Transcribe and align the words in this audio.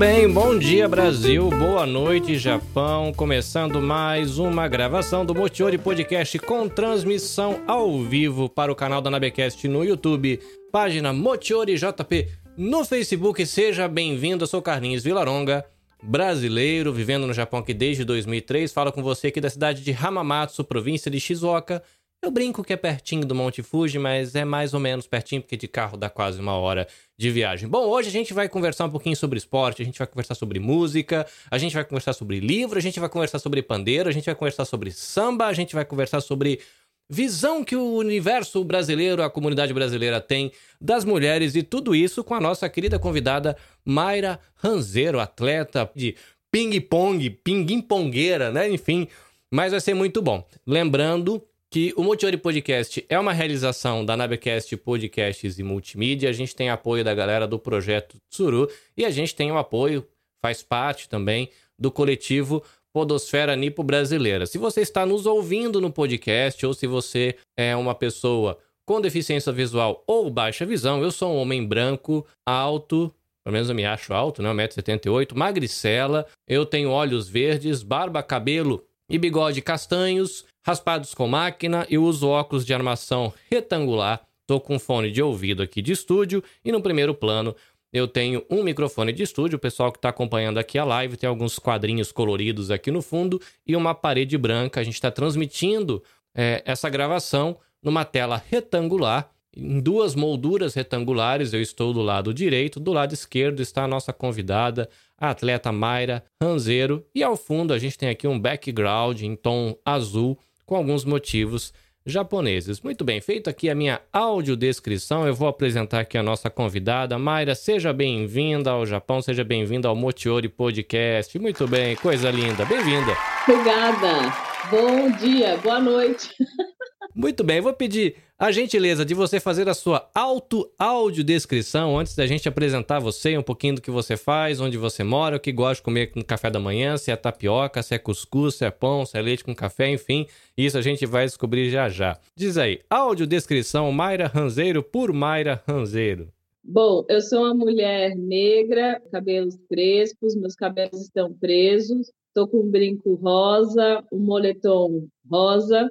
bem, 0.00 0.32
bom 0.32 0.58
dia 0.58 0.88
Brasil, 0.88 1.50
boa 1.50 1.84
noite 1.84 2.38
Japão, 2.38 3.12
começando 3.12 3.82
mais 3.82 4.38
uma 4.38 4.66
gravação 4.66 5.26
do 5.26 5.34
Motiori 5.34 5.76
Podcast 5.76 6.38
com 6.38 6.66
transmissão 6.70 7.62
ao 7.66 8.00
vivo 8.02 8.48
para 8.48 8.72
o 8.72 8.74
canal 8.74 9.02
da 9.02 9.10
Nabecast 9.10 9.68
no 9.68 9.84
YouTube, 9.84 10.40
página 10.72 11.12
Motiori 11.12 11.76
JP 11.76 12.28
no 12.56 12.82
Facebook. 12.82 13.44
Seja 13.44 13.86
bem-vindo, 13.86 14.44
eu 14.44 14.48
sou 14.48 14.62
Carlinhos 14.62 15.04
Vilaronga, 15.04 15.66
brasileiro, 16.02 16.94
vivendo 16.94 17.26
no 17.26 17.34
Japão 17.34 17.60
aqui 17.60 17.74
desde 17.74 18.02
2003. 18.02 18.72
Falo 18.72 18.92
com 18.92 19.02
você 19.02 19.26
aqui 19.26 19.38
da 19.38 19.50
cidade 19.50 19.84
de 19.84 19.92
Hamamatsu, 19.92 20.64
província 20.64 21.10
de 21.10 21.20
Shizuoka, 21.20 21.82
eu 22.22 22.30
brinco 22.30 22.62
que 22.62 22.72
é 22.72 22.76
pertinho 22.76 23.24
do 23.24 23.34
Monte 23.34 23.62
Fuji, 23.62 23.98
mas 23.98 24.34
é 24.34 24.44
mais 24.44 24.74
ou 24.74 24.80
menos 24.80 25.06
pertinho, 25.06 25.40
porque 25.40 25.56
de 25.56 25.66
carro 25.66 25.96
dá 25.96 26.10
quase 26.10 26.38
uma 26.38 26.54
hora 26.54 26.86
de 27.18 27.30
viagem. 27.30 27.68
Bom, 27.68 27.86
hoje 27.86 28.08
a 28.08 28.12
gente 28.12 28.34
vai 28.34 28.48
conversar 28.48 28.84
um 28.84 28.90
pouquinho 28.90 29.16
sobre 29.16 29.38
esporte, 29.38 29.80
a 29.80 29.84
gente 29.84 29.98
vai 29.98 30.06
conversar 30.06 30.34
sobre 30.34 30.58
música, 30.58 31.26
a 31.50 31.56
gente 31.56 31.74
vai 31.74 31.84
conversar 31.84 32.12
sobre 32.12 32.38
livro, 32.38 32.78
a 32.78 32.82
gente 32.82 33.00
vai 33.00 33.08
conversar 33.08 33.38
sobre 33.38 33.62
pandeiro, 33.62 34.08
a 34.08 34.12
gente 34.12 34.26
vai 34.26 34.34
conversar 34.34 34.66
sobre 34.66 34.90
samba, 34.90 35.46
a 35.46 35.52
gente 35.54 35.74
vai 35.74 35.84
conversar 35.84 36.20
sobre 36.20 36.60
visão 37.08 37.64
que 37.64 37.74
o 37.74 37.94
universo 37.94 38.62
brasileiro, 38.62 39.22
a 39.22 39.30
comunidade 39.30 39.72
brasileira 39.72 40.20
tem 40.20 40.52
das 40.80 41.04
mulheres 41.04 41.56
e 41.56 41.62
tudo 41.62 41.94
isso 41.94 42.22
com 42.22 42.34
a 42.34 42.40
nossa 42.40 42.68
querida 42.68 42.98
convidada 42.98 43.56
Mayra 43.84 44.38
Ranzeiro, 44.54 45.18
atleta 45.18 45.90
de 45.96 46.14
ping-pong, 46.52 47.30
pinguim-pongueira, 47.30 48.52
né? 48.52 48.70
Enfim, 48.70 49.08
mas 49.50 49.72
vai 49.72 49.80
ser 49.80 49.94
muito 49.94 50.22
bom. 50.22 50.46
Lembrando 50.66 51.42
que 51.72 51.94
o 51.96 52.02
Multiori 52.02 52.36
Podcast 52.36 53.06
é 53.08 53.16
uma 53.16 53.32
realização 53.32 54.04
da 54.04 54.16
Nabecast 54.16 54.76
Podcasts 54.78 55.56
e 55.56 55.62
Multimídia. 55.62 56.28
A 56.28 56.32
gente 56.32 56.54
tem 56.54 56.68
apoio 56.68 57.04
da 57.04 57.14
galera 57.14 57.46
do 57.46 57.60
projeto 57.60 58.16
Tsuru 58.28 58.68
e 58.96 59.04
a 59.04 59.10
gente 59.10 59.36
tem 59.36 59.52
o 59.52 59.56
apoio, 59.56 60.04
faz 60.44 60.64
parte 60.64 61.08
também 61.08 61.48
do 61.78 61.88
coletivo 61.92 62.60
Podosfera 62.92 63.54
Nipo 63.54 63.84
Brasileira. 63.84 64.46
Se 64.46 64.58
você 64.58 64.80
está 64.80 65.06
nos 65.06 65.26
ouvindo 65.26 65.80
no 65.80 65.92
podcast 65.92 66.66
ou 66.66 66.74
se 66.74 66.88
você 66.88 67.36
é 67.56 67.76
uma 67.76 67.94
pessoa 67.94 68.58
com 68.84 69.00
deficiência 69.00 69.52
visual 69.52 70.02
ou 70.08 70.28
baixa 70.28 70.66
visão, 70.66 71.00
eu 71.00 71.12
sou 71.12 71.32
um 71.32 71.36
homem 71.36 71.64
branco, 71.64 72.26
alto, 72.44 73.14
pelo 73.44 73.52
menos 73.52 73.68
eu 73.68 73.76
me 73.76 73.84
acho 73.84 74.12
alto, 74.12 74.42
né? 74.42 74.50
1,78m, 74.50 75.36
magricela, 75.36 76.26
eu 76.48 76.66
tenho 76.66 76.90
olhos 76.90 77.28
verdes, 77.28 77.84
barba, 77.84 78.24
cabelo 78.24 78.84
e 79.08 79.18
bigode 79.18 79.62
castanhos, 79.62 80.44
raspados 80.66 81.14
com 81.14 81.26
máquina 81.26 81.86
e 81.88 81.98
uso 81.98 82.28
óculos 82.28 82.64
de 82.64 82.74
armação 82.74 83.32
retangular. 83.50 84.20
Estou 84.42 84.60
com 84.60 84.78
fone 84.78 85.10
de 85.10 85.22
ouvido 85.22 85.62
aqui 85.62 85.80
de 85.80 85.92
estúdio 85.92 86.42
e 86.64 86.72
no 86.72 86.82
primeiro 86.82 87.14
plano 87.14 87.54
eu 87.92 88.06
tenho 88.06 88.44
um 88.48 88.62
microfone 88.62 89.12
de 89.12 89.22
estúdio. 89.22 89.56
O 89.56 89.60
pessoal 89.60 89.90
que 89.90 89.98
está 89.98 90.10
acompanhando 90.10 90.58
aqui 90.58 90.78
a 90.78 90.84
live 90.84 91.16
tem 91.16 91.28
alguns 91.28 91.58
quadrinhos 91.58 92.12
coloridos 92.12 92.70
aqui 92.70 92.90
no 92.90 93.02
fundo 93.02 93.40
e 93.66 93.74
uma 93.74 93.94
parede 93.94 94.38
branca. 94.38 94.80
A 94.80 94.84
gente 94.84 94.94
está 94.94 95.10
transmitindo 95.10 96.02
é, 96.34 96.62
essa 96.64 96.88
gravação 96.88 97.58
numa 97.82 98.04
tela 98.04 98.42
retangular 98.48 99.30
em 99.56 99.80
duas 99.80 100.14
molduras 100.14 100.74
retangulares. 100.74 101.52
Eu 101.52 101.60
estou 101.60 101.92
do 101.92 102.02
lado 102.02 102.32
direito, 102.32 102.78
do 102.78 102.92
lado 102.92 103.12
esquerdo 103.12 103.60
está 103.60 103.84
a 103.84 103.88
nossa 103.88 104.12
convidada, 104.12 104.88
a 105.18 105.30
atleta 105.30 105.72
Mayra 105.72 106.24
Ranzeiro, 106.40 107.04
e 107.14 107.22
ao 107.22 107.36
fundo 107.36 107.72
a 107.74 107.78
gente 107.78 107.98
tem 107.98 108.08
aqui 108.08 108.26
um 108.26 108.38
background 108.38 109.20
em 109.22 109.34
tom 109.34 109.76
azul 109.84 110.38
com 110.70 110.76
alguns 110.76 111.04
motivos 111.04 111.74
japoneses. 112.06 112.80
Muito 112.80 113.04
bem, 113.04 113.20
feito 113.20 113.50
aqui 113.50 113.68
a 113.68 113.74
minha 113.74 114.00
audiodescrição, 114.12 115.26
eu 115.26 115.34
vou 115.34 115.48
apresentar 115.48 115.98
aqui 115.98 116.16
a 116.16 116.22
nossa 116.22 116.48
convidada. 116.48 117.18
Mayra, 117.18 117.56
seja 117.56 117.92
bem-vinda 117.92 118.70
ao 118.70 118.86
Japão, 118.86 119.20
seja 119.20 119.42
bem-vinda 119.42 119.88
ao 119.88 119.96
Motiori 119.96 120.48
Podcast. 120.48 121.36
Muito 121.40 121.66
bem, 121.66 121.96
coisa 121.96 122.30
linda, 122.30 122.64
bem-vinda. 122.64 123.16
Obrigada. 123.48 124.32
Bom 124.70 125.10
dia, 125.10 125.56
boa 125.56 125.80
noite. 125.80 126.30
Muito 127.14 127.42
bem, 127.42 127.60
vou 127.60 127.72
pedir 127.72 128.14
a 128.38 128.52
gentileza 128.52 129.04
de 129.04 129.14
você 129.14 129.40
fazer 129.40 129.68
a 129.68 129.74
sua 129.74 130.08
auto-audiodescrição 130.14 131.98
antes 131.98 132.14
da 132.14 132.26
gente 132.26 132.48
apresentar 132.48 133.00
você, 133.00 133.36
um 133.36 133.42
pouquinho 133.42 133.74
do 133.74 133.82
que 133.82 133.90
você 133.90 134.16
faz, 134.16 134.60
onde 134.60 134.78
você 134.78 135.02
mora, 135.02 135.36
o 135.36 135.40
que 135.40 135.52
gosta 135.52 135.74
de 135.76 135.82
comer 135.82 136.12
no 136.14 136.24
café 136.24 136.48
da 136.48 136.60
manhã, 136.60 136.96
se 136.96 137.10
é 137.10 137.16
tapioca, 137.16 137.82
se 137.82 137.94
é 137.94 137.98
cuscuz, 137.98 138.54
se 138.54 138.64
é 138.64 138.70
pão, 138.70 139.04
se 139.04 139.18
é 139.18 139.20
leite 139.20 139.44
com 139.44 139.54
café, 139.54 139.90
enfim. 139.90 140.26
Isso 140.56 140.78
a 140.78 140.82
gente 140.82 141.04
vai 141.04 141.26
descobrir 141.26 141.68
já 141.68 141.88
já. 141.88 142.18
Diz 142.36 142.56
aí, 142.56 142.80
audiodescrição 142.88 143.90
Mayra 143.90 144.26
Ranzeiro 144.26 144.82
por 144.82 145.12
Mayra 145.12 145.62
Ranzeiro. 145.68 146.28
Bom, 146.62 147.04
eu 147.08 147.20
sou 147.20 147.40
uma 147.40 147.54
mulher 147.54 148.14
negra, 148.14 149.02
cabelos 149.10 149.56
crespos, 149.68 150.36
meus 150.36 150.54
cabelos 150.54 151.00
estão 151.02 151.32
presos, 151.32 152.12
estou 152.28 152.46
com 152.46 152.58
um 152.58 152.70
brinco 152.70 153.14
rosa, 153.14 154.04
um 154.12 154.18
moletom 154.18 155.08
rosa, 155.28 155.90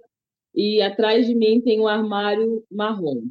e 0.55 0.81
atrás 0.81 1.27
de 1.27 1.35
mim 1.35 1.61
tem 1.61 1.79
um 1.79 1.87
armário 1.87 2.63
marrom. 2.71 3.23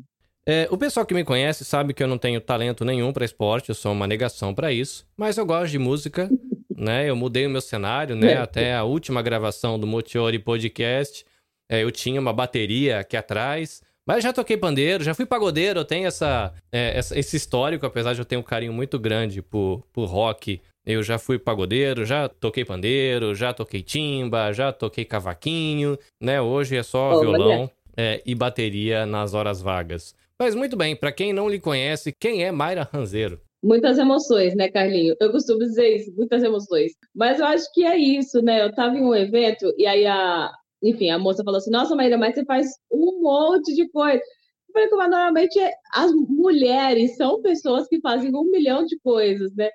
É, 0.47 0.67
o 0.71 0.79
pessoal 0.79 1.05
que 1.05 1.13
me 1.13 1.25
conhece 1.25 1.65
sabe 1.65 1.93
que 1.93 2.03
eu 2.03 2.09
não 2.09 2.17
tenho 2.17 2.41
talento 2.41 2.85
nenhum 2.85 3.13
para 3.13 3.25
esporte, 3.25 3.69
eu 3.69 3.75
sou 3.75 3.93
uma 3.93 4.07
negação 4.07 4.55
para 4.55 4.73
isso, 4.73 5.07
mas 5.17 5.37
eu 5.37 5.45
gosto 5.45 5.71
de 5.71 5.79
música, 5.79 6.31
né? 6.75 7.09
Eu 7.09 7.15
mudei 7.15 7.47
o 7.47 7.51
meu 7.51 7.61
cenário, 7.61 8.17
né? 8.17 8.33
É. 8.33 8.37
Até 8.39 8.75
a 8.75 8.85
última 8.85 9.21
gravação 9.21 9.79
do 9.79 9.87
Motiori 9.87 10.39
Podcast, 10.39 11.27
é, 11.71 11.83
eu 11.85 11.91
tinha 11.91 12.19
uma 12.19 12.33
bateria 12.33 13.01
aqui 13.01 13.15
atrás, 13.15 13.83
mas 14.07 14.25
já 14.25 14.33
toquei 14.33 14.57
pandeiro, 14.57 15.05
já 15.05 15.13
fui 15.13 15.27
pagodeiro, 15.27 15.81
eu 15.81 15.85
tenho 15.85 16.07
essa, 16.07 16.55
é, 16.73 16.97
essa, 16.97 17.19
esse 17.19 17.37
histórico, 17.37 17.85
apesar 17.85 18.15
de 18.15 18.21
eu 18.21 18.25
ter 18.25 18.39
um 18.39 18.43
carinho 18.43 18.73
muito 18.73 18.99
grande 18.99 19.43
por, 19.43 19.85
por 19.93 20.07
rock 20.07 20.63
eu 20.89 21.03
já 21.03 21.19
fui 21.19 21.39
pagodeiro, 21.39 22.07
já 22.07 22.31
toquei 22.31 22.65
pandeiro, 22.65 23.35
já 23.35 23.53
toquei 23.53 23.83
timba, 23.83 24.55
já 24.55 24.73
toquei 24.73 25.05
cavaquinho, 25.05 25.99
né? 26.19 26.41
Hoje 26.41 26.77
é 26.77 26.83
só 26.83 27.13
oh, 27.13 27.21
violão 27.21 27.71
é, 27.95 28.23
e 28.25 28.35
bateria 28.35 29.05
nas 29.05 29.35
horas 29.35 29.61
vagas. 29.61 30.15
Mas 30.41 30.55
muito 30.55 30.79
bem, 30.79 30.97
para 30.97 31.13
quem 31.13 31.31
não 31.31 31.47
lhe 31.47 31.61
conhece, 31.61 32.11
quem 32.19 32.43
é 32.43 32.51
Mayra 32.51 32.89
Ranzeiro? 32.91 33.39
Muitas 33.63 33.99
emoções, 33.99 34.55
né, 34.55 34.71
Carlinho? 34.71 35.15
Eu 35.21 35.31
costumo 35.31 35.59
dizer 35.59 35.97
isso, 35.97 36.15
muitas 36.17 36.43
emoções. 36.43 36.93
Mas 37.15 37.39
eu 37.39 37.45
acho 37.45 37.71
que 37.75 37.85
é 37.85 37.99
isso, 37.99 38.41
né? 38.41 38.65
Eu 38.65 38.73
tava 38.73 38.97
em 38.97 39.03
um 39.03 39.15
evento 39.15 39.71
e 39.77 39.87
aí 39.87 40.07
a, 40.07 40.51
enfim, 40.83 41.11
a 41.11 41.19
moça 41.19 41.45
falou 41.45 41.59
assim: 41.59 41.71
Nossa, 41.71 41.95
Maíra, 41.95 42.17
mas 42.17 42.35
você 42.35 42.47
faz 42.47 42.67
um 42.91 43.21
monte 43.21 43.75
de 43.75 43.87
coisa. 43.91 44.23
Eu 44.69 44.73
falei, 44.73 44.89
como 44.89 45.03
normalmente 45.03 45.59
as 45.93 46.13
mulheres 46.15 47.17
são 47.17 47.43
pessoas 47.43 47.87
que 47.89 48.01
fazem 48.01 48.35
um 48.35 48.51
milhão 48.51 48.87
de 48.87 48.99
coisas, 49.01 49.55
né? 49.55 49.69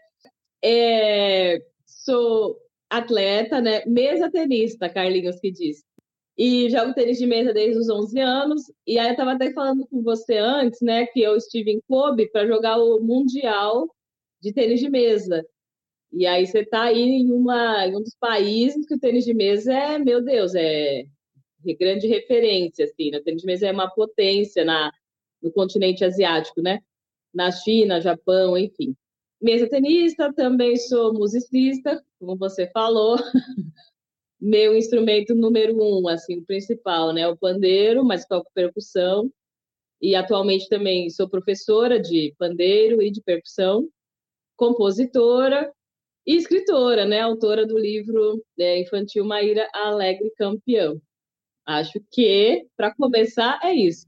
É, 0.63 1.61
sou 1.85 2.57
atleta, 2.89 3.59
né? 3.59 3.83
Mesa 3.85 4.31
tenista, 4.31 4.89
Carlinhos 4.89 5.39
que 5.39 5.51
diz. 5.51 5.83
E 6.37 6.69
jogo 6.69 6.93
tênis 6.93 7.17
de 7.17 7.27
mesa 7.27 7.53
desde 7.53 7.79
os 7.79 7.89
11 7.89 8.19
anos. 8.19 8.61
E 8.87 8.97
aí 8.97 9.07
eu 9.07 9.11
estava 9.11 9.33
até 9.33 9.51
falando 9.51 9.85
com 9.87 10.01
você 10.01 10.37
antes, 10.37 10.79
né? 10.81 11.05
Que 11.07 11.21
eu 11.21 11.35
estive 11.35 11.71
em 11.71 11.81
Kobe 11.87 12.29
para 12.31 12.47
jogar 12.47 12.77
o 12.77 12.99
Mundial 13.01 13.87
de 14.41 14.53
tênis 14.53 14.79
de 14.79 14.89
mesa. 14.89 15.45
E 16.11 16.25
aí 16.25 16.45
você 16.47 16.59
está 16.59 16.83
aí 16.83 17.01
em, 17.01 17.31
uma, 17.31 17.87
em 17.87 17.95
um 17.95 18.01
dos 18.01 18.15
países 18.19 18.85
que 18.87 18.95
o 18.95 18.99
tênis 18.99 19.25
de 19.25 19.33
mesa 19.33 19.73
é, 19.73 19.99
meu 19.99 20.23
Deus, 20.23 20.53
é 20.55 21.03
grande 21.79 22.07
referência, 22.07 22.85
assim. 22.85 23.11
Né? 23.11 23.17
O 23.17 23.23
tênis 23.23 23.41
de 23.41 23.47
mesa 23.47 23.67
é 23.67 23.71
uma 23.71 23.89
potência 23.89 24.63
na, 24.63 24.91
no 25.41 25.51
continente 25.51 26.05
asiático, 26.05 26.61
né? 26.61 26.79
Na 27.33 27.51
China, 27.51 28.01
Japão, 28.01 28.57
enfim 28.57 28.95
mesa 29.43 29.67
tenista, 29.67 30.33
também 30.33 30.77
sou 30.77 31.13
musicista, 31.13 32.01
como 32.19 32.37
você 32.37 32.69
falou. 32.71 33.17
Meu 34.39 34.75
instrumento 34.75 35.35
número 35.35 35.75
um, 35.81 36.07
assim, 36.07 36.37
o 36.39 36.45
principal, 36.45 37.13
né, 37.13 37.27
o 37.27 37.37
pandeiro, 37.37 38.03
mas 38.03 38.25
toco 38.25 38.49
percussão. 38.53 39.31
E 40.01 40.15
atualmente 40.15 40.67
também 40.67 41.09
sou 41.09 41.29
professora 41.29 41.99
de 41.99 42.33
pandeiro 42.37 43.01
e 43.01 43.09
de 43.09 43.21
percussão, 43.21 43.87
compositora 44.57 45.71
e 46.25 46.35
escritora, 46.35 47.05
né, 47.05 47.21
autora 47.21 47.65
do 47.65 47.77
livro 47.77 48.43
é, 48.59 48.79
infantil 48.79 49.25
Maíra 49.25 49.69
Alegre 49.73 50.31
Campeão. 50.37 51.01
Acho 51.65 52.01
que, 52.11 52.67
para 52.75 52.93
começar, 52.95 53.59
é 53.63 53.73
isso. 53.73 54.05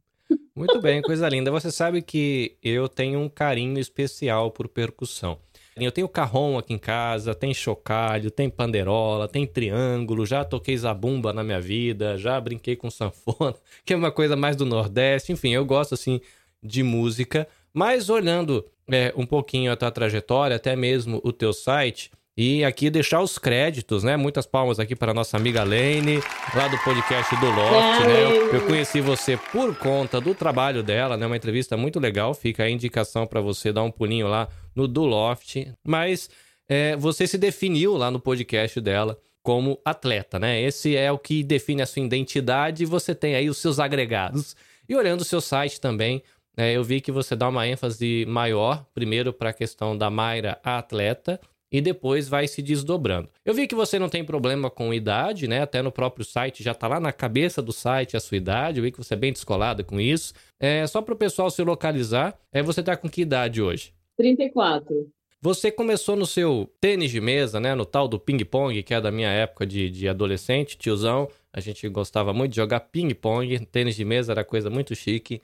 Muito 0.55 0.79
bem, 0.79 1.01
coisa 1.01 1.27
linda. 1.27 1.51
Você 1.51 1.69
sabe 1.69 2.01
que 2.01 2.55
eu 2.63 2.87
tenho 2.87 3.19
um 3.19 3.27
carinho 3.27 3.77
especial 3.77 4.49
por 4.49 4.69
percussão. 4.69 5.37
Eu 5.75 5.91
tenho 5.91 6.07
carrom 6.07 6.57
aqui 6.57 6.73
em 6.73 6.77
casa, 6.77 7.35
tem 7.35 7.53
chocalho, 7.53 8.31
tem 8.31 8.49
panderola, 8.49 9.27
tem 9.27 9.45
triângulo, 9.45 10.25
já 10.25 10.45
toquei 10.45 10.77
zabumba 10.77 11.33
na 11.33 11.43
minha 11.43 11.59
vida, 11.59 12.17
já 12.17 12.39
brinquei 12.39 12.77
com 12.77 12.89
sanfona, 12.89 13.53
que 13.83 13.91
é 13.91 13.97
uma 13.97 14.13
coisa 14.13 14.37
mais 14.37 14.55
do 14.55 14.65
Nordeste. 14.65 15.33
Enfim, 15.33 15.53
eu 15.53 15.65
gosto 15.65 15.93
assim 15.93 16.21
de 16.63 16.81
música, 16.81 17.45
mas 17.73 18.09
olhando 18.09 18.65
é, 18.89 19.13
um 19.17 19.25
pouquinho 19.25 19.73
a 19.73 19.75
tua 19.75 19.91
trajetória, 19.91 20.55
até 20.55 20.73
mesmo 20.73 21.19
o 21.21 21.33
teu 21.33 21.51
site, 21.51 22.09
e 22.37 22.65
aqui 22.65 22.89
deixar 22.89 23.21
os 23.21 23.37
créditos, 23.37 24.03
né? 24.03 24.17
Muitas 24.17 24.45
palmas 24.45 24.77
aqui 24.77 24.93
para 24.93 25.13
nossa 25.13 25.37
amiga 25.37 25.63
Lane, 25.63 26.19
lá 26.53 26.67
do 26.67 26.77
podcast 26.79 27.33
do 27.37 27.45
Loft, 27.45 28.05
né? 28.05 28.23
Eu, 28.23 28.53
eu, 28.55 28.65
conheci 28.65 28.99
você 28.99 29.37
por 29.37 29.73
conta 29.77 30.19
do 30.19 30.35
trabalho 30.35 30.83
dela, 30.83 31.15
né? 31.15 31.25
Uma 31.25 31.37
entrevista 31.37 31.77
muito 31.77 31.97
legal. 31.97 32.33
Fica 32.33 32.63
a 32.63 32.69
indicação 32.69 33.25
para 33.25 33.39
você 33.39 33.71
dar 33.71 33.83
um 33.83 33.91
pulinho 33.91 34.27
lá 34.27 34.49
no 34.75 34.85
do 34.85 35.05
Loft. 35.05 35.65
Mas 35.81 36.29
é, 36.67 36.97
você 36.97 37.25
se 37.25 37.37
definiu 37.37 37.95
lá 37.95 38.11
no 38.11 38.19
podcast 38.19 38.81
dela 38.81 39.17
como 39.41 39.79
atleta, 39.85 40.37
né? 40.37 40.61
Esse 40.61 40.97
é 40.97 41.09
o 41.09 41.17
que 41.17 41.41
define 41.41 41.83
a 41.83 41.85
sua 41.85 42.01
identidade 42.01 42.83
e 42.83 42.85
você 42.85 43.15
tem 43.15 43.35
aí 43.35 43.49
os 43.49 43.59
seus 43.59 43.79
agregados. 43.79 44.57
E 44.89 44.95
olhando 44.95 45.21
o 45.21 45.25
seu 45.25 45.39
site 45.39 45.79
também, 45.79 46.21
é, 46.57 46.73
eu 46.73 46.83
vi 46.83 46.99
que 46.99 47.13
você 47.13 47.33
dá 47.33 47.47
uma 47.47 47.65
ênfase 47.65 48.25
maior, 48.27 48.85
primeiro 48.93 49.31
para 49.31 49.51
a 49.51 49.53
questão 49.53 49.97
da 49.97 50.09
Mayra 50.09 50.59
atleta, 50.63 51.39
e 51.71 51.81
depois 51.81 52.27
vai 52.27 52.47
se 52.47 52.61
desdobrando. 52.61 53.29
Eu 53.43 53.53
vi 53.53 53.67
que 53.67 53.75
você 53.75 53.99
não 53.99 54.09
tem 54.09 54.23
problema 54.23 54.69
com 54.69 54.93
idade, 54.93 55.47
né? 55.47 55.61
Até 55.61 55.81
no 55.81 55.91
próprio 55.91 56.25
site 56.25 56.63
já 56.63 56.73
tá 56.73 56.87
lá 56.87 56.99
na 56.99 57.11
cabeça 57.11 57.61
do 57.61 57.71
site 57.71 58.15
a 58.15 58.19
sua 58.19 58.37
idade. 58.37 58.79
Eu 58.79 58.83
vi 58.83 58.91
que 58.91 58.97
você 58.97 59.13
é 59.13 59.17
bem 59.17 59.33
descolada 59.33 59.83
com 59.83 59.99
isso. 59.99 60.33
É 60.59 60.85
só 60.87 61.01
para 61.01 61.13
o 61.13 61.17
pessoal 61.17 61.49
se 61.49 61.63
localizar. 61.63 62.37
É 62.51 62.61
você 62.61 62.81
tá 62.81 62.95
com 62.95 63.09
que 63.09 63.21
idade 63.21 63.61
hoje? 63.61 63.93
34. 64.17 65.09
Você 65.41 65.69
começou 65.71 66.15
no 66.15 66.25
seu 66.25 66.67
tênis 66.81 67.11
de 67.11 67.21
mesa, 67.21 67.59
né? 67.59 67.75
No 67.75 67.85
tal 67.85 68.07
do 68.07 68.19
ping-pong, 68.19 68.81
que 68.81 68.93
é 68.93 69.01
da 69.01 69.11
minha 69.11 69.29
época 69.29 69.65
de, 69.65 69.91
de 69.91 70.07
adolescente, 70.07 70.77
tiozão. 70.77 71.29
A 71.53 71.59
gente 71.59 71.87
gostava 71.87 72.33
muito 72.33 72.51
de 72.51 72.57
jogar 72.57 72.79
ping-pong. 72.79 73.59
Tênis 73.67 73.95
de 73.95 74.03
mesa 74.03 74.31
era 74.31 74.43
coisa 74.43 74.69
muito 74.69 74.95
chique. 74.95 75.41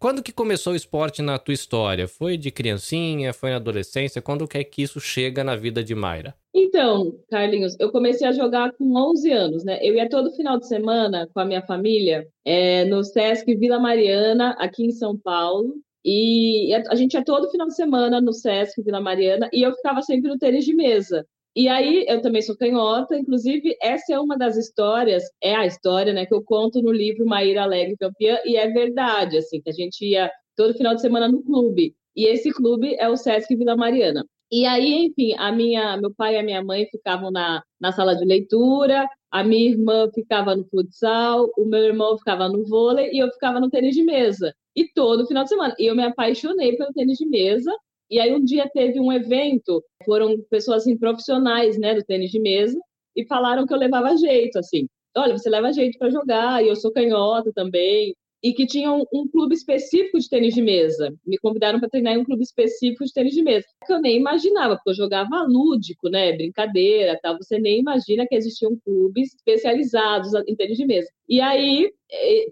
Quando 0.00 0.22
que 0.22 0.32
começou 0.32 0.72
o 0.72 0.76
esporte 0.76 1.20
na 1.20 1.38
tua 1.38 1.52
história? 1.52 2.08
Foi 2.08 2.38
de 2.38 2.50
criancinha? 2.50 3.34
Foi 3.34 3.50
na 3.50 3.56
adolescência? 3.56 4.22
Quando 4.22 4.48
que 4.48 4.56
é 4.56 4.64
que 4.64 4.80
isso 4.80 4.98
chega 4.98 5.44
na 5.44 5.54
vida 5.54 5.84
de 5.84 5.94
Mayra? 5.94 6.34
Então, 6.54 7.20
Carlinhos, 7.28 7.76
eu 7.78 7.92
comecei 7.92 8.26
a 8.26 8.32
jogar 8.32 8.72
com 8.72 8.96
11 8.96 9.30
anos, 9.30 9.62
né? 9.62 9.78
Eu 9.82 9.94
ia 9.94 10.08
todo 10.08 10.32
final 10.32 10.58
de 10.58 10.66
semana 10.66 11.28
com 11.34 11.38
a 11.38 11.44
minha 11.44 11.60
família 11.60 12.26
é, 12.46 12.86
no 12.86 13.04
Sesc 13.04 13.54
Vila 13.56 13.78
Mariana, 13.78 14.56
aqui 14.58 14.86
em 14.86 14.90
São 14.90 15.18
Paulo. 15.18 15.74
E 16.02 16.72
a 16.88 16.94
gente 16.94 17.12
ia 17.12 17.22
todo 17.22 17.50
final 17.50 17.66
de 17.66 17.76
semana 17.76 18.22
no 18.22 18.32
Sesc 18.32 18.82
Vila 18.82 19.02
Mariana 19.02 19.50
e 19.52 19.60
eu 19.60 19.74
ficava 19.74 20.00
sempre 20.00 20.30
no 20.30 20.38
tênis 20.38 20.64
de 20.64 20.74
mesa. 20.74 21.26
E 21.56 21.68
aí, 21.68 22.04
eu 22.08 22.22
também 22.22 22.42
sou 22.42 22.56
canhota, 22.56 23.16
inclusive, 23.16 23.76
essa 23.82 24.14
é 24.14 24.20
uma 24.20 24.38
das 24.38 24.56
histórias, 24.56 25.24
é 25.42 25.54
a 25.54 25.66
história, 25.66 26.12
né, 26.12 26.24
que 26.24 26.34
eu 26.34 26.42
conto 26.44 26.80
no 26.80 26.92
livro 26.92 27.26
Maíra 27.26 27.62
Alegre 27.64 27.96
Campeã, 27.96 28.38
e 28.44 28.56
é 28.56 28.68
verdade, 28.68 29.36
assim, 29.38 29.60
que 29.60 29.68
a 29.68 29.72
gente 29.72 30.04
ia 30.04 30.30
todo 30.56 30.74
final 30.74 30.94
de 30.94 31.00
semana 31.00 31.26
no 31.28 31.42
clube, 31.42 31.94
e 32.14 32.26
esse 32.26 32.52
clube 32.52 32.94
é 33.00 33.08
o 33.08 33.16
Sesc 33.16 33.54
Vila 33.56 33.76
Mariana. 33.76 34.24
E 34.52 34.66
aí, 34.66 35.06
enfim, 35.06 35.34
a 35.38 35.52
minha, 35.52 35.96
meu 35.96 36.12
pai 36.14 36.34
e 36.34 36.38
a 36.38 36.42
minha 36.42 36.62
mãe 36.62 36.86
ficavam 36.90 37.30
na, 37.30 37.62
na 37.80 37.92
sala 37.92 38.16
de 38.16 38.24
leitura, 38.24 39.06
a 39.30 39.44
minha 39.44 39.70
irmã 39.70 40.10
ficava 40.12 40.56
no 40.56 40.64
futsal, 40.64 41.48
o 41.56 41.64
meu 41.64 41.84
irmão 41.84 42.18
ficava 42.18 42.48
no 42.48 42.64
vôlei 42.64 43.10
e 43.12 43.18
eu 43.18 43.30
ficava 43.30 43.60
no 43.60 43.70
tênis 43.70 43.94
de 43.94 44.02
mesa. 44.02 44.52
E 44.74 44.88
todo 44.92 45.26
final 45.26 45.44
de 45.44 45.50
semana. 45.50 45.74
E 45.78 45.86
eu 45.86 45.94
me 45.94 46.02
apaixonei 46.02 46.76
pelo 46.76 46.92
tênis 46.92 47.16
de 47.16 47.26
mesa 47.26 47.72
e 48.10 48.18
aí 48.20 48.34
um 48.34 48.44
dia 48.44 48.68
teve 48.72 49.00
um 49.00 49.12
evento, 49.12 49.82
foram 50.04 50.40
pessoas 50.50 50.82
assim, 50.82 50.96
profissionais, 50.98 51.78
né, 51.78 51.94
do 51.94 52.04
tênis 52.04 52.30
de 52.30 52.40
mesa, 52.40 52.78
e 53.16 53.26
falaram 53.26 53.66
que 53.66 53.72
eu 53.74 53.78
levava 53.78 54.16
jeito, 54.16 54.58
assim. 54.58 54.86
Olha, 55.16 55.36
você 55.36 55.50
leva 55.50 55.72
jeito 55.72 55.98
para 55.98 56.10
jogar, 56.10 56.64
e 56.64 56.68
eu 56.68 56.76
sou 56.76 56.92
canhota 56.92 57.52
também 57.54 58.14
e 58.42 58.52
que 58.52 58.66
tinham 58.66 59.06
um, 59.12 59.28
clube 59.28 59.54
específico 59.54 60.18
de 60.18 60.28
tênis 60.28 60.54
de 60.54 60.62
mesa. 60.62 61.14
Me 61.26 61.38
convidaram 61.38 61.78
para 61.78 61.88
treinar 61.88 62.14
em 62.14 62.18
um 62.18 62.24
clube 62.24 62.42
específico 62.42 63.04
de 63.04 63.12
tênis 63.12 63.34
de 63.34 63.42
mesa, 63.42 63.66
que 63.86 63.92
eu 63.92 64.00
nem 64.00 64.16
imaginava, 64.16 64.76
porque 64.76 64.90
eu 64.90 64.94
jogava 64.94 65.44
lúdico, 65.46 66.08
né, 66.08 66.32
brincadeira, 66.32 67.18
tal. 67.22 67.36
Você 67.36 67.58
nem 67.58 67.80
imagina 67.80 68.26
que 68.26 68.34
existiam 68.34 68.76
clubes 68.84 69.34
especializados 69.34 70.32
em 70.46 70.56
tênis 70.56 70.78
de 70.78 70.86
mesa. 70.86 71.08
E 71.28 71.40
aí 71.40 71.92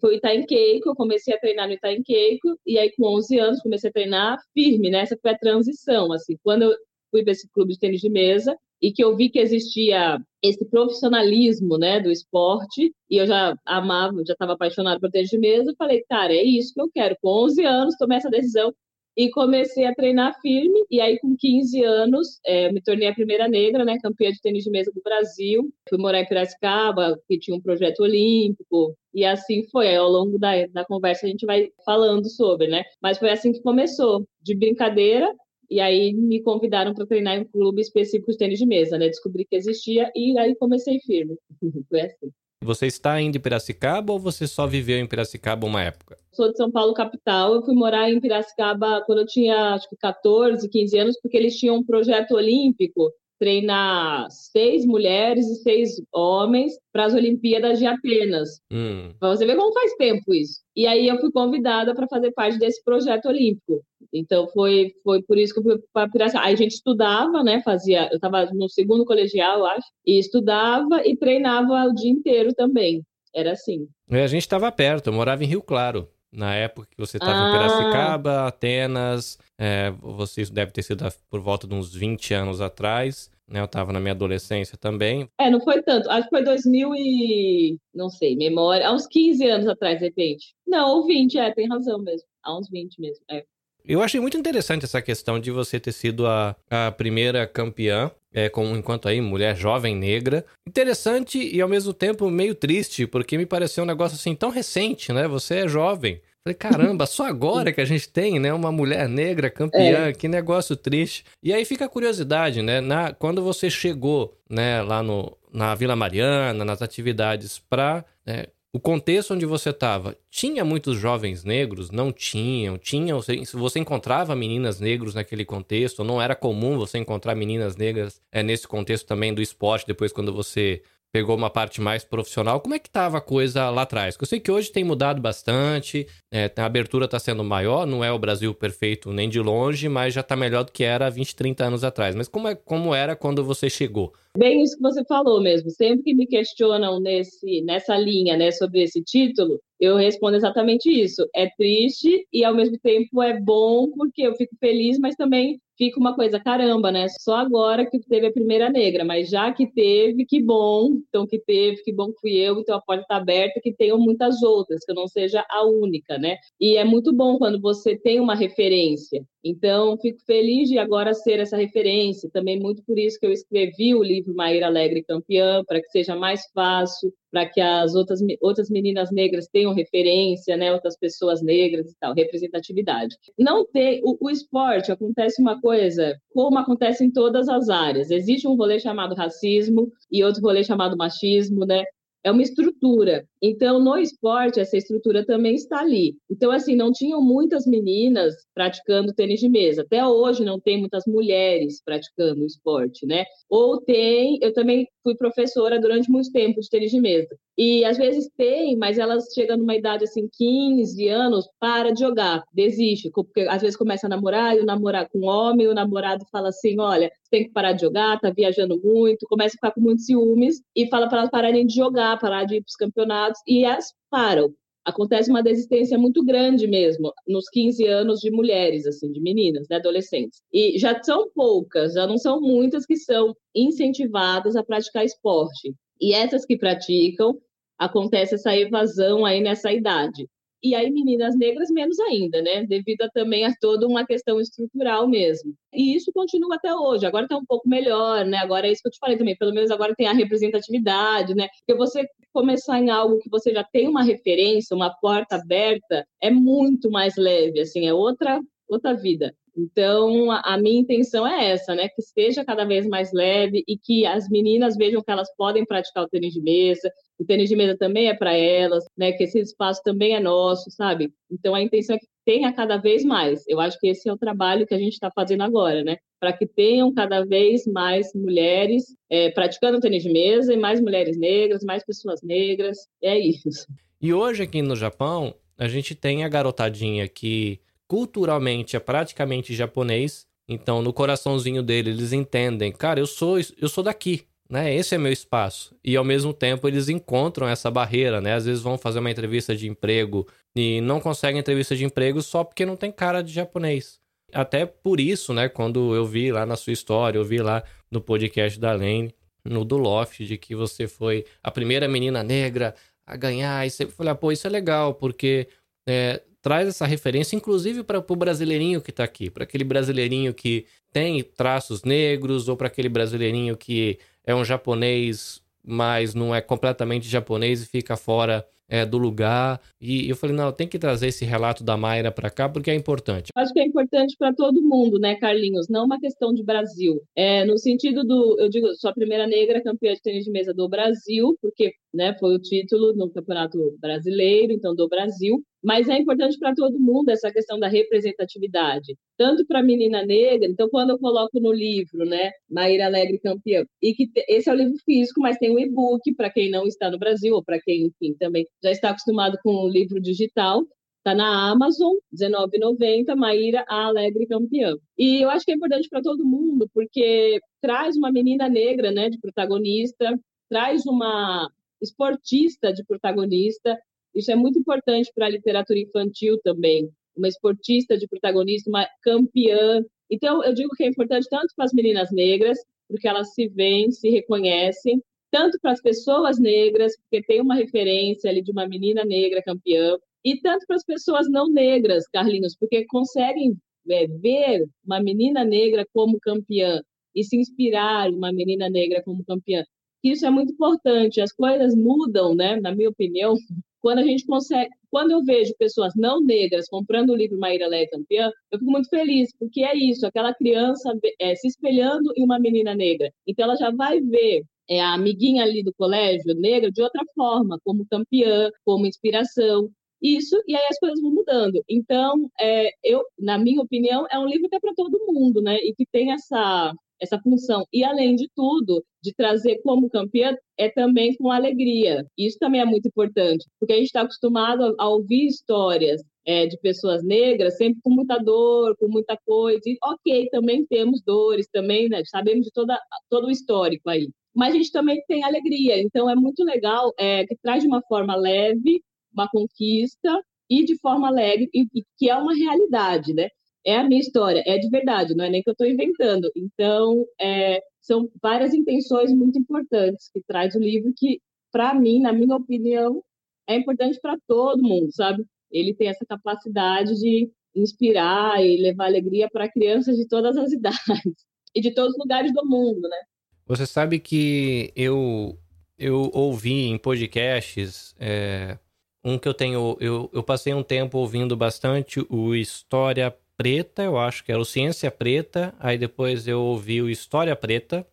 foi 0.01 0.15
o 0.15 0.17
Itaim 0.17 0.45
Keiko, 0.45 0.91
eu 0.91 0.95
comecei 0.95 1.35
a 1.35 1.39
treinar 1.39 1.67
no 1.67 1.75
Itaim 1.75 2.03
Keiko, 2.03 2.59
e 2.67 2.79
aí 2.79 2.93
com 2.93 3.07
11 3.17 3.39
anos 3.39 3.61
comecei 3.61 3.91
a 3.91 3.93
treinar 3.93 4.39
firme, 4.53 4.91
né? 4.91 5.01
Essa 5.01 5.19
foi 5.21 5.33
a 5.33 5.39
transição, 5.39 6.13
assim. 6.13 6.37
Quando 6.43 6.63
eu 6.63 6.77
fui 7.11 7.23
para 7.23 7.33
esse 7.33 7.49
clube 7.51 7.73
de 7.73 7.79
tênis 7.79 8.01
de 8.01 8.11
mesa, 8.11 8.57
e 8.81 8.93
que 8.93 9.03
eu 9.03 9.17
vi 9.17 9.29
que 9.29 9.39
existia 9.39 10.19
esse 10.43 10.65
profissionalismo, 10.67 11.79
né, 11.79 12.01
do 12.01 12.11
esporte, 12.11 12.93
e 13.11 13.17
eu 13.17 13.27
já 13.27 13.57
amava, 13.67 14.25
já 14.25 14.33
estava 14.33 14.53
apaixonada 14.53 15.01
por 15.01 15.11
tênis 15.11 15.31
de 15.31 15.39
mesa, 15.39 15.75
falei, 15.77 16.05
cara, 16.09 16.33
é 16.33 16.43
isso 16.43 16.73
que 16.75 16.81
eu 16.81 16.91
quero. 16.93 17.17
Com 17.21 17.45
11 17.45 17.65
anos, 17.65 17.97
tomei 17.97 18.19
essa 18.19 18.31
decisão 18.31 18.73
e 19.19 19.31
comecei 19.31 19.85
a 19.85 19.93
treinar 19.93 20.41
firme, 20.41 20.85
e 20.89 21.01
aí 21.01 21.19
com 21.19 21.35
15 21.37 21.83
anos, 21.83 22.39
é, 22.47 22.71
me 22.71 22.81
tornei 22.81 23.09
a 23.09 23.15
primeira 23.15 23.49
negra, 23.49 23.85
né, 23.85 23.99
campeã 24.01 24.31
de 24.31 24.41
tênis 24.41 24.63
de 24.63 24.71
mesa 24.71 24.93
do 24.95 25.03
Brasil, 25.03 25.69
fui 25.89 25.99
morar 25.99 26.21
em 26.21 26.27
Piracicaba, 26.27 27.19
que 27.27 27.37
tinha 27.37 27.57
um 27.57 27.61
projeto 27.61 28.01
olímpico, 28.05 28.95
e 29.13 29.25
assim 29.25 29.65
foi, 29.73 29.97
ao 29.97 30.09
longo 30.09 30.39
da, 30.39 30.65
da 30.69 30.85
conversa 30.85 31.27
a 31.27 31.29
gente 31.29 31.45
vai 31.45 31.69
falando 31.85 32.31
sobre, 32.31 32.69
né, 32.69 32.85
mas 33.03 33.19
foi 33.19 33.31
assim 33.31 33.51
que 33.51 33.61
começou, 33.61 34.25
de 34.41 34.55
brincadeira, 34.55 35.29
e 35.71 35.81
aí 35.81 36.13
me 36.15 36.43
convidaram 36.43 36.95
para 36.95 37.07
treinar 37.07 37.37
em 37.37 37.43
um 37.43 37.45
clube 37.45 37.81
específico 37.81 38.31
de 38.31 38.39
tênis 38.39 38.59
de 38.59 38.67
mesa, 38.67 38.97
né? 38.99 39.09
Descobri 39.09 39.45
que 39.45 39.57
existia 39.57 40.11
e 40.15 40.39
aí 40.39 40.55
comecei 40.57 40.99
firme. 41.01 41.37
Foi 41.89 42.01
assim. 42.01 42.31
Você 42.63 42.87
está 42.87 43.21
indo 43.21 43.37
em 43.37 43.41
Piracicaba 43.41 44.13
ou 44.13 44.19
você 44.19 44.47
só 44.47 44.67
viveu 44.67 44.99
em 44.99 45.07
Piracicaba 45.07 45.67
uma 45.67 45.83
época? 45.83 46.17
Sou 46.33 46.51
de 46.51 46.57
São 46.57 46.71
Paulo, 46.71 46.93
capital. 46.93 47.55
Eu 47.55 47.63
fui 47.63 47.75
morar 47.75 48.11
em 48.11 48.21
Piracicaba 48.21 49.03
quando 49.07 49.21
eu 49.21 49.27
tinha, 49.27 49.75
acho 49.75 49.89
que 49.89 49.97
14, 49.97 50.69
15 50.69 50.99
anos, 50.99 51.21
porque 51.23 51.37
eles 51.37 51.57
tinham 51.57 51.77
um 51.77 51.85
projeto 51.85 52.33
olímpico 52.33 53.13
treinar 53.39 54.27
seis 54.31 54.85
mulheres 54.85 55.47
e 55.47 55.63
seis 55.63 55.91
homens 56.13 56.73
para 56.93 57.05
as 57.05 57.15
Olimpíadas 57.15 57.79
de 57.79 57.87
Atenas. 57.87 58.61
Hum. 58.71 59.13
Para 59.19 59.31
você 59.31 59.47
ver 59.47 59.57
como 59.57 59.73
faz 59.73 59.95
tempo 59.95 60.35
isso. 60.35 60.61
E 60.75 60.87
aí 60.87 61.09
eu 61.09 61.19
fui 61.21 61.31
convidada 61.31 61.95
para 61.95 62.09
fazer 62.09 62.33
parte 62.33 62.59
desse 62.59 62.83
projeto 62.83 63.27
olímpico. 63.27 63.83
Então 64.13 64.49
foi 64.49 64.93
foi 65.05 65.23
por 65.23 65.39
isso 65.39 65.53
que 65.55 65.61
eu 65.61 65.65
fui 65.65 65.79
para 65.93 66.11
Piracicaba. 66.11 66.47
Aí 66.47 66.55
a 66.55 66.57
gente 66.57 66.73
estudava, 66.73 67.43
né? 67.43 67.63
Fazia, 67.63 68.09
eu 68.11 68.17
estava 68.17 68.47
no 68.53 68.69
segundo 68.69 69.05
colegial, 69.05 69.65
acho, 69.67 69.87
e 70.07 70.19
estudava 70.19 71.03
e 71.07 71.17
treinava 71.17 71.85
o 71.85 71.95
dia 71.95 72.11
inteiro 72.11 72.55
também. 72.55 73.03
Era 73.35 73.53
assim. 73.53 73.87
E 74.11 74.17
a 74.17 74.27
gente 74.27 74.43
estava 74.43 74.73
perto, 74.73 75.09
eu 75.09 75.13
morava 75.13 75.45
em 75.45 75.47
Rio 75.47 75.63
Claro. 75.63 76.09
Na 76.33 76.55
época 76.55 76.89
que 76.91 76.97
você 76.99 77.17
estava 77.17 77.33
ah. 77.33 77.49
em 77.49 77.53
Piracicaba, 77.53 78.47
Atenas, 78.47 79.39
é, 79.59 79.91
você 79.91 80.45
deve 80.45 80.73
ter 80.73 80.83
sido 80.83 81.07
por 81.31 81.41
volta 81.41 81.67
de 81.67 81.75
uns 81.75 81.95
20 81.95 82.35
anos 82.35 82.61
atrás. 82.61 83.31
Né, 83.49 83.61
eu 83.61 83.65
estava 83.65 83.95
na 83.95 84.01
minha 84.01 84.13
adolescência 84.13 84.77
também. 84.77 85.27
É, 85.41 85.49
não 85.49 85.61
foi 85.61 85.83
tanto. 85.83 86.11
Acho 86.11 86.25
que 86.25 86.37
foi 86.37 86.45
2000 86.45 86.95
e... 86.95 87.79
Não 87.95 88.11
sei, 88.11 88.37
memória. 88.37 88.87
Há 88.87 88.93
uns 88.93 89.07
15 89.07 89.49
anos 89.49 89.67
atrás, 89.67 89.99
de 89.99 90.05
repente. 90.05 90.55
Não, 90.67 90.97
ou 90.97 91.07
20, 91.07 91.39
é, 91.39 91.51
tem 91.55 91.67
razão 91.67 91.99
mesmo. 91.99 92.29
Há 92.43 92.59
uns 92.59 92.69
20 92.69 93.01
mesmo, 93.01 93.25
é. 93.31 93.45
Eu 93.89 94.03
achei 94.03 94.21
muito 94.21 94.37
interessante 94.37 94.85
essa 94.85 95.01
questão 95.01 95.41
de 95.41 95.51
você 95.51 95.81
ter 95.81 95.93
sido 95.93 96.27
a, 96.27 96.55
a 96.69 96.93
primeira 96.93 97.47
campeã, 97.47 98.11
é, 98.33 98.49
como, 98.49 98.77
enquanto 98.77 99.09
aí, 99.09 99.21
mulher 99.21 99.57
jovem 99.57 99.95
negra. 99.95 100.45
Interessante 100.67 101.39
e 101.39 101.61
ao 101.61 101.69
mesmo 101.69 101.93
tempo 101.93 102.29
meio 102.31 102.55
triste, 102.55 103.07
porque 103.07 103.39
me 103.39 103.47
pareceu 103.47 103.85
um 103.85 103.87
negócio 103.87 104.17
assim 104.17 104.35
tão 104.35 104.51
recente, 104.51 105.13
né? 105.13 105.27
Você 105.29 105.57
é 105.57 105.69
jovem. 105.69 106.21
Falei, 106.45 106.55
caramba, 106.55 107.05
só 107.05 107.27
agora 107.27 107.73
que 107.73 107.81
a 107.81 107.85
gente 107.85 108.09
tem, 108.09 108.39
né, 108.39 108.53
uma 108.53 108.73
mulher 108.73 109.09
negra 109.09 109.51
campeã, 109.51 110.09
é. 110.09 110.13
que 110.13 110.29
negócio 110.29 110.77
triste. 110.77 111.25
E 111.43 111.53
aí 111.53 111.65
fica 111.65 111.85
a 111.85 111.89
curiosidade, 111.89 112.63
né, 112.63 112.81
na, 112.81 113.13
quando 113.13 113.43
você 113.43 113.69
chegou, 113.69 114.35
né, 114.49 114.81
lá 114.81 115.03
no, 115.03 115.37
na 115.53 115.75
Vila 115.75 115.97
Mariana, 115.97 116.65
nas 116.65 116.81
atividades 116.81 117.59
para 117.59 118.05
né, 118.25 118.47
o 118.71 118.79
contexto 118.79 119.33
onde 119.33 119.47
você 119.47 119.71
estava, 119.71 120.17
tinha 120.31 120.65
muitos 120.65 120.99
jovens 120.99 121.43
negros? 121.43 121.91
Não 121.91 122.13
tinham? 122.13 122.77
Tinham? 122.77 123.19
Você 123.55 123.79
encontrava 123.79 124.37
meninas 124.37 124.79
negras 124.79 125.15
naquele 125.15 125.45
contexto? 125.45 126.05
Não 126.05 126.21
era 126.21 126.37
comum 126.37 126.77
você 126.77 126.99
encontrar 126.99 127.35
meninas 127.35 127.77
negras 127.77 128.21
é, 128.31 128.43
nesse 128.43 128.69
contexto 128.69 129.07
também 129.07 129.33
do 129.33 129.41
esporte, 129.41 129.87
depois 129.87 130.13
quando 130.13 130.33
você 130.35 130.83
pegou 131.13 131.37
uma 131.37 131.51
parte 131.51 131.81
mais 131.81 132.05
profissional. 132.05 132.61
Como 132.61 132.75
é 132.75 132.79
que 132.79 132.89
estava 132.89 133.19
a 133.19 133.21
coisa 133.21 133.71
lá 133.71 133.83
atrás? 133.83 134.17
eu 134.21 134.27
sei 134.27 134.41
que 134.41 134.51
hoje 134.51 134.71
tem 134.71 134.85
mudado 134.85 135.21
bastante, 135.21 136.07
é, 136.33 136.51
a 136.57 136.65
abertura 136.65 137.07
está 137.07 137.19
sendo 137.19 137.43
maior, 137.43 137.87
não 137.87 138.05
é 138.05 138.13
o 138.13 138.19
Brasil 138.19 138.55
perfeito 138.55 139.13
nem 139.13 139.29
de 139.29 139.41
longe, 139.41 139.89
mas 139.89 140.15
já 140.15 140.21
está 140.21 140.37
melhor 140.37 140.65
do 140.65 140.73
que 140.73 140.85
era 140.85 141.09
20, 141.09 141.35
30 141.35 141.65
anos 141.65 141.85
atrás. 141.85 142.15
Mas 142.15 142.29
como, 142.29 142.49
é, 142.49 142.55
como 142.55 142.95
era 142.95 143.17
quando 143.17 143.43
você 143.45 143.71
chegou? 143.71 144.13
Bem 144.37 144.63
isso 144.63 144.77
que 144.77 144.83
você 144.83 145.05
falou 145.05 145.41
mesmo. 145.41 145.71
Sempre 145.71 146.05
que 146.05 146.15
me 146.15 146.27
questionam 146.27 147.01
nesse, 147.01 147.63
nessa 147.63 147.97
linha, 147.97 148.37
né, 148.37 148.51
sobre 148.51 148.83
esse 148.83 149.03
título, 149.03 149.61
eu 149.81 149.97
respondo 149.97 150.37
exatamente 150.37 150.91
isso. 150.91 151.27
É 151.35 151.49
triste 151.57 152.27
e 152.33 152.45
ao 152.45 152.55
mesmo 152.55 152.79
tempo 152.79 153.23
é 153.23 153.39
bom 153.41 153.91
porque 153.91 154.23
eu 154.23 154.35
fico 154.35 154.55
feliz, 154.61 154.99
mas 154.99 155.15
também 155.15 155.61
fica 155.79 155.99
uma 156.01 156.15
coisa, 156.15 156.41
caramba, 156.41 156.91
né? 156.91 157.07
Só 157.21 157.37
agora 157.37 157.89
que 157.89 158.01
teve 158.01 158.27
a 158.27 158.33
primeira 158.33 158.69
negra, 158.69 159.05
mas 159.05 159.31
já 159.31 159.53
que 159.53 159.67
teve, 159.67 160.27
que 160.27 160.43
bom. 160.43 160.97
Então, 161.09 161.27
que 161.27 161.39
teve, 161.39 161.83
que 161.83 161.93
bom 161.93 162.13
que 162.13 162.21
fui 162.21 162.33
eu, 162.37 162.59
então 162.61 162.77
a 162.77 162.83
porta 162.83 163.03
está 163.03 163.17
aberta, 163.17 163.61
que 163.63 163.73
tenham 163.73 163.99
muitas 163.99 164.43
outras, 164.43 164.85
que 164.85 164.91
eu 164.91 164.97
não 164.97 165.07
seja 165.07 165.47
a 165.49 165.65
única, 165.65 166.19
né? 166.19 166.37
E 166.61 166.77
é 166.77 166.85
muito 166.85 167.13
bom 167.13 167.39
quando 167.39 167.61
você 167.61 167.97
tem 167.97 168.21
uma 168.21 168.35
referência. 168.35 169.25
Então, 169.49 169.97
fico 169.97 170.21
feliz 170.27 170.69
de 170.69 170.79
agora 170.79 171.15
ser 171.15 171.41
essa 171.41 171.57
referência. 171.57 172.29
Também 172.31 172.61
muito 172.61 172.83
por 172.85 172.99
isso 172.99 173.19
que 173.19 173.27
eu 173.27 173.33
escrevi 173.33 173.95
o 173.95 174.03
livro 174.03 174.35
Maíra 174.35 174.67
Alegre 174.67 175.03
Campeã, 175.03 175.65
para 175.65 175.81
que 175.81 175.89
seja 175.89 176.15
mais 176.15 176.43
fácil, 176.53 177.13
para 177.31 177.47
que 177.49 177.61
as 177.61 177.95
outras, 177.95 178.21
outras 178.43 178.69
meninas 178.69 179.11
negras 179.11 179.49
tenham 179.49 179.73
referência, 179.73 180.57
né? 180.57 180.73
Outras 180.73 180.99
pessoas 180.99 181.43
negras 181.43 181.91
e 181.91 181.97
tal, 181.99 182.13
representatividade. 182.13 183.17
Não 183.39 183.65
tem 183.65 184.03
o, 184.05 184.19
o 184.21 184.31
esporte 184.31 184.93
acontece 184.93 185.41
uma 185.41 185.61
coisa, 185.61 186.15
como 186.31 186.59
acontece 186.59 187.05
em 187.05 187.11
todas 187.11 187.49
as 187.49 187.71
áreas. 187.71 188.11
Existe 188.11 188.47
um 188.47 188.55
rolê 188.55 188.79
chamado 188.79 189.15
racismo 189.15 189.91
e 190.13 190.23
outro 190.23 190.43
rolê 190.43 190.63
chamado 190.63 190.97
machismo, 190.97 191.65
né? 191.65 191.85
é 192.25 192.31
uma 192.31 192.43
estrutura. 192.43 193.27
Então, 193.43 193.79
no 193.83 193.97
esporte, 193.97 194.61
essa 194.61 194.77
estrutura 194.77 195.25
também 195.25 195.55
está 195.55 195.81
ali. 195.81 196.17
Então, 196.31 196.51
assim, 196.51 196.75
não 196.75 196.93
tinham 196.93 197.23
muitas 197.23 197.67
meninas 197.67 198.35
praticando 198.55 199.15
tênis 199.15 199.41
de 199.41 199.49
mesa. 199.49 199.83
Até 199.83 200.05
hoje 200.05 200.45
não 200.45 200.59
tem 200.61 200.79
muitas 200.79 201.05
mulheres 201.07 201.83
praticando 201.85 202.45
esporte, 202.45 203.07
né? 203.07 203.25
Ou 203.49 203.81
tem, 203.81 204.39
eu 204.43 204.53
também 204.53 204.87
fui 205.03 205.15
professora 205.17 205.81
durante 205.81 206.11
muito 206.11 206.31
tempo 206.33 206.61
de 206.61 206.69
tênis 206.69 206.91
de 206.91 207.01
mesa. 207.01 207.37
E 207.57 207.85
às 207.85 207.97
vezes 207.97 208.31
tem, 208.37 208.77
mas 208.77 208.99
elas 208.99 209.33
chegam 209.35 209.57
numa 209.57 209.75
idade 209.75 210.05
assim, 210.05 210.29
15 210.33 211.09
anos, 211.09 211.45
para 211.59 211.93
de 211.93 212.01
jogar, 212.01 212.45
desiste, 212.53 213.11
porque 213.13 213.41
às 213.43 213.61
vezes 213.61 213.77
começa 213.77 214.07
a 214.07 214.11
namorar 214.11 214.57
e 214.57 214.61
o 214.61 214.65
namorar 214.65 215.09
com 215.09 215.19
um 215.19 215.27
homem, 215.27 215.67
o 215.67 215.75
namorado 215.75 216.25
fala 216.31 216.51
assim: 216.51 216.79
olha, 216.79 217.11
você 217.21 217.31
tem 217.31 217.45
que 217.45 217.53
parar 217.53 217.73
de 217.73 217.81
jogar, 217.81 218.21
tá 218.21 218.31
viajando 218.31 218.81
muito, 218.81 219.27
começa 219.27 219.55
a 219.55 219.59
ficar 219.59 219.73
com 219.73 219.81
muitos 219.81 220.05
ciúmes 220.05 220.61
e 220.77 220.89
fala 220.89 221.09
para 221.09 221.19
elas 221.19 221.31
pararem 221.31 221.67
de 221.67 221.75
jogar, 221.75 222.19
parar 222.21 222.45
de 222.45 222.57
ir 222.57 222.61
para 222.61 222.69
os 222.69 222.77
campeonatos, 222.77 223.28
e 223.47 223.65
elas 223.65 223.93
param 224.11 224.55
acontece 224.89 225.29
uma 225.29 225.43
desistência 225.43 225.99
muito 225.99 226.25
grande 226.25 226.67
mesmo 226.67 227.13
nos 227.27 227.49
15 227.51 227.87
anos 227.87 228.21
de 228.21 228.31
mulheres, 228.31 228.87
assim, 228.87 229.13
de 229.13 229.21
meninas, 229.21 229.67
de 229.67 229.75
adolescentes. 229.75 230.41
E 230.51 230.79
já 230.79 231.01
são 231.03 231.31
poucas, 231.35 231.93
já 231.93 232.07
não 232.07 232.17
são 232.17 232.41
muitas 232.41 232.87
que 232.87 232.97
são 232.97 233.37
incentivadas 233.55 234.57
a 234.57 234.65
praticar 234.65 235.05
esporte. 235.05 235.75
E 236.01 236.15
essas 236.15 236.47
que 236.47 236.57
praticam, 236.57 237.39
acontece 237.79 238.35
essa 238.35 238.57
evasão 238.57 239.27
aí 239.27 239.41
nessa 239.43 239.71
idade. 239.71 240.27
E 240.63 240.75
aí, 240.75 240.91
meninas 240.91 241.37
negras, 241.37 241.71
menos 241.71 241.99
ainda, 242.01 242.43
né? 242.43 242.65
Devido 242.67 243.03
a, 243.03 243.09
também 243.11 243.45
a 243.45 243.55
toda 243.61 243.87
uma 243.87 244.05
questão 244.05 244.41
estrutural 244.41 245.07
mesmo. 245.07 245.55
E 245.73 245.95
isso 245.95 246.13
continua 246.13 246.57
até 246.57 246.75
hoje. 246.75 247.07
Agora 247.07 247.25
está 247.25 247.37
um 247.37 247.45
pouco 247.45 247.69
melhor, 247.69 248.25
né? 248.25 248.39
Agora 248.39 248.67
é 248.67 248.73
isso 248.73 248.83
que 248.83 248.89
eu 248.89 248.93
te 248.93 248.99
falei 248.99 249.17
também. 249.17 249.37
Pelo 249.37 249.55
menos 249.55 249.71
agora 249.71 249.95
tem 249.97 250.09
a 250.09 250.13
representatividade, 250.13 251.35
né? 251.35 251.49
Porque 251.59 251.79
você 251.79 252.07
começar 252.33 252.81
em 252.81 252.91
algo 252.91 253.19
que 253.19 253.31
você 253.31 253.53
já 253.53 253.65
tem 253.65 253.89
uma 253.89 254.03
referência, 254.03 254.77
uma 254.77 254.91
porta 255.01 255.37
aberta, 255.37 256.07
é 256.21 256.31
muito 256.31 256.91
mais 256.91 257.17
leve, 257.17 257.61
assim, 257.61 257.87
é 257.87 257.95
outra 257.95 258.41
outra 258.69 258.95
vida. 258.95 259.35
Então, 259.59 260.31
a, 260.31 260.57
minha 260.57 260.81
intenção 260.81 261.27
é 261.27 261.51
essa, 261.51 261.75
né? 261.75 261.89
Que 261.89 262.01
seja 262.01 262.45
cada 262.45 262.65
vez 262.65 262.87
mais 262.87 263.13
leve 263.13 263.65
e 263.67 263.77
que 263.77 264.07
as 264.07 264.29
meninas 264.29 264.77
vejam 264.77 265.03
que 265.03 265.11
elas 265.11 265.29
podem 265.37 265.67
praticar 265.67 266.05
o 266.05 266.09
tênis 266.09 266.33
de 266.33 266.41
mesa. 266.41 266.89
O 267.19 267.25
tênis 267.25 267.49
de 267.49 267.57
mesa 267.57 267.77
também 267.77 268.09
é 268.09 268.15
para 268.15 268.33
elas, 268.33 268.85
né? 268.97 269.11
Que 269.11 269.25
esse 269.25 269.41
espaço 269.41 269.83
também 269.83 270.15
é 270.15 270.21
nosso, 270.21 270.71
sabe? 270.71 271.13
Então, 271.29 271.57
a 271.57 271.61
intenção 271.61 271.97
é 271.97 271.99
que 271.99 272.07
tenha 272.25 272.53
cada 272.53 272.77
vez 272.77 273.05
mais. 273.05 273.43
Eu 273.49 273.59
acho 273.59 273.77
que 273.81 273.89
esse 273.89 274.09
é 274.09 274.13
o 274.13 274.19
trabalho 274.19 274.65
que 274.65 274.75
a 274.75 274.79
gente 274.79 274.93
está 274.93 275.11
fazendo 275.11 275.43
agora, 275.43 275.83
né? 275.83 275.97
Para 276.21 276.33
que 276.33 276.47
tenham 276.47 276.95
cada 276.95 277.25
vez 277.25 277.67
mais 277.67 278.13
mulheres 278.15 278.85
é, 279.11 279.31
praticando 279.31 279.81
tênis 279.81 280.05
de 280.05 280.13
mesa 280.13 280.55
e 280.55 280.57
mais 280.57 280.81
mulheres 280.81 281.19
negras, 281.19 281.65
mais 281.65 281.85
pessoas 281.85 282.23
negras. 282.23 282.79
É 283.03 283.19
isso. 283.19 283.67
E 284.01 284.15
hoje 284.15 284.45
aqui 284.45 284.63
no 284.63 284.77
Japão, 284.77 285.35
a 285.59 285.67
gente 285.67 285.97
tem 285.97 286.23
a 286.23 286.29
garotadinha 286.29 287.09
que 287.09 287.61
culturalmente 287.89 288.77
é 288.77 288.81
praticamente 288.81 289.55
japonês. 289.55 290.27
Então, 290.47 290.81
no 290.81 290.93
coraçãozinho 290.93 291.63
dele, 291.63 291.91
eles 291.91 292.13
entendem, 292.13 292.71
cara, 292.71 293.01
eu 293.01 293.07
sou 293.07 293.39
eu 293.39 293.69
sou 293.69 293.83
daqui, 293.83 294.25
né? 294.49 294.75
Esse 294.75 294.95
é 294.95 294.99
meu 294.99 295.13
espaço. 295.13 295.75
E 295.85 295.97
ao 295.97 296.05
mesmo 296.05 296.33
tempo 296.33 296.69
eles 296.69 296.89
encontram 296.89 297.49
essa 297.49 297.71
barreira, 297.71 298.21
né? 298.21 298.35
Às 298.35 298.47
vezes 298.47 298.63
vão 298.63 298.79
fazer 298.79 299.01
uma 299.01 299.11
entrevista 299.11 299.57
de 299.57 299.69
emprego 299.69 300.27
e 300.55 300.81
não 300.81 301.01
conseguem 301.01 301.41
entrevista 301.41 301.75
de 301.75 301.85
emprego 301.85 302.23
só 302.23 302.45
porque 302.45 302.65
não 302.65 302.77
tem 302.77 302.93
cara 302.93 303.23
de 303.23 303.33
japonês. 303.33 304.01
Até 304.33 304.67
por 304.67 305.01
isso, 305.01 305.33
né, 305.33 305.49
quando 305.49 305.95
eu 305.95 306.05
vi 306.05 306.31
lá 306.31 306.45
na 306.45 306.57
sua 306.57 306.73
história, 306.73 307.19
eu 307.19 307.25
vi 307.25 307.39
lá 307.39 307.63
no 307.91 308.01
podcast 308.01 308.61
da 308.61 308.73
Lane, 308.73 309.15
no 309.43 309.65
do 309.65 309.79
Loft, 309.79 310.23
de 310.25 310.37
que 310.37 310.55
você 310.55 310.87
foi 310.87 311.25
a 311.43 311.51
primeira 311.51 311.89
menina 311.89 312.23
negra 312.23 312.75
a 313.07 313.17
ganhar, 313.17 313.67
e 313.67 313.71
você 313.71 313.87
falou, 313.87 314.13
ah, 314.13 314.15
pô, 314.15 314.31
isso 314.31 314.47
é 314.47 314.51
legal, 314.51 314.93
porque 314.93 315.49
é, 315.89 316.21
traz 316.49 316.67
essa 316.67 316.87
referência, 316.87 317.37
inclusive 317.37 317.85
para 317.85 317.99
o 317.99 318.17
brasileirinho 318.17 318.81
que 318.81 318.89
está 318.89 319.05
aqui, 319.05 319.29
para 319.29 319.45
aquele 319.45 319.65
brasileirinho 319.65 320.33
que 320.33 320.65
tem 320.91 321.23
traços 321.23 321.85
negros, 321.85 322.49
ou 322.49 322.57
para 322.57 322.69
aquele 322.69 322.89
brasileirinho 322.89 323.55
que 323.55 323.99
é 324.25 324.35
um 324.35 324.43
japonês, 324.43 325.43
mas 325.63 326.15
não 326.15 326.35
é 326.35 326.41
completamente 326.41 327.07
japonês 327.07 327.61
e 327.61 327.67
fica 327.67 327.99
fora 327.99 328.47
é, 328.67 328.87
do 328.87 328.97
lugar. 328.97 329.61
E 329.79 330.09
eu 330.09 330.17
falei, 330.17 330.35
não, 330.35 330.51
tem 330.51 330.67
que 330.67 330.79
trazer 330.79 331.09
esse 331.09 331.23
relato 331.27 331.63
da 331.63 331.77
Mayra 331.77 332.11
para 332.11 332.31
cá 332.31 332.49
porque 332.49 332.71
é 332.71 332.75
importante. 332.75 333.31
Acho 333.35 333.53
que 333.53 333.61
é 333.61 333.67
importante 333.67 334.17
para 334.19 334.33
todo 334.35 334.63
mundo, 334.63 334.99
né, 334.99 335.17
Carlinhos? 335.17 335.69
Não 335.69 335.85
uma 335.85 336.01
questão 336.01 336.33
de 336.33 336.43
Brasil. 336.43 336.99
É, 337.15 337.45
no 337.45 337.59
sentido 337.59 338.05
do, 338.05 338.41
eu 338.41 338.49
digo, 338.49 338.75
sou 338.77 338.89
a 338.89 338.95
primeira 338.95 339.27
negra 339.27 339.63
campeã 339.63 339.93
de 339.93 340.01
tênis 340.01 340.25
de 340.25 340.31
mesa 340.31 340.55
do 340.55 340.67
Brasil, 340.67 341.37
porque 341.43 341.75
né, 341.93 342.17
foi 342.19 342.35
o 342.35 342.39
título 342.39 342.95
no 342.95 343.11
Campeonato 343.11 343.77
Brasileiro, 343.79 344.51
então 344.51 344.75
do 344.75 344.89
Brasil. 344.89 345.43
Mas 345.63 345.89
é 345.89 345.99
importante 345.99 346.39
para 346.39 346.55
todo 346.55 346.79
mundo 346.79 347.09
essa 347.11 347.33
questão 347.33 347.59
da 347.59 347.69
representatividade, 347.69 348.97
tanto 349.17 349.45
para 349.47 349.61
a 349.61 349.63
menina 349.63 350.05
negra. 350.05 350.49
Então, 350.49 350.69
quando 350.69 350.91
eu 350.91 350.99
coloco 350.99 351.41
no 351.41 351.53
livro, 351.53 352.05
né, 352.05 352.31
Maíra 352.49 352.87
Alegre 352.87 353.19
campeã, 353.19 353.65
e 353.83 353.93
que 353.93 354.09
esse 354.29 354.49
é 354.49 354.53
o 354.53 354.57
livro 354.57 354.77
físico, 354.85 355.21
mas 355.21 355.37
tem 355.39 355.51
o 355.51 355.59
e-book 355.59 356.15
para 356.15 356.31
quem 356.31 356.51
não 356.51 356.67
está 356.67 356.91
no 356.91 356.99
Brasil 356.99 357.35
ou 357.35 357.43
para 357.43 357.61
quem, 357.61 357.87
enfim, 357.87 358.15
também 358.19 358.47
já 358.63 358.71
está 358.71 358.91
acostumado 358.91 359.37
com 359.43 359.51
o 359.51 359.69
livro 359.69 360.01
digital. 360.01 360.65
Está 360.99 361.15
na 361.15 361.51
Amazon, 361.51 361.95
R$19,90, 362.13 363.15
Maíra 363.17 363.65
Alegre 363.69 364.27
campeã. 364.27 364.77
E 364.97 365.23
eu 365.23 365.31
acho 365.31 365.45
que 365.45 365.53
é 365.53 365.55
importante 365.55 365.89
para 365.89 366.03
todo 366.03 366.25
mundo, 366.25 366.69
porque 366.75 367.41
traz 367.63 367.97
uma 367.97 368.13
menina 368.13 368.49
negra, 368.49 368.91
né, 368.91 369.09
de 369.09 369.19
protagonista, 369.19 370.19
traz 370.51 370.85
uma 370.87 371.51
esportista 371.81 372.73
de 372.73 372.85
protagonista, 372.85 373.79
isso 374.19 374.31
é 374.33 374.37
muito 374.37 374.59
importante 374.59 375.11
para 375.15 375.27
a 375.27 375.31
literatura 375.31 375.79
infantil 375.79 376.39
também. 376.43 376.91
Uma 377.17 377.29
esportista 377.29 377.97
de 377.97 378.07
protagonista, 378.07 378.71
uma 378.71 378.87
campeã. 379.03 379.83
Então, 380.11 380.43
eu 380.45 380.53
digo 380.55 380.71
que 380.77 380.85
é 380.85 380.89
importante 380.89 381.29
tanto 381.29 381.53
para 381.55 381.65
as 381.65 381.73
meninas 381.73 382.11
negras, 382.13 382.59
porque 382.89 383.07
elas 383.07 383.35
se 383.35 383.49
veem, 383.49 383.91
se 383.91 384.09
reconhecem, 384.09 385.03
tanto 385.31 385.59
para 385.61 385.73
as 385.73 385.83
pessoas 385.83 386.39
negras, 386.39 386.97
porque 386.99 387.25
tem 387.27 387.41
uma 387.41 387.55
referência 387.55 388.31
ali 388.31 388.43
de 388.43 388.51
uma 388.51 388.67
menina 388.67 389.05
negra 389.05 389.43
campeã, 389.43 389.97
e 390.25 390.41
tanto 390.41 390.67
para 390.67 390.77
as 390.77 390.85
pessoas 390.85 391.31
não 391.31 391.49
negras, 391.49 392.09
Carlinhos, 392.09 392.57
porque 392.57 392.85
conseguem 392.87 393.57
é, 393.91 394.07
ver 394.07 394.67
uma 394.85 395.01
menina 395.03 395.45
negra 395.45 395.87
como 395.93 396.19
campeã 396.21 396.81
e 397.15 397.25
se 397.25 397.37
inspirar 397.37 398.11
uma 398.11 398.33
menina 398.33 398.69
negra 398.69 399.03
como 399.03 399.25
campeã. 399.25 399.65
Isso 400.03 400.27
é 400.27 400.31
muito 400.31 400.53
importante. 400.53 401.21
As 401.21 401.33
coisas 401.33 401.75
mudam, 401.75 402.35
né? 402.35 402.61
Na 402.61 402.75
minha 402.75 402.89
opinião, 402.89 403.35
quando 403.81 403.99
a 403.99 404.03
gente 404.03 404.25
consegue, 404.27 404.71
quando 404.91 405.11
eu 405.13 405.23
vejo 405.25 405.55
pessoas 405.59 405.95
não 405.97 406.21
negras 406.21 406.69
comprando 406.69 407.11
o 407.11 407.17
livro 407.17 407.39
Maíra 407.39 407.69
Leia 407.69 407.89
Campeã, 407.91 408.31
eu 408.51 408.59
fico 408.59 408.71
muito 408.71 408.89
feliz, 408.89 409.31
porque 409.39 409.63
é 409.63 409.77
isso, 409.77 410.07
aquela 410.07 410.35
criança 410.35 410.93
é, 411.21 411.35
se 411.35 411.49
espelhando 411.49 412.13
em 412.17 412.25
uma 412.25 412.39
menina 412.39 412.75
negra. 412.75 413.13
Então 413.27 413.45
ela 413.45 413.57
já 413.57 413.71
vai 413.71 414.01
ver 414.01 414.45
é, 414.69 414.81
a 414.81 414.95
amiguinha 414.95 415.43
ali 415.45 415.63
do 415.63 415.73
colégio 415.75 416.35
negra 416.35 416.71
de 416.71 416.83
outra 416.83 417.03
forma, 417.15 417.59
como 417.65 417.87
campeã, 417.87 418.51
como 418.65 418.87
inspiração. 418.87 419.71
Isso, 420.01 420.37
e 420.47 420.55
aí 420.55 420.67
as 420.71 420.79
coisas 420.79 421.01
vão 421.01 421.11
mudando. 421.11 421.63
Então, 421.69 422.31
é, 422.41 422.71
eu, 422.85 423.03
na 423.19 423.37
minha 423.37 423.61
opinião, 423.61 424.07
é 424.11 424.19
um 424.19 424.27
livro 424.27 424.49
que 424.49 424.55
é 424.57 424.61
para 424.61 424.75
todo 424.75 425.13
mundo, 425.13 425.43
né? 425.43 425.57
E 425.57 425.75
que 425.75 425.85
tem 425.91 426.13
essa, 426.13 426.73
essa 427.01 427.19
função. 427.21 427.65
E, 427.73 427.85
além 427.85 428.15
de 428.15 428.29
tudo, 428.35 428.85
de 429.03 429.13
trazer 429.15 429.61
como 429.63 429.89
campeã, 429.91 430.37
é 430.57 430.69
também 430.69 431.15
com 431.17 431.31
alegria. 431.31 432.07
Isso 432.17 432.39
também 432.39 432.61
é 432.61 432.65
muito 432.65 432.89
importante, 432.89 433.47
porque 433.59 433.73
a 433.73 433.77
gente 433.77 433.87
está 433.87 434.03
acostumado 434.03 434.75
a, 434.79 434.89
ouvir 434.89 435.27
histórias 435.27 436.03
é, 436.27 436.47
de 436.47 436.59
pessoas 436.59 437.03
negras 437.05 437.57
sempre 437.57 437.81
com 437.83 437.91
muita 437.91 438.19
dor, 438.19 438.77
com 438.79 438.89
muita 438.89 439.17
coisa. 439.27 439.63
E, 439.67 439.79
ok, 439.83 440.29
também 440.31 440.67
temos 440.67 441.03
dores, 441.03 441.49
também 441.53 441.89
né, 441.89 442.03
sabemos 442.07 442.47
de 442.47 442.53
toda, 442.53 442.79
todo 443.09 443.27
o 443.29 443.31
histórico 443.31 443.89
aí. 443.89 444.09
Mas 444.35 444.55
a 444.55 444.59
gente 444.59 444.73
também 444.73 445.03
tem 445.09 445.25
alegria, 445.25 445.81
então 445.81 446.09
é 446.09 446.15
muito 446.15 446.45
legal 446.45 446.93
é, 446.99 447.27
que 447.27 447.37
traz 447.43 447.63
de 447.63 447.69
uma 447.69 447.83
forma 447.89 448.15
leve 448.15 448.83
uma 449.13 449.29
conquista 449.29 450.23
e 450.49 450.65
de 450.65 450.79
forma 450.79 451.11
leve, 451.11 451.49
e, 451.53 451.67
e 451.75 451.85
que 451.97 452.09
é 452.09 452.17
uma 452.17 452.35
realidade, 452.35 453.13
né? 453.13 453.29
É 453.65 453.77
a 453.77 453.85
minha 453.85 454.01
história, 454.01 454.43
é 454.47 454.59
de 454.59 454.69
verdade, 454.69 455.15
não 455.15 455.25
é 455.25 455.31
nem 455.31 455.43
que 455.43 455.51
eu 455.51 455.53
estou 455.53 455.67
inventando. 455.67 456.31
Então, 456.35 457.07
é, 457.21 457.61
são 457.81 458.09
várias 458.23 458.55
intenções 458.55 459.13
muito 459.13 459.39
importantes 459.39 460.11
que 460.13 460.21
traz 460.27 460.55
o 460.55 460.61
livro, 460.61 460.93
que, 460.97 461.21
para 461.51 461.75
mim, 461.75 462.01
na 462.01 462.13
minha 462.13 462.37
opinião, 462.37 463.03
é 463.49 463.57
importante 463.57 463.99
para 464.01 464.19
todo 464.27 464.63
mundo, 464.63 464.93
sabe? 464.93 465.25
Ele 465.51 465.75
tem 465.75 465.89
essa 465.89 466.05
capacidade 466.07 466.95
de 466.95 467.31
inspirar 467.55 468.45
e 468.45 468.61
levar 468.61 468.87
alegria 468.87 469.29
para 469.31 469.51
crianças 469.51 469.97
de 469.97 470.07
todas 470.07 470.37
as 470.37 470.53
idades 470.53 471.27
e 471.55 471.61
de 471.61 471.73
todos 471.73 471.93
os 471.93 471.99
lugares 471.99 472.33
do 472.33 472.47
mundo, 472.47 472.83
né? 472.83 472.99
Você 473.47 473.67
sabe 473.67 473.99
que 473.99 474.73
eu 474.77 475.39
eu 475.79 476.11
ouvi 476.13 476.67
em 476.67 476.77
podcasts 476.77 477.95
é, 478.01 478.59
um 479.03 479.17
que 479.17 479.29
eu 479.29 479.33
tenho 479.33 479.77
eu, 479.81 480.11
eu 480.13 480.23
passei 480.23 480.53
um 480.53 480.63
tempo 480.63 480.99
ouvindo 480.99 481.37
bastante 481.37 482.05
o 482.11 482.35
História 482.35 483.17
Preta, 483.39 483.85
eu 483.85 483.97
acho 483.97 484.25
que 484.25 484.33
era 484.33 484.41
o 484.41 484.45
Ciência 484.45 484.91
Preta, 484.91 485.55
aí 485.61 485.79
depois 485.79 486.27
eu 486.27 486.43
ouvi 486.43 486.83
o 486.83 486.91
História 486.91 487.37
Preta 487.37 487.87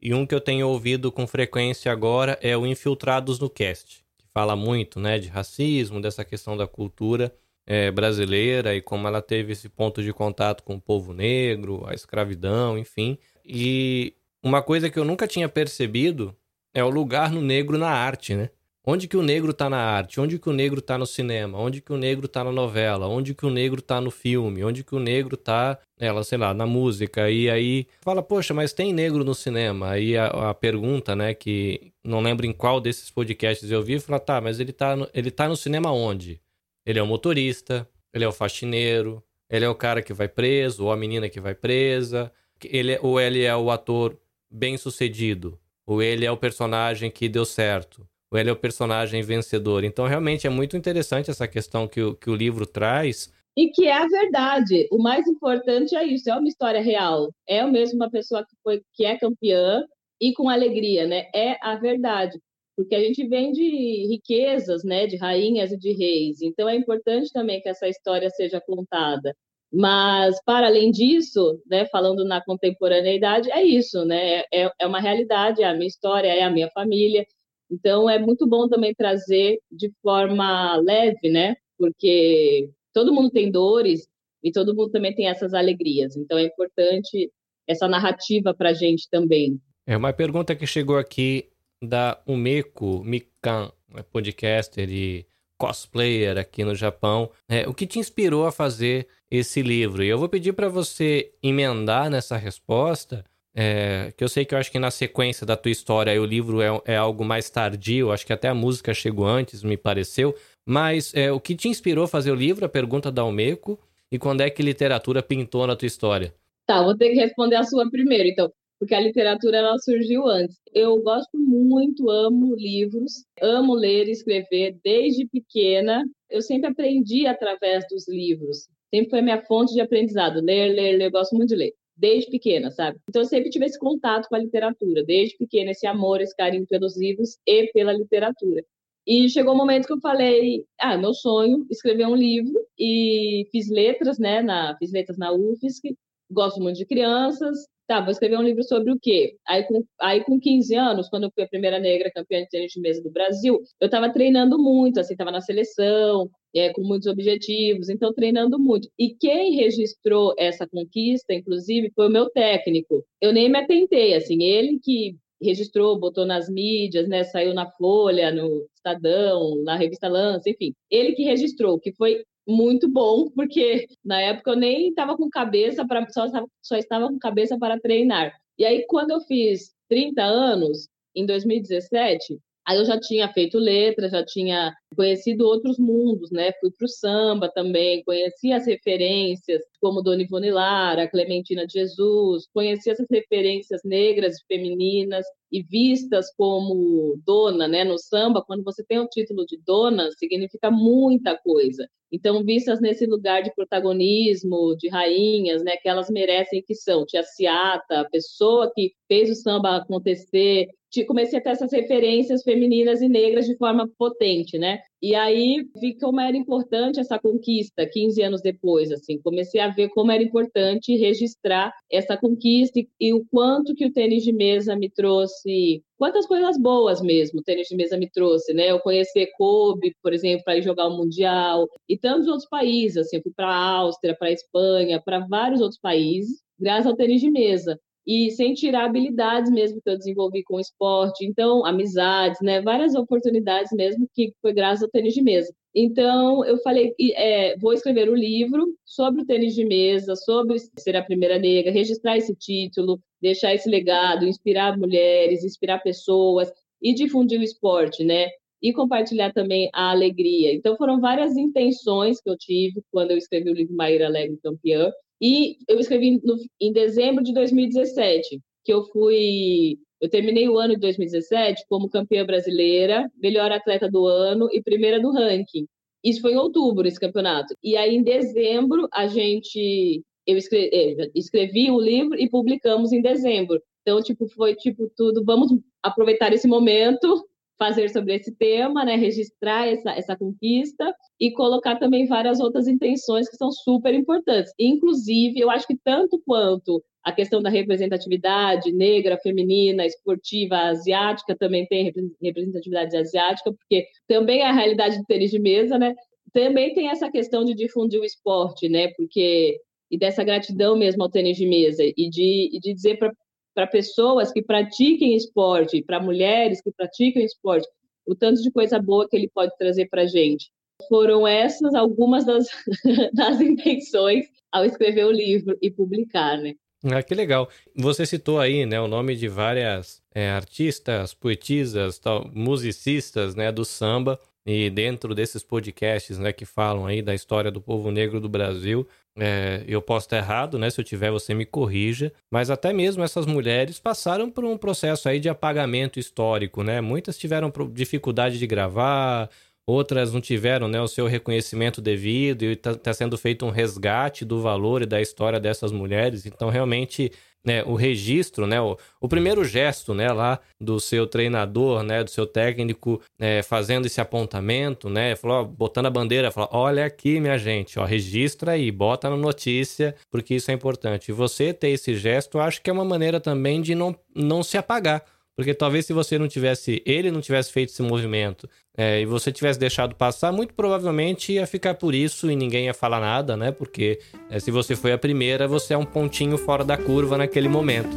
e 0.00 0.14
um 0.14 0.24
que 0.24 0.32
eu 0.32 0.40
tenho 0.40 0.68
ouvido 0.68 1.10
com 1.10 1.26
frequência 1.26 1.90
agora 1.90 2.38
é 2.40 2.56
o 2.56 2.64
Infiltrados 2.64 3.40
no 3.40 3.50
Cast, 3.50 4.04
que 4.16 4.24
fala 4.32 4.54
muito, 4.54 5.00
né, 5.00 5.18
de 5.18 5.26
racismo, 5.26 6.00
dessa 6.00 6.24
questão 6.24 6.56
da 6.56 6.68
cultura 6.68 7.34
é, 7.66 7.90
brasileira 7.90 8.76
e 8.76 8.80
como 8.80 9.08
ela 9.08 9.20
teve 9.20 9.54
esse 9.54 9.68
ponto 9.68 10.04
de 10.04 10.12
contato 10.12 10.62
com 10.62 10.76
o 10.76 10.80
povo 10.80 11.12
negro, 11.12 11.84
a 11.84 11.94
escravidão, 11.94 12.78
enfim. 12.78 13.18
E 13.44 14.14
uma 14.40 14.62
coisa 14.62 14.88
que 14.88 15.00
eu 15.00 15.04
nunca 15.04 15.26
tinha 15.26 15.48
percebido 15.48 16.32
é 16.72 16.84
o 16.84 16.88
lugar 16.88 17.32
no 17.32 17.42
negro 17.42 17.76
na 17.76 17.90
arte, 17.90 18.36
né? 18.36 18.50
Onde 18.84 19.06
que 19.06 19.16
o 19.16 19.22
negro 19.22 19.54
tá 19.54 19.70
na 19.70 19.78
arte? 19.78 20.20
Onde 20.20 20.40
que 20.40 20.48
o 20.48 20.52
negro 20.52 20.82
tá 20.82 20.98
no 20.98 21.06
cinema? 21.06 21.56
Onde 21.56 21.80
que 21.80 21.92
o 21.92 21.96
negro 21.96 22.26
tá 22.26 22.42
na 22.42 22.50
novela? 22.50 23.06
Onde 23.06 23.32
que 23.32 23.46
o 23.46 23.50
negro 23.50 23.80
tá 23.80 24.00
no 24.00 24.10
filme? 24.10 24.64
Onde 24.64 24.82
que 24.82 24.92
o 24.92 24.98
negro 24.98 25.36
tá, 25.36 25.78
ela, 25.96 26.24
sei 26.24 26.36
lá, 26.36 26.52
na 26.52 26.66
música? 26.66 27.30
E 27.30 27.48
aí 27.48 27.86
fala, 28.00 28.20
poxa, 28.24 28.52
mas 28.52 28.72
tem 28.72 28.92
negro 28.92 29.22
no 29.22 29.36
cinema? 29.36 29.90
Aí 29.90 30.16
a, 30.16 30.50
a 30.50 30.54
pergunta, 30.54 31.14
né, 31.14 31.32
que 31.32 31.92
não 32.02 32.20
lembro 32.20 32.44
em 32.44 32.52
qual 32.52 32.80
desses 32.80 33.08
podcasts 33.08 33.70
eu 33.70 33.82
vi, 33.84 34.00
fala, 34.00 34.18
tá, 34.18 34.40
mas 34.40 34.58
ele 34.58 34.72
tá 34.72 34.96
no, 34.96 35.08
ele 35.14 35.30
tá 35.30 35.48
no 35.48 35.56
cinema 35.56 35.92
onde? 35.92 36.40
Ele 36.84 36.98
é 36.98 37.02
o 37.02 37.06
motorista, 37.06 37.88
ele 38.12 38.24
é 38.24 38.28
o 38.28 38.32
faxineiro, 38.32 39.22
ele 39.48 39.64
é 39.64 39.68
o 39.68 39.76
cara 39.76 40.02
que 40.02 40.12
vai 40.12 40.26
preso, 40.26 40.84
ou 40.84 40.90
a 40.90 40.96
menina 40.96 41.28
que 41.28 41.40
vai 41.40 41.54
presa, 41.54 42.32
ele, 42.64 42.92
é, 42.92 42.98
ou 43.00 43.20
ele 43.20 43.42
é 43.44 43.56
o 43.56 43.70
ator 43.70 44.18
bem 44.50 44.76
sucedido, 44.76 45.56
ou 45.86 46.02
ele 46.02 46.26
é 46.26 46.32
o 46.32 46.36
personagem 46.36 47.12
que 47.12 47.28
deu 47.28 47.44
certo, 47.44 48.04
ele 48.38 48.50
é 48.50 48.52
o 48.52 48.56
personagem 48.56 49.22
vencedor. 49.22 49.84
Então, 49.84 50.06
realmente 50.06 50.46
é 50.46 50.50
muito 50.50 50.76
interessante 50.76 51.30
essa 51.30 51.48
questão 51.48 51.88
que 51.88 52.00
o, 52.00 52.14
que 52.14 52.30
o 52.30 52.34
livro 52.34 52.66
traz. 52.66 53.32
E 53.56 53.68
que 53.68 53.86
é 53.86 53.92
a 53.92 54.06
verdade. 54.06 54.88
O 54.90 55.02
mais 55.02 55.26
importante 55.26 55.94
é 55.94 56.04
isso, 56.04 56.30
é 56.30 56.34
uma 56.34 56.48
história 56.48 56.80
real. 56.80 57.32
É 57.46 57.64
mesmo 57.66 57.96
uma 57.96 58.10
pessoa 58.10 58.44
que, 58.44 58.56
foi, 58.62 58.82
que 58.94 59.04
é 59.04 59.18
campeã 59.18 59.84
e 60.20 60.32
com 60.32 60.48
alegria, 60.48 61.06
né? 61.06 61.28
É 61.34 61.56
a 61.60 61.76
verdade 61.76 62.38
porque 62.76 62.94
a 62.94 63.00
gente 63.00 63.26
vem 63.28 63.52
de 63.52 64.06
riquezas, 64.08 64.82
né, 64.84 65.06
de 65.06 65.16
rainhas 65.16 65.72
e 65.72 65.78
de 65.78 65.92
reis. 65.92 66.40
Então 66.42 66.68
é 66.68 66.74
importante 66.76 67.30
também 67.32 67.60
que 67.60 67.68
essa 67.68 67.88
história 67.88 68.30
seja 68.30 68.60
contada. 68.60 69.36
Mas 69.72 70.36
para 70.44 70.66
além 70.66 70.90
disso, 70.90 71.60
né, 71.66 71.86
falando 71.86 72.24
na 72.24 72.44
contemporaneidade, 72.44 73.50
é 73.50 73.64
isso, 73.64 74.04
né? 74.04 74.40
É, 74.52 74.70
é 74.80 74.86
uma 74.86 75.00
realidade, 75.00 75.62
é 75.62 75.66
a 75.66 75.72
minha 75.74 75.86
história, 75.86 76.28
é 76.28 76.42
a 76.42 76.50
minha 76.50 76.68
família. 76.70 77.26
Então 77.72 78.08
é 78.08 78.18
muito 78.18 78.46
bom 78.46 78.68
também 78.68 78.94
trazer 78.94 79.58
de 79.70 79.90
forma 80.02 80.76
leve, 80.76 81.30
né? 81.30 81.56
Porque 81.78 82.68
todo 82.92 83.14
mundo 83.14 83.30
tem 83.30 83.50
dores 83.50 84.06
e 84.44 84.52
todo 84.52 84.74
mundo 84.74 84.90
também 84.90 85.14
tem 85.14 85.28
essas 85.28 85.54
alegrias. 85.54 86.14
Então 86.14 86.36
é 86.36 86.44
importante 86.44 87.32
essa 87.66 87.88
narrativa 87.88 88.52
para 88.52 88.70
a 88.70 88.74
gente 88.74 89.08
também. 89.10 89.58
É 89.86 89.96
uma 89.96 90.12
pergunta 90.12 90.54
que 90.54 90.66
chegou 90.66 90.98
aqui 90.98 91.48
da 91.82 92.20
Umeko 92.26 93.02
Mikan, 93.02 93.72
né, 93.88 94.02
podcaster 94.12 94.88
e 94.90 95.26
cosplayer 95.56 96.36
aqui 96.36 96.64
no 96.64 96.74
Japão. 96.74 97.30
É, 97.48 97.68
o 97.68 97.74
que 97.74 97.86
te 97.86 97.98
inspirou 97.98 98.46
a 98.46 98.52
fazer 98.52 99.06
esse 99.30 99.62
livro? 99.62 100.02
E 100.02 100.08
eu 100.08 100.18
vou 100.18 100.28
pedir 100.28 100.52
para 100.52 100.68
você 100.68 101.32
emendar 101.42 102.10
nessa 102.10 102.36
resposta, 102.36 103.24
é, 103.54 104.12
que 104.16 104.24
eu 104.24 104.28
sei 104.28 104.44
que 104.44 104.54
eu 104.54 104.58
acho 104.58 104.72
que 104.72 104.78
na 104.78 104.90
sequência 104.90 105.46
da 105.46 105.56
tua 105.56 105.70
história 105.70 106.20
o 106.20 106.24
livro 106.24 106.62
é, 106.62 106.68
é, 106.86 106.96
algo 106.96 107.24
mais 107.24 107.50
tardio, 107.50 108.10
acho 108.10 108.26
que 108.26 108.32
até 108.32 108.48
a 108.48 108.54
música 108.54 108.94
chegou 108.94 109.26
antes, 109.26 109.62
me 109.62 109.76
pareceu. 109.76 110.34
Mas 110.66 111.14
é, 111.14 111.30
o 111.30 111.40
que 111.40 111.54
te 111.54 111.68
inspirou 111.68 112.04
a 112.04 112.08
fazer 112.08 112.30
o 112.30 112.36
livro? 112.36 112.64
A 112.64 112.68
pergunta 112.68 113.10
da 113.10 113.24
Umeko. 113.24 113.78
E 114.10 114.18
quando 114.18 114.42
é 114.42 114.50
que 114.50 114.62
literatura 114.62 115.22
pintou 115.22 115.66
na 115.66 115.76
tua 115.76 115.86
história? 115.86 116.34
Tá, 116.66 116.82
vou 116.82 116.96
ter 116.96 117.10
que 117.10 117.20
responder 117.20 117.56
a 117.56 117.64
sua 117.64 117.90
primeiro. 117.90 118.28
Então, 118.28 118.50
porque 118.78 118.94
a 118.94 119.00
literatura 119.00 119.58
ela 119.58 119.78
surgiu 119.78 120.26
antes. 120.26 120.56
Eu 120.74 121.00
gosto 121.02 121.38
muito, 121.38 122.10
amo 122.10 122.54
livros, 122.56 123.24
amo 123.40 123.74
ler 123.74 124.08
e 124.08 124.12
escrever 124.12 124.78
desde 124.82 125.26
pequena. 125.26 126.04
Eu 126.30 126.42
sempre 126.42 126.70
aprendi 126.70 127.26
através 127.26 127.84
dos 127.88 128.08
livros. 128.08 128.68
Sempre 128.94 129.10
foi 129.10 129.22
minha 129.22 129.40
fonte 129.42 129.72
de 129.72 129.80
aprendizado. 129.80 130.40
Ler, 130.40 130.74
ler, 130.74 130.98
ler. 130.98 131.06
Eu 131.06 131.10
gosto 131.10 131.34
muito 131.34 131.50
de 131.50 131.56
ler. 131.56 131.72
Desde 131.96 132.30
pequena, 132.30 132.70
sabe? 132.70 132.98
Então 133.08 133.22
eu 133.22 133.26
sempre 133.26 133.50
tive 133.50 133.66
esse 133.66 133.78
contato 133.78 134.28
com 134.28 134.34
a 134.34 134.38
literatura. 134.38 135.04
Desde 135.04 135.36
pequena, 135.36 135.70
esse 135.70 135.86
amor, 135.86 136.20
esse 136.20 136.34
carinho 136.34 136.66
pelos 136.66 136.96
livros 136.96 137.38
e 137.46 137.70
pela 137.72 137.92
literatura. 137.92 138.64
E 139.06 139.28
chegou 139.28 139.54
um 139.54 139.56
momento 139.56 139.86
que 139.86 139.92
eu 139.92 140.00
falei, 140.00 140.64
ah, 140.78 140.96
meu 140.96 141.12
sonho, 141.12 141.66
escrever 141.70 142.06
um 142.06 142.14
livro 142.14 142.54
e 142.78 143.48
fiz 143.50 143.68
letras, 143.68 144.18
né, 144.18 144.42
na, 144.42 144.76
fiz 144.78 144.92
letras 144.92 145.18
na 145.18 145.32
UFSC, 145.32 145.96
gosto 146.32 146.60
muito 146.60 146.76
de 146.76 146.86
crianças, 146.86 147.56
tá, 147.86 148.00
vou 148.00 148.10
escrever 148.10 148.38
um 148.38 148.42
livro 148.42 148.62
sobre 148.62 148.92
o 148.92 148.98
quê? 149.00 149.36
Aí 149.46 149.64
com, 149.64 149.84
aí 150.00 150.24
com 150.24 150.38
15 150.40 150.74
anos, 150.74 151.08
quando 151.08 151.24
eu 151.24 151.30
fui 151.34 151.44
a 151.44 151.48
primeira 151.48 151.78
negra 151.78 152.10
campeã 152.10 152.40
de 152.40 152.48
tênis 152.48 152.72
de 152.72 152.80
mesa 152.80 153.02
do 153.02 153.10
Brasil, 153.10 153.60
eu 153.80 153.86
estava 153.86 154.10
treinando 154.12 154.58
muito, 154.58 155.00
assim, 155.00 155.14
estava 155.14 155.30
na 155.30 155.40
seleção, 155.40 156.30
é, 156.54 156.72
com 156.72 156.82
muitos 156.82 157.06
objetivos, 157.06 157.88
então 157.88 158.12
treinando 158.12 158.58
muito. 158.58 158.88
E 158.98 159.14
quem 159.14 159.56
registrou 159.56 160.34
essa 160.38 160.66
conquista, 160.66 161.34
inclusive, 161.34 161.92
foi 161.94 162.08
o 162.08 162.10
meu 162.10 162.30
técnico. 162.30 163.04
Eu 163.20 163.32
nem 163.32 163.50
me 163.50 163.58
atentei, 163.58 164.14
assim, 164.14 164.42
ele 164.42 164.78
que 164.82 165.16
registrou, 165.42 165.98
botou 165.98 166.24
nas 166.24 166.48
mídias, 166.48 167.08
né, 167.08 167.24
saiu 167.24 167.52
na 167.52 167.68
Folha, 167.72 168.30
no 168.30 168.64
Estadão, 168.74 169.62
na 169.64 169.76
revista 169.76 170.08
Lança, 170.08 170.48
enfim. 170.48 170.72
Ele 170.90 171.12
que 171.12 171.24
registrou, 171.24 171.78
que 171.78 171.92
foi 171.92 172.22
muito 172.46 172.88
bom, 172.88 173.30
porque 173.30 173.86
na 174.04 174.20
época 174.20 174.52
eu 174.52 174.56
nem 174.56 174.88
estava 174.88 175.16
com 175.16 175.28
cabeça 175.30 175.86
para 175.86 176.06
só, 176.10 176.26
só 176.62 176.76
estava 176.76 177.08
com 177.08 177.18
cabeça 177.18 177.58
para 177.58 177.80
treinar. 177.80 178.32
E 178.58 178.64
aí 178.64 178.84
quando 178.86 179.10
eu 179.12 179.20
fiz 179.22 179.72
30 179.88 180.22
anos, 180.22 180.88
em 181.14 181.26
2017, 181.26 182.38
Aí 182.66 182.78
eu 182.78 182.84
já 182.84 182.98
tinha 182.98 183.32
feito 183.32 183.58
letras, 183.58 184.12
já 184.12 184.24
tinha 184.24 184.72
conhecido 184.94 185.46
outros 185.46 185.78
mundos, 185.78 186.30
né? 186.30 186.52
Fui 186.60 186.70
para 186.70 186.84
o 186.84 186.88
samba 186.88 187.48
também, 187.48 188.02
conheci 188.04 188.52
as 188.52 188.66
referências 188.66 189.62
como 189.80 190.02
Dona 190.02 190.22
Ivone 190.22 190.50
Lara, 190.50 191.08
Clementina 191.08 191.66
de 191.66 191.74
Jesus, 191.74 192.46
conheci 192.52 192.90
essas 192.90 193.06
referências 193.10 193.80
negras 193.84 194.36
e 194.36 194.46
femininas 194.46 195.26
e 195.50 195.62
vistas 195.62 196.32
como 196.36 197.20
dona, 197.26 197.68
né? 197.68 197.84
No 197.84 197.98
samba, 197.98 198.42
quando 198.42 198.64
você 198.64 198.84
tem 198.84 198.98
o 198.98 199.08
título 199.08 199.44
de 199.46 199.58
dona, 199.66 200.10
significa 200.12 200.70
muita 200.70 201.36
coisa. 201.36 201.86
Então, 202.10 202.44
vistas 202.44 202.80
nesse 202.80 203.06
lugar 203.06 203.42
de 203.42 203.54
protagonismo, 203.54 204.76
de 204.76 204.88
rainhas, 204.88 205.62
né? 205.62 205.76
Que 205.76 205.88
elas 205.88 206.10
merecem 206.10 206.62
que 206.62 206.74
são. 206.74 207.06
Tia 207.06 207.22
Ciata, 207.22 208.00
a 208.00 208.08
pessoa 208.08 208.70
que 208.74 208.92
fez 209.08 209.30
o 209.30 209.34
samba 209.34 209.76
acontecer, 209.76 210.68
comecei 211.06 211.38
a 211.38 211.42
ter 211.42 211.50
essas 211.50 211.72
referências 211.72 212.42
femininas 212.42 213.00
e 213.00 213.08
negras 213.08 213.46
de 213.46 213.56
forma 213.56 213.88
potente, 213.96 214.58
né? 214.58 214.81
E 215.02 215.16
aí 215.16 215.66
vi 215.80 215.98
como 215.98 216.20
era 216.20 216.36
importante 216.36 217.00
essa 217.00 217.18
conquista 217.18 217.84
15 217.84 218.22
anos 218.22 218.40
depois, 218.40 218.92
assim, 218.92 219.20
comecei 219.20 219.60
a 219.60 219.68
ver 219.68 219.88
como 219.88 220.12
era 220.12 220.22
importante 220.22 220.96
registrar 220.96 221.72
essa 221.90 222.16
conquista 222.16 222.78
e, 222.78 222.88
e 223.00 223.12
o 223.12 223.24
quanto 223.30 223.74
que 223.74 223.84
o 223.84 223.92
tênis 223.92 224.22
de 224.22 224.32
mesa 224.32 224.76
me 224.76 224.88
trouxe, 224.88 225.82
quantas 225.98 226.24
coisas 226.26 226.56
boas 226.56 227.00
mesmo 227.00 227.40
o 227.40 227.42
tênis 227.42 227.66
de 227.66 227.76
mesa 227.76 227.98
me 227.98 228.08
trouxe, 228.08 228.54
né? 228.54 228.70
Eu 228.70 228.78
conheci 228.78 229.26
Kobe, 229.36 229.92
por 230.00 230.12
exemplo, 230.12 230.44
para 230.44 230.56
ir 230.56 230.62
jogar 230.62 230.86
o 230.86 230.96
mundial 230.96 231.68
e 231.88 231.98
tantos 231.98 232.28
outros 232.28 232.48
países, 232.48 232.98
assim, 232.98 233.20
fui 233.20 233.32
para 233.34 233.48
a 233.48 233.78
Áustria, 233.78 234.16
para 234.16 234.28
a 234.28 234.32
Espanha, 234.32 235.02
para 235.04 235.26
vários 235.26 235.60
outros 235.60 235.80
países, 235.80 236.42
graças 236.58 236.86
ao 236.86 236.96
tênis 236.96 237.20
de 237.20 237.30
mesa 237.30 237.78
e 238.06 238.30
sem 238.32 238.54
tirar 238.54 238.86
habilidades 238.86 239.50
mesmo 239.50 239.80
que 239.80 239.88
eu 239.88 239.96
desenvolvi 239.96 240.42
com 240.42 240.56
o 240.56 240.60
esporte, 240.60 241.24
então 241.24 241.64
amizades, 241.64 242.40
né, 242.40 242.60
várias 242.60 242.94
oportunidades 242.94 243.70
mesmo 243.72 244.08
que 244.12 244.32
foi 244.40 244.52
graças 244.52 244.82
ao 244.82 244.90
tênis 244.90 245.14
de 245.14 245.22
mesa. 245.22 245.52
Então 245.74 246.44
eu 246.44 246.58
falei, 246.58 246.94
é, 247.16 247.56
vou 247.58 247.72
escrever 247.72 248.10
um 248.10 248.14
livro 248.14 248.74
sobre 248.84 249.22
o 249.22 249.26
tênis 249.26 249.54
de 249.54 249.64
mesa, 249.64 250.14
sobre 250.16 250.58
ser 250.78 250.96
a 250.96 251.02
primeira 251.02 251.38
negra, 251.38 251.72
registrar 251.72 252.16
esse 252.16 252.34
título, 252.34 253.00
deixar 253.20 253.54
esse 253.54 253.70
legado, 253.70 254.26
inspirar 254.26 254.76
mulheres, 254.76 255.44
inspirar 255.44 255.78
pessoas 255.78 256.52
e 256.80 256.92
difundir 256.92 257.40
o 257.40 257.44
esporte, 257.44 258.04
né? 258.04 258.26
E 258.60 258.72
compartilhar 258.72 259.32
também 259.32 259.70
a 259.72 259.90
alegria. 259.90 260.52
Então 260.52 260.76
foram 260.76 261.00
várias 261.00 261.36
intenções 261.36 262.20
que 262.20 262.28
eu 262.28 262.36
tive 262.36 262.82
quando 262.90 263.12
eu 263.12 263.16
escrevi 263.16 263.50
o 263.50 263.54
livro 263.54 263.74
Maíra 263.74 264.06
Alegre 264.06 264.38
Campeã. 264.42 264.92
E 265.22 265.56
eu 265.68 265.78
escrevi 265.78 266.20
no, 266.24 266.36
em 266.60 266.72
dezembro 266.72 267.22
de 267.22 267.32
2017, 267.32 268.40
que 268.64 268.72
eu 268.72 268.82
fui. 268.86 269.78
Eu 270.00 270.10
terminei 270.10 270.48
o 270.48 270.58
ano 270.58 270.74
de 270.74 270.80
2017 270.80 271.64
como 271.68 271.88
campeã 271.88 272.26
brasileira, 272.26 273.08
melhor 273.22 273.52
atleta 273.52 273.88
do 273.88 274.04
ano 274.04 274.48
e 274.52 274.60
primeira 274.60 275.00
do 275.00 275.12
ranking. 275.12 275.64
Isso 276.02 276.20
foi 276.20 276.32
em 276.32 276.36
outubro, 276.36 276.88
esse 276.88 276.98
campeonato. 276.98 277.54
E 277.62 277.76
aí, 277.76 277.94
em 277.94 278.02
dezembro, 278.02 278.88
a 278.92 279.06
gente. 279.06 280.02
Eu 280.26 280.36
escrevi, 280.36 280.70
é, 280.72 281.10
escrevi 281.14 281.70
o 281.70 281.80
livro 281.80 282.18
e 282.18 282.28
publicamos 282.28 282.92
em 282.92 283.00
dezembro. 283.00 283.62
Então, 283.82 284.02
tipo, 284.02 284.26
foi 284.26 284.56
tipo 284.56 284.90
tudo. 284.96 285.24
Vamos 285.24 285.52
aproveitar 285.84 286.32
esse 286.32 286.48
momento 286.48 287.24
fazer 287.58 287.88
sobre 287.90 288.14
esse 288.14 288.34
tema, 288.34 288.84
né, 288.84 288.96
registrar 288.96 289.68
essa, 289.68 289.92
essa 289.92 290.16
conquista 290.16 290.92
e 291.20 291.32
colocar 291.32 291.76
também 291.76 292.06
várias 292.06 292.40
outras 292.40 292.66
intenções 292.66 293.28
que 293.28 293.36
são 293.36 293.50
super 293.52 293.94
importantes. 293.94 294.52
Inclusive, 294.58 295.38
eu 295.38 295.50
acho 295.50 295.66
que 295.66 295.78
tanto 295.84 296.20
quanto 296.26 296.82
a 297.04 297.12
questão 297.12 297.42
da 297.42 297.50
representatividade 297.50 298.72
negra, 298.72 299.18
feminina, 299.18 299.84
esportiva, 299.84 300.56
asiática, 300.56 301.36
também 301.36 301.66
tem 301.66 301.92
representatividade 302.22 302.96
asiática, 302.96 303.52
porque 303.52 303.86
também 304.06 304.40
é 304.40 304.46
a 304.46 304.52
realidade 304.52 304.98
do 304.98 305.04
tênis 305.04 305.30
de 305.30 305.38
mesa, 305.38 305.78
né? 305.78 305.94
Também 306.32 306.72
tem 306.74 306.88
essa 306.88 307.10
questão 307.10 307.44
de 307.44 307.54
difundir 307.54 308.00
o 308.00 308.04
esporte, 308.04 308.68
né? 308.68 308.88
Porque 308.96 309.58
e 309.92 309.98
dessa 309.98 310.24
gratidão 310.24 310.74
mesmo 310.74 311.02
ao 311.02 311.10
tênis 311.10 311.36
de 311.36 311.46
mesa 311.46 311.84
e 311.84 312.08
de, 312.08 312.50
e 312.50 312.58
de 312.58 312.72
dizer 312.72 312.98
para 312.98 313.12
para 313.54 313.66
pessoas 313.66 314.32
que 314.32 314.42
pratiquem 314.42 315.14
esporte, 315.14 315.82
para 315.82 316.00
mulheres 316.00 316.60
que 316.62 316.72
praticam 316.72 317.22
esporte, 317.22 317.68
o 318.06 318.14
tanto 318.14 318.42
de 318.42 318.50
coisa 318.50 318.78
boa 318.78 319.08
que 319.08 319.16
ele 319.16 319.28
pode 319.28 319.56
trazer 319.56 319.88
para 319.88 320.02
a 320.02 320.06
gente. 320.06 320.50
Foram 320.88 321.26
essas 321.26 321.74
algumas 321.74 322.24
das, 322.24 322.46
das 323.12 323.40
intenções 323.40 324.26
ao 324.50 324.64
escrever 324.64 325.04
o 325.06 325.12
livro 325.12 325.56
e 325.62 325.70
publicar, 325.70 326.36
né? 326.38 326.54
Ah, 326.84 327.02
que 327.02 327.14
legal. 327.14 327.48
Você 327.76 328.04
citou 328.04 328.40
aí, 328.40 328.66
né, 328.66 328.80
o 328.80 328.88
nome 328.88 329.14
de 329.14 329.28
várias 329.28 330.02
é, 330.12 330.30
artistas, 330.30 331.14
poetisas, 331.14 331.98
tal, 331.98 332.28
musicistas, 332.34 333.36
né, 333.36 333.52
do 333.52 333.64
samba. 333.64 334.18
E 334.44 334.68
dentro 334.68 335.14
desses 335.14 335.44
podcasts, 335.44 336.18
né, 336.18 336.32
que 336.32 336.44
falam 336.44 336.84
aí 336.84 337.00
da 337.00 337.14
história 337.14 337.52
do 337.52 337.60
povo 337.60 337.92
negro 337.92 338.20
do 338.20 338.28
Brasil, 338.28 338.86
é, 339.18 339.62
eu 339.66 339.82
posso 339.82 340.06
estar 340.06 340.16
errado, 340.16 340.58
né? 340.58 340.70
Se 340.70 340.80
eu 340.80 340.84
tiver, 340.84 341.10
você 341.10 341.34
me 341.34 341.44
corrija. 341.44 342.12
Mas 342.30 342.50
até 342.50 342.72
mesmo 342.72 343.02
essas 343.02 343.26
mulheres 343.26 343.78
passaram 343.78 344.30
por 344.30 344.44
um 344.44 344.56
processo 344.56 345.08
aí 345.08 345.20
de 345.20 345.28
apagamento 345.28 345.98
histórico, 345.98 346.62
né? 346.62 346.80
Muitas 346.80 347.18
tiveram 347.18 347.52
dificuldade 347.72 348.38
de 348.38 348.46
gravar, 348.46 349.28
outras 349.66 350.12
não 350.12 350.20
tiveram 350.20 350.66
né, 350.66 350.80
o 350.80 350.88
seu 350.88 351.06
reconhecimento 351.06 351.80
devido 351.80 352.42
e 352.42 352.52
está 352.52 352.74
tá 352.74 352.92
sendo 352.92 353.16
feito 353.16 353.44
um 353.46 353.50
resgate 353.50 354.24
do 354.24 354.40
valor 354.40 354.82
e 354.82 354.86
da 354.86 355.00
história 355.00 355.38
dessas 355.38 355.72
mulheres. 355.72 356.26
Então, 356.26 356.48
realmente, 356.48 357.12
né, 357.44 357.62
o 357.64 357.74
registro, 357.74 358.46
né, 358.46 358.60
o, 358.60 358.76
o, 359.00 359.08
primeiro 359.08 359.44
gesto, 359.44 359.94
né, 359.94 360.12
lá 360.12 360.38
do 360.60 360.78
seu 360.78 361.06
treinador, 361.06 361.82
né, 361.82 362.04
do 362.04 362.10
seu 362.10 362.26
técnico, 362.26 363.00
é, 363.18 363.42
fazendo 363.42 363.86
esse 363.86 364.00
apontamento, 364.00 364.88
né, 364.88 365.16
falou, 365.16 365.44
botando 365.44 365.86
a 365.86 365.90
bandeira, 365.90 366.30
falou, 366.30 366.48
olha 366.52 366.84
aqui, 366.84 367.20
minha 367.20 367.38
gente, 367.38 367.78
ó, 367.78 367.84
registra 367.84 368.52
aí, 368.52 368.70
bota 368.70 369.10
na 369.10 369.16
notícia, 369.16 369.94
porque 370.10 370.34
isso 370.34 370.50
é 370.50 370.54
importante. 370.54 371.08
E 371.08 371.12
você 371.12 371.52
ter 371.52 371.70
esse 371.70 371.94
gesto, 371.94 372.38
acho 372.38 372.62
que 372.62 372.70
é 372.70 372.72
uma 372.72 372.84
maneira 372.84 373.20
também 373.20 373.60
de 373.60 373.74
não, 373.74 373.94
não 374.14 374.42
se 374.42 374.56
apagar. 374.56 375.04
Porque 375.36 375.54
talvez 375.54 375.86
se 375.86 375.92
você 375.92 376.18
não 376.18 376.28
tivesse, 376.28 376.82
ele 376.84 377.10
não 377.10 377.20
tivesse 377.20 377.50
feito 377.50 377.70
esse 377.70 377.82
movimento 377.82 378.48
é, 378.76 379.00
e 379.00 379.06
você 379.06 379.32
tivesse 379.32 379.58
deixado 379.58 379.94
passar, 379.94 380.30
muito 380.30 380.52
provavelmente 380.52 381.32
ia 381.32 381.46
ficar 381.46 381.74
por 381.74 381.94
isso 381.94 382.30
e 382.30 382.36
ninguém 382.36 382.66
ia 382.66 382.74
falar 382.74 383.00
nada, 383.00 383.36
né? 383.36 383.50
Porque 383.50 383.98
é, 384.30 384.38
se 384.38 384.50
você 384.50 384.76
foi 384.76 384.92
a 384.92 384.98
primeira, 384.98 385.48
você 385.48 385.72
é 385.72 385.78
um 385.78 385.86
pontinho 385.86 386.36
fora 386.36 386.64
da 386.64 386.76
curva 386.76 387.16
naquele 387.16 387.48
momento. 387.48 387.96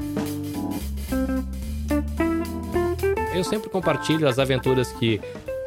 Eu 3.36 3.44
sempre 3.44 3.70
compartilho 3.70 4.28
as 4.28 4.40
aventuras 4.40 4.94
que 4.94 5.20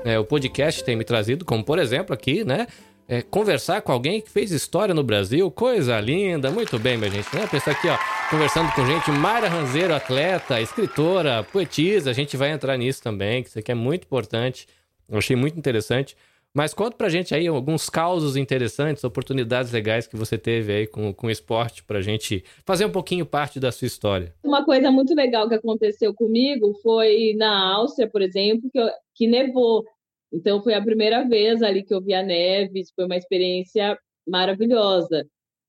é, 0.05 0.19
o 0.19 0.25
podcast 0.25 0.83
tem 0.83 0.97
me 0.97 1.05
trazido, 1.05 1.45
como 1.45 1.63
por 1.63 1.79
exemplo 1.79 2.15
aqui, 2.15 2.45
né? 2.45 2.67
É, 3.09 3.23
conversar 3.23 3.81
com 3.81 3.91
alguém 3.91 4.21
que 4.21 4.31
fez 4.31 4.51
história 4.51 4.95
no 4.95 5.03
Brasil, 5.03 5.51
coisa 5.51 5.99
linda, 5.99 6.51
muito 6.51 6.79
bem, 6.79 6.99
minha 6.99 7.11
gente, 7.11 7.35
né? 7.35 7.47
Pensar 7.47 7.71
aqui, 7.71 7.89
ó, 7.89 7.97
conversando 8.29 8.71
com 8.75 8.85
gente, 8.85 9.11
Mayra 9.11 9.49
Ranzeiro, 9.49 9.95
atleta, 9.95 10.61
escritora, 10.61 11.43
poetisa, 11.43 12.11
a 12.11 12.13
gente 12.13 12.37
vai 12.37 12.51
entrar 12.51 12.77
nisso 12.77 13.03
também, 13.03 13.43
que 13.43 13.49
isso 13.49 13.59
aqui 13.59 13.73
é 13.73 13.75
muito 13.75 14.05
importante, 14.05 14.69
eu 15.09 15.17
achei 15.17 15.35
muito 15.35 15.59
interessante. 15.59 16.15
Mas 16.55 16.75
conta 16.75 16.97
pra 16.97 17.09
gente 17.09 17.35
aí 17.35 17.47
alguns 17.47 17.89
causos 17.91 18.35
interessantes, 18.35 19.05
oportunidades 19.05 19.71
legais 19.71 20.07
que 20.07 20.17
você 20.17 20.37
teve 20.37 20.73
aí 20.73 20.87
com, 20.87 21.13
com 21.13 21.27
o 21.27 21.31
esporte 21.31 21.85
pra 21.85 22.01
gente 22.01 22.43
fazer 22.65 22.85
um 22.85 22.91
pouquinho 22.91 23.25
parte 23.27 23.61
da 23.61 23.71
sua 23.71 23.87
história. 23.87 24.35
Uma 24.43 24.65
coisa 24.65 24.91
muito 24.91 25.15
legal 25.15 25.49
que 25.49 25.55
aconteceu 25.55 26.13
comigo 26.15 26.73
foi 26.83 27.35
na 27.37 27.75
Áustria, 27.75 28.09
por 28.09 28.23
exemplo, 28.23 28.69
que, 28.73 28.79
eu, 28.81 28.89
que 29.15 29.27
nevou. 29.27 29.85
Então 30.33 30.63
foi 30.63 30.75
a 30.75 30.83
primeira 30.83 31.27
vez 31.29 31.63
ali 31.63 31.83
que 31.85 31.95
eu 31.95 32.03
vi 32.03 32.15
a 32.15 32.23
neve, 32.23 32.83
foi 32.95 33.07
uma 33.07 33.17
experiência 33.17 33.99
maravilhosa. 34.27 35.27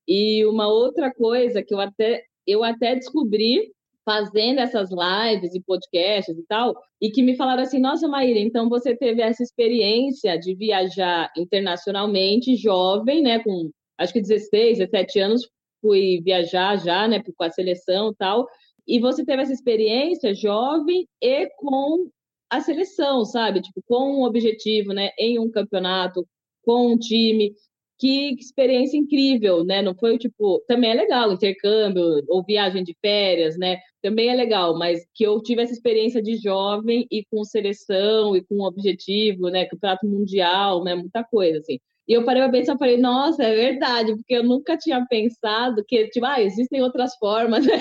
E 0.08 0.44
uma 0.46 0.68
outra 0.68 1.12
coisa 1.12 1.62
que 1.62 1.74
eu 1.74 1.80
até 1.80 2.22
eu 2.46 2.64
até 2.64 2.94
descobri 2.96 3.72
fazendo 4.04 4.60
essas 4.60 4.90
lives 4.90 5.54
e 5.54 5.62
podcasts 5.62 6.36
e 6.36 6.44
tal, 6.48 6.74
e 7.00 7.10
que 7.10 7.22
me 7.22 7.36
falaram 7.36 7.62
assim: 7.62 7.78
"Nossa, 7.80 8.08
Maíra, 8.08 8.40
então 8.40 8.68
você 8.68 8.96
teve 8.96 9.22
essa 9.22 9.42
experiência 9.42 10.36
de 10.38 10.54
viajar 10.54 11.30
internacionalmente, 11.36 12.56
jovem, 12.56 13.22
né, 13.22 13.38
com 13.40 13.70
acho 13.98 14.12
que 14.12 14.20
16, 14.20 14.78
17 14.78 15.20
anos, 15.20 15.48
fui 15.80 16.20
viajar 16.22 16.76
já, 16.78 17.06
né, 17.08 17.22
com 17.36 17.44
a 17.44 17.50
seleção 17.50 18.10
e 18.10 18.14
tal. 18.16 18.46
E 18.86 18.98
você 18.98 19.24
teve 19.24 19.42
essa 19.42 19.52
experiência 19.52 20.34
jovem 20.34 21.06
e 21.22 21.46
com 21.56 22.10
a 22.50 22.60
seleção, 22.60 23.24
sabe? 23.24 23.62
Tipo, 23.62 23.82
com 23.86 24.20
um 24.20 24.24
objetivo, 24.24 24.92
né? 24.92 25.10
Em 25.18 25.38
um 25.38 25.50
campeonato, 25.50 26.26
com 26.64 26.92
um 26.92 26.98
time. 26.98 27.54
Que 27.98 28.34
experiência 28.34 28.96
incrível, 28.96 29.64
né? 29.64 29.82
Não 29.82 29.94
foi 29.94 30.18
tipo. 30.18 30.62
Também 30.66 30.90
é 30.90 30.94
legal, 30.94 31.32
intercâmbio 31.32 32.02
ou 32.28 32.44
viagem 32.44 32.82
de 32.82 32.96
férias, 33.00 33.58
né? 33.58 33.78
Também 34.02 34.30
é 34.30 34.34
legal, 34.34 34.76
mas 34.78 35.06
que 35.14 35.24
eu 35.24 35.40
tive 35.42 35.62
essa 35.62 35.72
experiência 35.72 36.22
de 36.22 36.36
jovem 36.36 37.06
e 37.10 37.24
com 37.30 37.44
seleção 37.44 38.34
e 38.36 38.42
com 38.44 38.62
objetivo, 38.62 39.48
né? 39.50 39.66
Campeonato 39.66 40.06
mundial, 40.06 40.82
né? 40.84 40.94
Muita 40.94 41.22
coisa, 41.24 41.58
assim. 41.58 41.78
E 42.08 42.12
eu 42.14 42.24
parei 42.24 42.42
a 42.42 42.48
pensar, 42.50 42.76
falei, 42.76 42.96
nossa, 42.96 43.44
é 43.44 43.54
verdade, 43.54 44.16
porque 44.16 44.34
eu 44.34 44.42
nunca 44.42 44.76
tinha 44.76 45.06
pensado 45.06 45.84
que, 45.86 46.08
tipo, 46.08 46.26
ah, 46.26 46.42
existem 46.42 46.82
outras 46.82 47.14
formas, 47.16 47.64
né? 47.66 47.78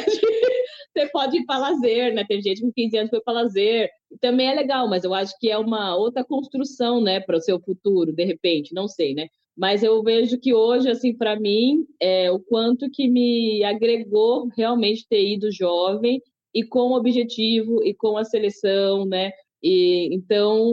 Você 0.94 1.08
pode 1.12 1.38
ir 1.38 1.46
para 1.46 1.60
lazer, 1.60 2.14
né? 2.14 2.24
Tem 2.28 2.42
gente 2.42 2.62
com 2.62 2.72
15 2.72 2.98
anos 2.98 3.10
que 3.10 3.16
foi 3.16 3.24
para 3.24 3.34
lazer. 3.34 3.90
Também 4.20 4.48
é 4.50 4.56
legal, 4.56 4.90
mas 4.90 5.04
eu 5.04 5.14
acho 5.14 5.38
que 5.40 5.50
é 5.50 5.58
uma 5.58 5.96
outra 5.96 6.24
construção, 6.24 7.02
né, 7.02 7.20
para 7.20 7.38
o 7.38 7.42
seu 7.42 7.60
futuro, 7.60 8.12
de 8.12 8.24
repente, 8.26 8.74
não 8.74 8.88
sei, 8.88 9.14
né? 9.14 9.28
Mas 9.56 9.84
eu 9.84 10.02
vejo 10.02 10.40
que 10.40 10.54
hoje, 10.54 10.90
assim, 10.90 11.14
para 11.16 11.40
mim, 11.40 11.86
é 12.00 12.32
o 12.32 12.40
quanto 12.40 12.90
que 12.90 13.08
me 13.10 13.64
agregou 13.64 14.48
realmente 14.56 15.06
ter 15.08 15.34
ido 15.34 15.52
jovem 15.52 16.22
e 16.54 16.64
com 16.64 16.92
o 16.92 16.96
objetivo 16.96 17.84
e 17.84 17.94
com 17.94 18.18
a 18.18 18.24
seleção, 18.24 19.06
né? 19.06 19.32
E 19.62 20.10
então 20.16 20.72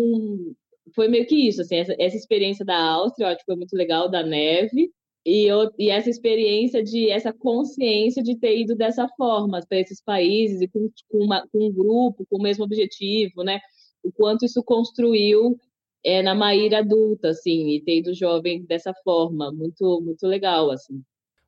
foi 0.95 1.09
meio 1.09 1.27
que 1.27 1.49
isso, 1.49 1.61
assim, 1.63 1.77
essa, 1.77 1.95
essa 1.99 2.17
experiência 2.17 2.65
da 2.65 2.79
Áustria, 2.79 3.27
eu 3.27 3.29
acho 3.31 3.39
que 3.39 3.45
foi 3.45 3.57
muito 3.57 3.77
legal, 3.77 4.09
da 4.09 4.23
neve, 4.23 4.91
e, 5.27 5.45
eu, 5.45 5.73
e 5.77 5.91
essa 5.91 6.09
experiência 6.09 6.85
de 6.85 7.11
essa 7.11 7.33
consciência 7.33 8.23
de 8.23 8.39
ter 8.39 8.61
ido 8.61 8.77
dessa 8.77 9.09
forma 9.09 9.61
para 9.69 9.81
esses 9.81 10.01
países 10.01 10.61
e 10.61 10.69
com, 10.69 10.89
com, 11.11 11.19
uma, 11.19 11.45
com, 11.49 11.67
um 11.67 11.73
grupo 11.73 12.25
com 12.31 12.39
o 12.39 12.43
mesmo 12.43 12.63
objetivo, 12.63 13.43
né? 13.43 13.59
O 14.05 14.13
quanto 14.13 14.45
isso 14.45 14.63
construiu 14.63 15.59
é, 16.05 16.23
na 16.23 16.33
Maíra 16.33 16.79
adulta, 16.79 17.31
assim, 17.31 17.71
e 17.71 17.83
ter 17.83 17.99
ido 17.99 18.15
jovem 18.15 18.65
dessa 18.65 18.95
forma, 19.03 19.51
muito 19.51 20.01
muito 20.01 20.29
legal, 20.29 20.71
assim. 20.71 21.03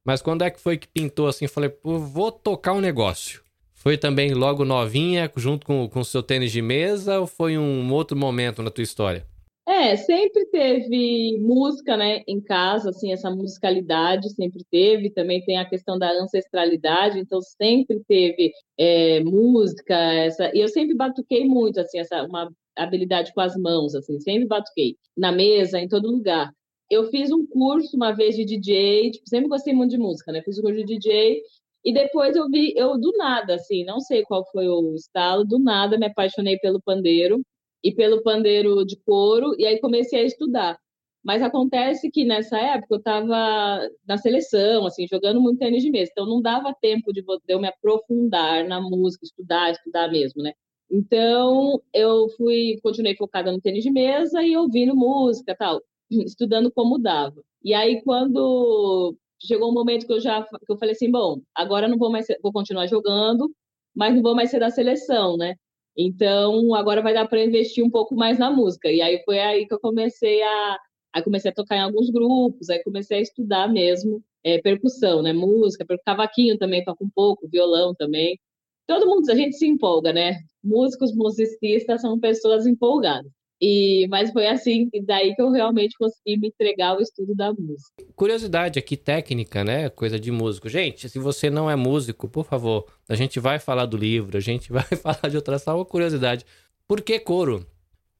Mas 0.04 0.20
quando 0.20 0.42
é 0.42 0.50
que 0.50 0.58
foi 0.58 0.76
que 0.76 0.88
pintou 0.88 1.28
assim? 1.28 1.46
Falei, 1.46 1.70
Pô, 1.70 2.00
vou 2.00 2.32
tocar 2.32 2.72
um 2.72 2.80
negócio. 2.80 3.44
Foi 3.72 3.96
também 3.96 4.34
logo 4.34 4.64
novinha, 4.64 5.30
junto 5.36 5.64
com 5.64 5.88
o 5.94 6.04
seu 6.04 6.20
tênis 6.20 6.50
de 6.50 6.60
mesa, 6.60 7.20
ou 7.20 7.28
foi 7.28 7.56
um 7.56 7.92
outro 7.92 8.16
momento 8.16 8.60
na 8.60 8.72
tua 8.72 8.82
história? 8.82 9.24
É, 9.68 9.96
sempre 9.96 10.46
teve 10.46 11.38
música, 11.42 11.94
né, 11.94 12.22
em 12.26 12.40
casa, 12.40 12.88
assim, 12.88 13.12
essa 13.12 13.30
musicalidade 13.30 14.30
sempre 14.30 14.64
teve, 14.70 15.10
também 15.10 15.44
tem 15.44 15.58
a 15.58 15.68
questão 15.68 15.98
da 15.98 16.10
ancestralidade, 16.10 17.18
então 17.18 17.38
sempre 17.42 18.02
teve 18.08 18.50
é, 18.78 19.20
música, 19.20 19.94
essa, 19.94 20.50
e 20.56 20.60
eu 20.60 20.68
sempre 20.68 20.96
batuquei 20.96 21.44
muito, 21.44 21.78
assim, 21.78 21.98
essa, 21.98 22.22
uma 22.24 22.50
habilidade 22.74 23.30
com 23.34 23.42
as 23.42 23.54
mãos, 23.58 23.94
assim, 23.94 24.18
sempre 24.20 24.46
batuquei, 24.46 24.96
na 25.14 25.30
mesa, 25.30 25.78
em 25.78 25.86
todo 25.86 26.10
lugar. 26.10 26.50
Eu 26.90 27.10
fiz 27.10 27.30
um 27.30 27.46
curso 27.46 27.94
uma 27.94 28.12
vez 28.12 28.36
de 28.36 28.46
DJ, 28.46 29.10
tipo, 29.10 29.28
sempre 29.28 29.48
gostei 29.50 29.74
muito 29.74 29.90
de 29.90 29.98
música, 29.98 30.32
né, 30.32 30.40
fiz 30.42 30.58
um 30.58 30.62
curso 30.62 30.78
de 30.78 30.96
DJ, 30.96 31.42
e 31.84 31.92
depois 31.92 32.34
eu 32.36 32.48
vi, 32.48 32.72
eu 32.74 32.98
do 32.98 33.12
nada, 33.18 33.56
assim, 33.56 33.84
não 33.84 34.00
sei 34.00 34.22
qual 34.22 34.46
foi 34.50 34.66
o 34.66 34.94
estalo, 34.94 35.44
do 35.44 35.58
nada 35.58 35.98
me 35.98 36.06
apaixonei 36.06 36.58
pelo 36.58 36.80
pandeiro, 36.80 37.42
e 37.82 37.92
pelo 37.94 38.22
pandeiro 38.22 38.84
de 38.84 38.96
couro, 39.04 39.54
e 39.58 39.66
aí 39.66 39.80
comecei 39.80 40.20
a 40.20 40.24
estudar. 40.24 40.78
Mas 41.24 41.42
acontece 41.42 42.10
que 42.10 42.24
nessa 42.24 42.58
época 42.58 42.94
eu 42.94 42.98
estava 42.98 43.88
na 44.06 44.16
seleção, 44.18 44.86
assim, 44.86 45.06
jogando 45.06 45.40
muito 45.40 45.58
tênis 45.58 45.82
de 45.82 45.90
mesa, 45.90 46.10
então 46.12 46.26
não 46.26 46.40
dava 46.40 46.74
tempo 46.80 47.12
de 47.12 47.22
eu 47.48 47.60
me 47.60 47.68
aprofundar 47.68 48.66
na 48.66 48.80
música, 48.80 49.24
estudar, 49.24 49.70
estudar 49.70 50.08
mesmo, 50.10 50.42
né? 50.42 50.52
Então 50.90 51.82
eu 51.92 52.28
fui, 52.36 52.78
continuei 52.82 53.16
focada 53.16 53.52
no 53.52 53.60
tênis 53.60 53.84
de 53.84 53.90
mesa 53.90 54.42
e 54.42 54.56
ouvindo 54.56 54.96
música 54.96 55.54
tal. 55.56 55.80
estudando 56.10 56.70
como 56.72 56.98
dava. 56.98 57.42
E 57.62 57.74
aí, 57.74 58.02
quando 58.02 59.16
chegou 59.40 59.70
um 59.70 59.74
momento 59.74 60.06
que 60.06 60.12
eu 60.12 60.20
já 60.20 60.42
que 60.42 60.72
eu 60.72 60.78
falei 60.78 60.92
assim, 60.92 61.10
bom, 61.10 61.40
agora 61.54 61.88
não 61.88 61.98
vou 61.98 62.10
mais 62.10 62.26
vou 62.42 62.52
continuar 62.52 62.86
jogando, 62.86 63.50
mas 63.94 64.14
não 64.14 64.22
vou 64.22 64.34
mais 64.34 64.50
ser 64.50 64.60
da 64.60 64.70
seleção, 64.70 65.36
né? 65.36 65.54
Então, 66.00 66.74
agora 66.74 67.02
vai 67.02 67.12
dar 67.12 67.26
para 67.28 67.44
investir 67.44 67.84
um 67.84 67.90
pouco 67.90 68.14
mais 68.14 68.38
na 68.38 68.50
música. 68.50 68.88
E 68.88 69.02
aí 69.02 69.20
foi 69.24 69.40
aí 69.40 69.66
que 69.66 69.74
eu 69.74 69.80
comecei 69.80 70.40
a 70.42 70.78
comecei 71.24 71.50
a 71.50 71.54
tocar 71.54 71.76
em 71.76 71.80
alguns 71.80 72.10
grupos, 72.10 72.70
aí 72.70 72.80
comecei 72.84 73.18
a 73.18 73.20
estudar 73.20 73.66
mesmo 73.68 74.22
é, 74.44 74.60
percussão, 74.60 75.20
né? 75.20 75.32
Música, 75.32 75.84
cavaquinho 76.04 76.56
também 76.56 76.84
toco 76.84 77.04
um 77.04 77.10
pouco, 77.10 77.48
violão 77.48 77.92
também. 77.92 78.38
Todo 78.86 79.06
mundo, 79.06 79.28
a 79.28 79.34
gente 79.34 79.56
se 79.56 79.66
empolga, 79.66 80.12
né? 80.12 80.38
Músicos, 80.62 81.12
musicistas 81.14 82.00
são 82.02 82.20
pessoas 82.20 82.66
empolgadas. 82.66 83.32
E, 83.60 84.06
mas 84.08 84.30
foi 84.30 84.46
assim, 84.46 84.88
daí 85.04 85.34
que 85.34 85.42
eu 85.42 85.50
realmente 85.50 85.96
consegui 85.98 86.36
me 86.36 86.48
entregar 86.48 86.90
ao 86.90 87.00
estudo 87.00 87.34
da 87.34 87.52
música. 87.52 88.04
Curiosidade 88.14 88.78
aqui, 88.78 88.96
técnica, 88.96 89.64
né? 89.64 89.88
Coisa 89.88 90.18
de 90.18 90.30
músico. 90.30 90.68
Gente, 90.68 91.08
se 91.08 91.18
você 91.18 91.50
não 91.50 91.68
é 91.68 91.74
músico, 91.74 92.28
por 92.28 92.44
favor, 92.44 92.86
a 93.08 93.16
gente 93.16 93.40
vai 93.40 93.58
falar 93.58 93.86
do 93.86 93.96
livro, 93.96 94.36
a 94.36 94.40
gente 94.40 94.70
vai 94.72 94.84
falar 94.84 95.28
de 95.28 95.36
outra 95.36 95.58
só 95.58 95.74
uma 95.74 95.84
curiosidade. 95.84 96.46
Por 96.86 97.00
que 97.02 97.18
couro? 97.18 97.66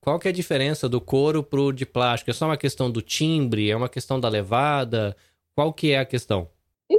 Qual 0.01 0.19
que 0.19 0.27
é 0.29 0.31
a 0.31 0.35
diferença 0.35 0.89
do 0.89 1.01
couro 1.01 1.43
pro 1.43 1.73
de 1.73 1.87
plástico? 1.87 2.31
É 2.31 2.35
só 2.35 2.47
uma 2.47 2.57
questão 2.57 2.91
do 2.91 3.01
timbre? 3.01 3.71
É 3.71 3.77
uma 3.77 3.89
questão 3.89 4.19
da 4.19 4.29
levada? 4.29 5.17
Qual 5.55 5.73
que 5.73 5.93
é 5.93 5.99
a 5.99 6.05
questão? 6.05 6.49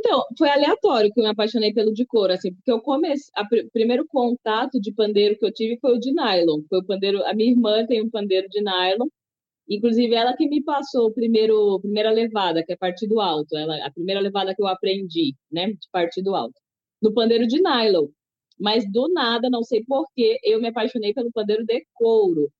Então, 0.10 0.26
foi 0.36 0.50
aleatório 0.50 1.14
que 1.14 1.20
eu 1.20 1.24
me 1.24 1.30
apaixonei 1.30 1.72
pelo 1.72 1.94
de 1.94 2.04
couro, 2.04 2.34
assim, 2.34 2.52
porque 2.52 2.72
eu 2.72 2.82
comecei, 2.82 3.32
o 3.64 3.72
primeiro 3.72 4.08
contato 4.08 4.82
de 4.82 4.92
pandeiro 4.92 5.38
que 5.38 5.46
eu 5.46 5.54
tive 5.54 5.78
foi 5.80 5.96
o 5.96 6.00
de 6.00 6.12
nylon. 6.12 6.64
Foi 6.68 6.80
o 6.80 6.84
pandeiro, 6.84 7.24
a 7.26 7.34
minha 7.36 7.52
irmã 7.52 7.86
tem 7.86 8.02
um 8.02 8.10
pandeiro 8.10 8.50
de 8.50 8.60
nylon, 8.60 9.08
inclusive 9.70 10.16
ela 10.16 10.36
que 10.36 10.48
me 10.50 10.64
passou 10.64 11.08
o 11.08 11.14
primeiro, 11.14 11.80
primeira 11.82 12.12
levada, 12.12 12.64
que 12.64 12.74
é 12.74 12.78
partido 12.78 13.22
alto, 13.22 13.56
ela, 13.56 13.86
a 13.86 13.92
primeira 13.92 14.20
levada 14.20 14.56
que 14.56 14.64
eu 14.64 14.68
aprendi, 14.68 15.36
né, 15.52 15.68
de 15.74 15.88
partido 15.92 16.36
alto, 16.36 16.56
no 17.02 17.14
pandeiro 17.14 17.46
de 17.48 17.62
nylon. 17.62 18.08
Mas 18.60 18.92
do 18.92 19.10
nada, 19.10 19.48
não 19.50 19.64
sei 19.64 19.84
porquê, 19.86 20.40
eu 20.44 20.60
me 20.60 20.70
apaixonei 20.70 21.14
pelo 21.14 21.32
pandeiro 21.32 21.64
de 21.66 21.86
couro. 21.94 22.52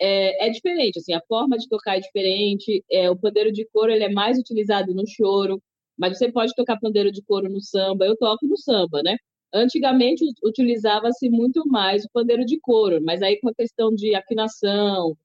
É, 0.00 0.46
é, 0.48 0.50
diferente, 0.50 0.98
assim, 0.98 1.12
a 1.14 1.22
forma 1.28 1.58
de 1.58 1.68
tocar 1.68 1.96
é 1.98 2.00
diferente. 2.00 2.84
É, 2.90 3.10
o 3.10 3.16
pandeiro 3.16 3.52
de 3.52 3.66
couro 3.72 3.92
ele 3.92 4.04
é 4.04 4.10
mais 4.12 4.38
utilizado 4.38 4.94
no 4.94 5.06
choro, 5.06 5.62
mas 5.98 6.18
você 6.18 6.30
pode 6.30 6.54
tocar 6.54 6.78
pandeiro 6.78 7.10
de 7.12 7.22
couro 7.22 7.48
no 7.48 7.60
samba. 7.60 8.06
Eu 8.06 8.16
toco 8.16 8.46
no 8.46 8.56
samba, 8.58 9.02
né? 9.02 9.16
Antigamente 9.54 10.24
utilizava-se 10.44 11.30
muito 11.30 11.66
mais 11.66 12.04
o 12.04 12.10
pandeiro 12.12 12.44
de 12.44 12.58
couro, 12.60 13.00
mas 13.02 13.22
aí 13.22 13.38
com 13.40 13.48
a 13.48 13.54
questão 13.54 13.94
de 13.94 14.14
afinação, 14.14 15.16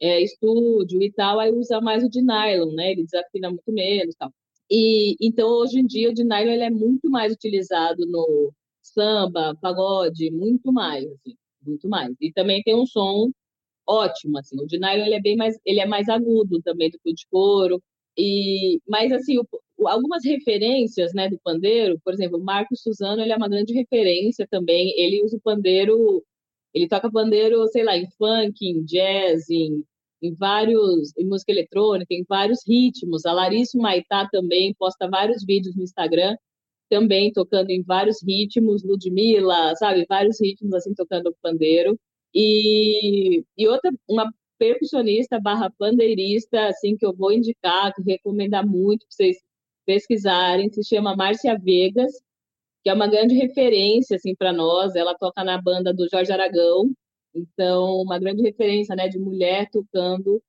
é, 0.00 0.20
estúdio 0.22 1.02
e 1.02 1.12
tal, 1.12 1.40
aí 1.40 1.52
usa 1.52 1.80
mais 1.80 2.04
o 2.04 2.08
de 2.10 2.22
nylon, 2.22 2.72
né? 2.74 2.92
Ele 2.92 3.04
desafina 3.04 3.50
muito 3.50 3.72
menos, 3.72 4.14
tal. 4.16 4.30
E 4.70 5.16
então 5.20 5.48
hoje 5.48 5.80
em 5.80 5.86
dia 5.86 6.10
o 6.10 6.14
de 6.14 6.24
nylon 6.24 6.52
ele 6.52 6.64
é 6.64 6.70
muito 6.70 7.10
mais 7.10 7.32
utilizado 7.32 8.06
no 8.06 8.52
samba, 8.82 9.56
pagode, 9.60 10.30
muito 10.30 10.72
mais, 10.72 11.04
assim, 11.06 11.36
muito 11.66 11.88
mais. 11.88 12.14
E 12.20 12.32
também 12.32 12.62
tem 12.62 12.74
um 12.74 12.86
som 12.86 13.30
ótimo, 13.86 14.38
assim. 14.38 14.60
O 14.60 14.66
de 14.66 14.78
nylon 14.78 15.06
ele 15.06 15.14
é 15.16 15.20
bem 15.20 15.36
mais, 15.36 15.58
ele 15.64 15.80
é 15.80 15.86
mais 15.86 16.08
agudo 16.08 16.60
também 16.62 16.90
do 16.90 16.98
que 16.98 17.10
o 17.10 17.14
de 17.14 17.26
couro. 17.30 17.82
E, 18.16 18.80
mas 18.88 19.12
assim, 19.12 19.38
o, 19.38 19.46
algumas 19.82 20.24
referências 20.24 21.12
né, 21.14 21.28
do 21.28 21.38
pandeiro, 21.38 22.00
por 22.04 22.14
exemplo, 22.14 22.42
Marcos 22.42 22.82
Suzano 22.82 23.22
ele 23.22 23.32
é 23.32 23.36
uma 23.36 23.48
grande 23.48 23.72
referência 23.72 24.46
também. 24.48 24.92
Ele 24.96 25.22
usa 25.24 25.36
o 25.36 25.40
pandeiro, 25.40 26.24
ele 26.72 26.88
toca 26.88 27.10
pandeiro, 27.10 27.66
sei 27.68 27.84
lá, 27.84 27.96
em 27.96 28.08
funk, 28.18 28.64
em 28.66 28.84
jazz, 28.84 29.48
em, 29.50 29.84
em 30.22 30.34
vários, 30.34 31.16
em 31.18 31.26
música 31.26 31.52
eletrônica, 31.52 32.14
em 32.14 32.24
vários 32.28 32.60
ritmos. 32.66 33.26
A 33.26 33.32
Larissa 33.32 33.78
Maitá 33.78 34.28
também 34.30 34.74
posta 34.74 35.08
vários 35.08 35.44
vídeos 35.44 35.76
no 35.76 35.82
Instagram, 35.82 36.36
também 36.88 37.32
tocando 37.32 37.70
em 37.70 37.82
vários 37.82 38.22
ritmos. 38.22 38.84
Ludmilla, 38.84 39.74
sabe, 39.76 40.06
vários 40.08 40.40
ritmos 40.40 40.74
assim 40.74 40.94
tocando 40.94 41.34
pandeiro. 41.42 41.98
E, 42.34 43.44
e 43.56 43.68
outra, 43.68 43.90
uma 44.08 44.32
percussionista 44.58 45.40
barra 45.40 45.70
pandeirista, 45.78 46.68
assim, 46.68 46.96
que 46.96 47.06
eu 47.06 47.14
vou 47.14 47.32
indicar, 47.32 47.92
que 47.94 48.02
recomendar 48.02 48.66
muito 48.66 49.00
para 49.06 49.10
vocês 49.10 49.36
pesquisarem, 49.86 50.70
se 50.70 50.82
chama 50.84 51.16
Márcia 51.16 51.58
Vegas, 51.58 52.12
que 52.82 52.90
é 52.90 52.94
uma 52.94 53.08
grande 53.08 53.34
referência, 53.34 54.16
assim, 54.16 54.34
para 54.34 54.52
nós. 54.52 54.94
Ela 54.94 55.14
toca 55.14 55.42
na 55.44 55.60
banda 55.60 55.92
do 55.92 56.08
Jorge 56.10 56.32
Aragão, 56.32 56.92
então, 57.34 57.96
uma 58.02 58.18
grande 58.18 58.42
referência, 58.42 58.94
né, 58.94 59.08
de 59.08 59.18
mulher 59.18 59.68
tocando 59.70 60.42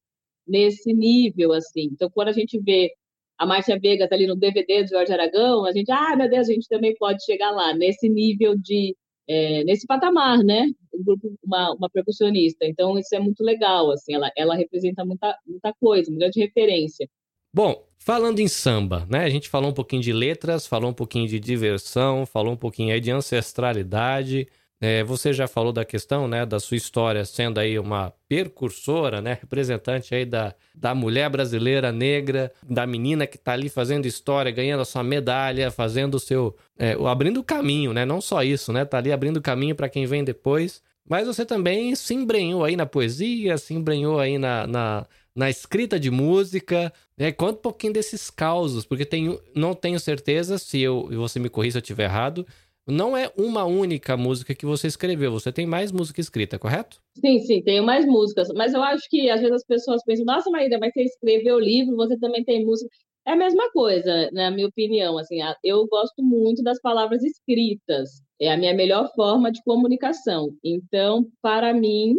nesse 0.48 0.94
nível, 0.94 1.54
assim. 1.54 1.90
Então, 1.92 2.10
quando 2.12 2.30
a 2.30 2.34
gente 2.34 2.60
vê 2.60 2.92
a 3.38 3.46
Márcia 3.46 3.80
Vegas 3.80 4.12
ali 4.12 4.28
no 4.28 4.36
DVD 4.36 4.84
do 4.84 4.90
Jorge 4.90 5.12
Aragão, 5.14 5.66
a 5.66 5.72
gente, 5.72 5.92
ah, 5.92 6.16
meu 6.16 6.30
Deus, 6.30 6.48
a 6.50 6.54
gente 6.54 6.68
também 6.68 6.96
pode 6.96 7.24
chegar 7.26 7.52
lá, 7.52 7.74
nesse 7.74 8.08
nível 8.10 8.56
de 8.58 8.96
é, 9.28 9.64
nesse 9.64 9.88
patamar, 9.88 10.44
né? 10.44 10.68
Um 10.94 11.04
grupo, 11.04 11.36
uma, 11.44 11.74
uma 11.74 11.90
percussionista. 11.90 12.66
Então, 12.66 12.98
isso 12.98 13.16
é 13.16 13.20
muito 13.20 13.44
legal, 13.44 13.92
assim, 13.92 14.14
ela, 14.14 14.32
ela 14.38 14.56
representa 14.56 15.04
muita, 15.04 15.36
muita 15.46 15.74
coisa, 15.80 16.12
uma 16.12 16.20
grande 16.20 16.40
referência. 16.40 17.10
Bom, 17.54 17.88
falando 18.06 18.40
em 18.40 18.48
samba, 18.48 19.06
né? 19.10 19.24
A 19.24 19.30
gente 19.30 19.50
falou 19.50 19.72
um 19.72 19.74
pouquinho 19.74 20.02
de 20.04 20.14
letras, 20.14 20.68
falou 20.68 20.92
um 20.92 20.94
pouquinho 20.94 21.28
de 21.28 21.40
diversão, 21.40 22.24
falou 22.24 22.54
um 22.54 22.58
pouquinho 22.58 22.94
aí 22.94 23.00
de 23.02 23.10
ancestralidade. 23.10 24.48
É, 24.80 25.04
você 25.04 25.34
já 25.34 25.48
falou 25.48 25.74
da 25.74 25.84
questão, 25.84 26.28
né, 26.28 26.46
da 26.46 26.60
sua 26.60 26.78
história 26.78 27.26
sendo 27.26 27.60
aí 27.60 27.80
uma 27.80 28.14
percursora, 28.28 29.22
né, 29.22 29.40
representante 29.42 30.14
aí 30.14 30.24
da, 30.26 30.54
da 30.76 30.94
mulher 30.94 31.30
brasileira 31.30 31.92
negra, 31.92 32.52
da 32.62 32.86
menina 32.86 33.26
que 33.26 33.38
está 33.38 33.54
ali 33.54 33.70
fazendo 33.70 34.06
história, 34.06 34.52
ganhando 34.52 34.82
a 34.82 34.86
sua 34.86 35.02
medalha, 35.02 35.72
fazendo 35.72 36.16
o 36.16 36.20
seu, 36.20 36.56
é, 36.78 36.92
abrindo 37.08 37.40
o 37.40 37.44
caminho, 37.44 37.94
né, 37.94 38.06
não 38.06 38.22
só 38.22 38.44
isso, 38.44 38.72
né, 38.72 38.86
tá 38.86 38.98
ali 38.98 39.12
abrindo 39.12 39.42
caminho 39.42 39.76
para 39.76 39.90
quem 39.90 40.06
vem 40.06 40.24
depois. 40.24 40.84
Mas 41.08 41.26
você 41.26 41.46
também 41.46 41.96
se 41.96 42.14
embrenhou 42.14 42.64
aí 42.64 42.76
na 42.76 42.86
poesia, 42.86 43.58
se 43.58 43.74
embrenhou 43.74 44.20
aí 44.20 44.38
na, 44.38 44.68
na, 44.68 45.08
na 45.36 45.50
escrita 45.50 46.00
de 46.00 46.10
música. 46.10 46.94
Né? 47.18 47.32
Conta 47.32 47.60
um 47.60 47.62
pouquinho 47.62 47.94
desses 47.94 48.30
causos, 48.30 48.86
porque 48.86 49.06
tenho, 49.06 49.40
não 49.54 49.76
tenho 49.76 50.00
certeza 50.00 50.58
se 50.58 50.82
eu, 50.82 51.10
você 51.12 51.40
me 51.40 51.50
corrija 51.50 51.74
se 51.74 51.78
eu 51.78 51.82
estiver 51.82 52.06
errado, 52.06 52.46
não 52.88 53.18
é 53.18 53.32
uma 53.36 53.66
única 53.66 54.16
música 54.16 54.54
que 54.54 54.66
você 54.66 54.88
escreveu, 54.88 55.32
você 55.32 55.52
tem 55.52 55.66
mais 55.66 55.92
música 55.92 56.22
escrita, 56.22 56.60
correto? 56.60 57.02
Sim, 57.20 57.40
sim, 57.40 57.62
tenho 57.64 57.84
mais 57.84 58.06
músicas. 58.06 58.48
Mas 58.56 58.74
eu 58.74 58.84
acho 58.84 59.10
que 59.10 59.30
às 59.30 59.42
vezes 59.42 59.56
as 59.56 59.66
pessoas 59.66 60.04
pensam, 60.06 60.26
nossa, 60.26 60.52
Maíra, 60.52 60.78
mas 60.80 60.94
você 60.94 61.04
escreveu 61.04 61.60
livro, 61.60 61.96
você 61.96 62.18
também 62.20 62.44
tem 62.44 62.64
música. 62.64 62.90
É 63.28 63.32
a 63.32 63.36
mesma 63.36 63.72
coisa, 63.72 64.30
na 64.32 64.52
minha 64.52 64.68
opinião. 64.68 65.18
Assim, 65.18 65.40
eu 65.64 65.88
gosto 65.88 66.22
muito 66.22 66.62
das 66.62 66.80
palavras 66.80 67.24
escritas. 67.24 68.22
É 68.40 68.52
a 68.52 68.58
minha 68.58 68.74
melhor 68.74 69.12
forma 69.16 69.52
de 69.52 69.64
comunicação. 69.64 70.56
Então, 70.64 71.26
para 71.42 71.74
mim, 71.74 72.18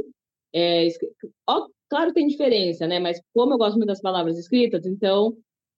é, 0.53 0.89
claro 1.89 2.13
tem 2.13 2.27
diferença, 2.27 2.87
né? 2.87 2.99
Mas 2.99 3.21
como 3.35 3.55
eu 3.55 3.59
gosto 3.59 3.77
muito 3.77 3.89
das 3.89 4.01
palavras 4.01 4.39
escritas, 4.39 4.87
então 4.87 5.37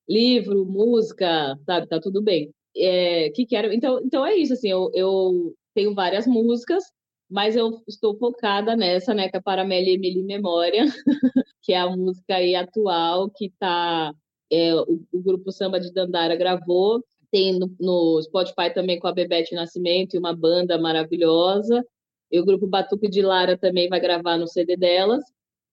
livro, 0.09 0.65
música, 0.65 1.57
sabe, 1.67 1.87
tá 1.87 2.01
tudo 2.01 2.23
bem 2.23 2.53
é, 2.79 3.31
que 3.31 3.47
quero. 3.47 3.73
Então, 3.73 4.01
então 4.05 4.25
é 4.25 4.37
isso, 4.37 4.53
assim, 4.53 4.71
eu, 4.71 4.91
eu 4.95 5.55
tenho 5.75 5.95
várias 5.95 6.27
músicas, 6.27 6.85
mas 7.31 7.57
eu 7.57 7.83
estou 7.87 8.17
focada 8.17 8.77
nessa, 8.77 9.13
né, 9.15 9.29
que 9.29 9.37
é 9.37 9.41
Paramélia 9.41 9.95
Emily 9.95 10.23
Memória, 10.23 10.85
que 11.63 11.73
é 11.73 11.79
a 11.79 11.91
música 11.91 12.37
aí 12.37 12.55
atual 12.55 13.31
que 13.31 13.53
tá, 13.59 14.13
é, 14.51 14.75
o, 14.75 15.01
o, 15.13 15.23
grupo 15.23 15.53
Samba 15.53 15.79
de 15.81 15.93
Dandara 15.93 16.37
gravou, 16.37 17.05
tem 17.31 17.59
no, 17.59 17.71
no, 17.79 18.23
Spotify 18.23 18.73
também 18.73 18.99
com 18.99 19.07
a 19.07 19.13
Bebete 19.13 19.55
Nascimento 19.55 20.15
e 20.15 20.19
uma 20.19 20.35
banda 20.35 20.79
maravilhosa, 20.79 21.85
e 22.31 22.41
o 22.41 22.45
grupo 22.45 22.67
Batuque 22.67 23.09
de 23.09 23.23
Lara 23.23 23.57
também 23.59 23.89
vai 23.89 24.01
gravar 24.01 24.39
no 24.39 24.47
CD 24.47 24.77
delas, 24.77 25.23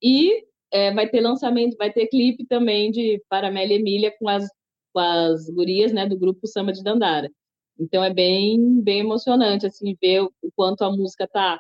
e 0.02 0.44
é, 0.72 0.94
vai 0.94 1.10
ter 1.10 1.22
lançamento, 1.22 1.78
vai 1.78 1.92
ter 1.92 2.08
clipe 2.08 2.46
também 2.48 2.92
de 2.92 3.22
Paramélia 3.30 3.76
Emília 3.76 4.14
com 4.20 4.30
as 4.30 4.46
com 4.94 5.00
as 5.00 5.50
gurias, 5.50 5.92
né, 5.92 6.08
do 6.08 6.18
grupo 6.18 6.48
Samba 6.48 6.72
de 6.72 6.82
Dandara. 6.82 7.30
Então 7.80 8.04
é 8.04 8.14
bem, 8.14 8.82
bem 8.82 9.02
emocionante 9.02 9.66
assim 9.68 9.96
ver 10.02 10.22
o, 10.22 10.32
quanto 10.56 10.84
a 10.84 10.92
música 10.92 11.28
tá 11.28 11.60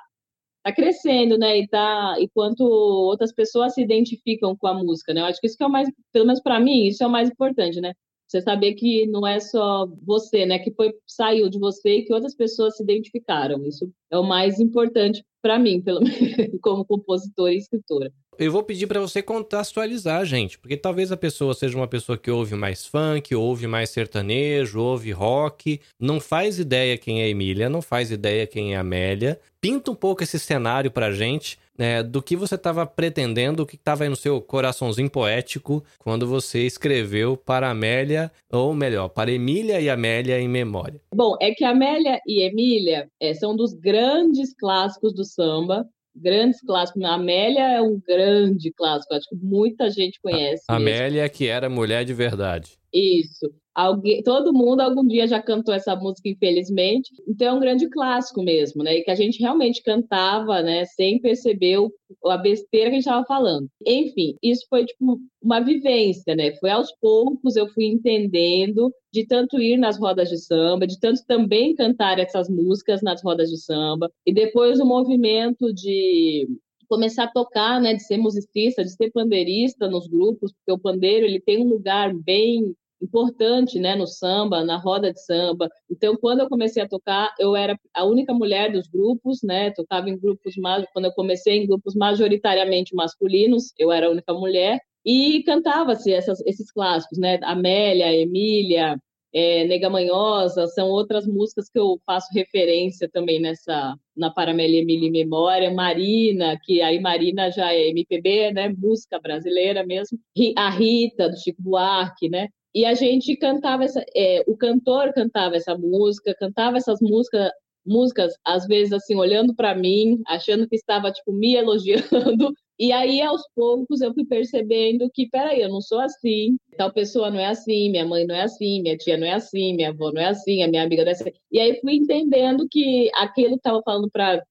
tá 0.63 0.73
crescendo, 0.73 1.37
né? 1.37 1.59
E 1.59 1.67
tá 1.67 2.15
e 2.19 2.27
quanto 2.29 2.63
outras 2.63 3.31
pessoas 3.33 3.73
se 3.75 3.81
identificam 3.83 4.55
com 4.57 4.67
a 4.67 4.73
música, 4.73 5.13
né? 5.13 5.21
Eu 5.21 5.25
acho 5.25 5.39
que 5.39 5.47
isso 5.47 5.57
que 5.57 5.63
é 5.63 5.67
o 5.67 5.69
mais, 5.71 5.89
pelo 6.11 6.25
menos 6.25 6.41
para 6.41 6.59
mim, 6.59 6.87
isso 6.87 7.03
é 7.03 7.07
o 7.07 7.11
mais 7.11 7.29
importante, 7.29 7.79
né? 7.81 7.93
Você 8.27 8.41
saber 8.41 8.73
que 8.73 9.05
não 9.07 9.27
é 9.27 9.39
só 9.39 9.87
você, 10.03 10.45
né, 10.45 10.57
que 10.59 10.71
foi 10.73 10.91
saiu 11.05 11.49
de 11.49 11.59
você 11.59 11.97
e 11.99 12.05
que 12.05 12.13
outras 12.13 12.35
pessoas 12.35 12.75
se 12.77 12.83
identificaram. 12.83 13.63
Isso 13.65 13.91
é 14.11 14.17
o 14.17 14.23
mais 14.23 14.59
importante 14.59 15.23
para 15.41 15.59
mim, 15.59 15.81
pelo 15.81 15.99
menos, 16.01 16.59
como 16.61 16.85
compositora 16.85 17.53
e 17.53 17.57
escritora. 17.57 18.11
Eu 18.37 18.51
vou 18.51 18.63
pedir 18.63 18.87
para 18.87 18.99
você 18.99 19.21
contextualizar, 19.21 20.25
gente, 20.25 20.57
porque 20.59 20.75
talvez 20.75 21.11
a 21.11 21.17
pessoa 21.17 21.53
seja 21.53 21.77
uma 21.77 21.87
pessoa 21.87 22.17
que 22.17 22.29
ouve 22.29 22.55
mais 22.55 22.85
funk, 22.85 23.33
ouve 23.33 23.67
mais 23.67 23.89
sertanejo, 23.89 24.79
ouve 24.79 25.11
rock, 25.11 25.79
não 25.99 26.19
faz 26.19 26.59
ideia 26.59 26.97
quem 26.97 27.21
é 27.21 27.29
Emília, 27.29 27.69
não 27.69 27.81
faz 27.81 28.11
ideia 28.11 28.45
quem 28.45 28.73
é 28.73 28.77
Amélia. 28.77 29.39
Pinta 29.61 29.91
um 29.91 29.95
pouco 29.95 30.23
esse 30.23 30.37
cenário 30.37 30.91
pra 30.91 31.11
gente 31.11 31.57
é, 31.77 32.03
do 32.03 32.21
que 32.21 32.35
você 32.35 32.55
estava 32.55 32.85
pretendendo, 32.85 33.63
o 33.63 33.65
que 33.65 33.75
estava 33.75 34.07
no 34.07 34.15
seu 34.15 34.41
coraçãozinho 34.41 35.09
poético 35.09 35.83
quando 35.99 36.27
você 36.27 36.65
escreveu 36.65 37.35
para 37.35 37.69
Amélia, 37.69 38.31
ou 38.51 38.73
melhor, 38.73 39.09
para 39.09 39.31
Emília 39.31 39.79
e 39.81 39.89
Amélia 39.89 40.39
em 40.39 40.47
memória. 40.47 41.01
Bom, 41.13 41.35
é 41.41 41.51
que 41.51 41.63
Amélia 41.63 42.19
e 42.25 42.43
Emília 42.43 43.09
é, 43.19 43.33
são 43.33 43.55
dos 43.55 43.73
grandes 43.73 44.53
clássicos 44.53 45.13
do 45.13 45.23
samba, 45.23 45.87
grandes 46.15 46.61
clássicos. 46.61 47.03
A 47.03 47.15
Amélia 47.15 47.73
é 47.73 47.81
um 47.81 47.99
grande 47.99 48.71
clássico, 48.71 49.13
acho 49.13 49.27
que 49.29 49.35
muita 49.35 49.89
gente 49.89 50.19
conhece. 50.21 50.63
A 50.67 50.75
Amélia, 50.75 51.27
que 51.29 51.47
era 51.47 51.69
mulher 51.69 52.05
de 52.05 52.13
verdade. 52.13 52.77
Isso. 52.93 53.51
Alguém, 53.75 54.23
todo 54.23 54.53
mundo 54.53 54.79
algum 54.79 55.05
dia 55.05 55.27
já 55.27 55.41
cantou 55.41 55.73
essa 55.73 55.93
música, 55.97 56.29
infelizmente. 56.29 57.11
Então 57.27 57.47
é 57.47 57.53
um 57.53 57.59
grande 57.59 57.89
clássico 57.89 58.41
mesmo, 58.41 58.81
né? 58.83 58.97
E 58.97 59.03
que 59.03 59.11
a 59.11 59.15
gente 59.15 59.39
realmente 59.39 59.83
cantava, 59.83 60.61
né? 60.61 60.85
Sem 60.85 61.19
perceber 61.19 61.79
o, 61.79 61.91
a 62.25 62.37
besteira 62.37 62.85
que 62.85 62.95
a 62.95 62.99
gente 62.99 63.07
estava 63.07 63.25
falando. 63.25 63.67
Enfim, 63.85 64.37
isso 64.41 64.65
foi 64.69 64.85
tipo 64.85 65.19
uma 65.41 65.59
vivência, 65.59 66.35
né? 66.35 66.55
Foi 66.55 66.69
aos 66.69 66.89
poucos 67.01 67.57
eu 67.57 67.67
fui 67.67 67.85
entendendo 67.85 68.93
de 69.11 69.27
tanto 69.27 69.59
ir 69.59 69.77
nas 69.77 69.99
rodas 69.99 70.29
de 70.29 70.37
samba, 70.37 70.87
de 70.87 70.97
tanto 70.97 71.25
também 71.27 71.75
cantar 71.75 72.17
essas 72.17 72.49
músicas 72.49 73.01
nas 73.01 73.21
rodas 73.21 73.49
de 73.49 73.57
samba. 73.57 74.09
E 74.25 74.33
depois 74.33 74.79
o 74.79 74.85
movimento 74.85 75.73
de 75.73 76.47
começar 76.87 77.25
a 77.25 77.31
tocar, 77.31 77.81
né, 77.81 77.93
de 77.93 78.03
ser 78.03 78.17
musicista, 78.17 78.83
de 78.83 78.91
ser 78.91 79.11
pandeirista 79.11 79.89
nos 79.89 80.07
grupos, 80.07 80.53
porque 80.53 80.71
o 80.71 80.79
pandeiro 80.79 81.25
ele 81.25 81.41
tem 81.41 81.61
um 81.61 81.67
lugar 81.67 82.13
bem 82.13 82.73
importante, 83.01 83.79
né, 83.79 83.95
no 83.95 84.07
samba, 84.07 84.63
na 84.63 84.77
roda 84.77 85.11
de 85.11 85.23
samba. 85.23 85.69
Então, 85.89 86.15
quando 86.17 86.41
eu 86.41 86.49
comecei 86.49 86.81
a 86.83 86.87
tocar, 86.87 87.33
eu 87.39 87.55
era 87.55 87.77
a 87.93 88.05
única 88.05 88.33
mulher 88.33 88.71
dos 88.71 88.87
grupos, 88.87 89.41
né? 89.43 89.71
Tocava 89.71 90.09
em 90.09 90.17
grupos 90.17 90.55
quando 90.93 91.05
eu 91.05 91.13
comecei 91.13 91.57
em 91.57 91.67
grupos 91.67 91.95
majoritariamente 91.95 92.95
masculinos, 92.95 93.73
eu 93.77 93.91
era 93.91 94.07
a 94.07 94.11
única 94.11 94.33
mulher 94.33 94.79
e 95.05 95.43
cantava-se 95.43 96.11
esses 96.11 96.71
clássicos, 96.71 97.19
né? 97.19 97.39
Amélia, 97.43 98.13
Emília, 98.13 98.97
é, 99.35 99.65
Nega 99.65 99.89
Manhosa, 99.89 100.65
são 100.67 100.87
outras 100.87 101.27
músicas 101.27 101.69
que 101.69 101.77
eu 101.77 101.99
faço 102.05 102.27
referência 102.33 103.09
também 103.11 103.39
nessa 103.39 103.95
na 104.15 104.31
Paramélia 104.31 104.81
Emília 104.81 105.11
Memória, 105.11 105.73
Marina, 105.73 106.57
que 106.63 106.81
aí 106.81 107.01
Marina 107.01 107.51
já 107.51 107.73
é 107.73 107.89
MPB, 107.89 108.53
né, 108.53 108.69
música 108.69 109.19
brasileira 109.19 109.85
mesmo, 109.85 110.17
a 110.55 110.69
Rita 110.69 111.29
do 111.29 111.37
Chico 111.37 111.61
Buarque, 111.61 112.29
né, 112.29 112.47
e 112.75 112.83
a 112.83 112.93
gente 112.93 113.33
cantava 113.37 113.85
essa, 113.85 114.03
é, 114.13 114.43
o 114.45 114.57
cantor 114.57 115.13
cantava 115.13 115.55
essa 115.55 115.77
música, 115.77 116.35
cantava 116.37 116.75
essas 116.75 116.99
músicas, 116.99 117.49
músicas 117.85 118.33
às 118.43 118.67
vezes 118.67 118.91
assim 118.91 119.15
olhando 119.15 119.55
para 119.55 119.73
mim, 119.73 120.21
achando 120.27 120.67
que 120.67 120.75
estava 120.75 121.09
tipo 121.09 121.31
me 121.31 121.55
elogiando. 121.55 122.53
E 122.77 122.91
aí 122.91 123.21
aos 123.21 123.41
poucos 123.55 124.01
eu 124.01 124.13
fui 124.13 124.25
percebendo 124.25 125.09
que 125.13 125.29
peraí, 125.29 125.61
eu 125.61 125.69
não 125.69 125.79
sou 125.79 125.97
assim, 126.01 126.57
tal 126.77 126.91
pessoa 126.91 127.31
não 127.31 127.39
é 127.39 127.45
assim, 127.45 127.89
minha 127.89 128.05
mãe 128.05 128.27
não 128.27 128.35
é 128.35 128.41
assim, 128.41 128.81
minha 128.81 128.97
tia 128.97 129.17
não 129.17 129.25
é 129.25 129.31
assim, 129.31 129.73
minha 129.73 129.91
avó 129.91 130.11
não 130.11 130.21
é 130.21 130.25
assim, 130.25 130.61
a 130.61 130.67
minha 130.67 130.83
amiga 130.83 131.03
não 131.03 131.09
é 131.09 131.13
assim. 131.13 131.31
E 131.49 131.57
aí 131.57 131.79
fui 131.79 131.95
entendendo 131.95 132.67
que 132.69 133.09
aquilo 133.15 133.51
que 133.51 133.59
estava 133.59 133.81
falando 133.81 134.11
para 134.11 134.43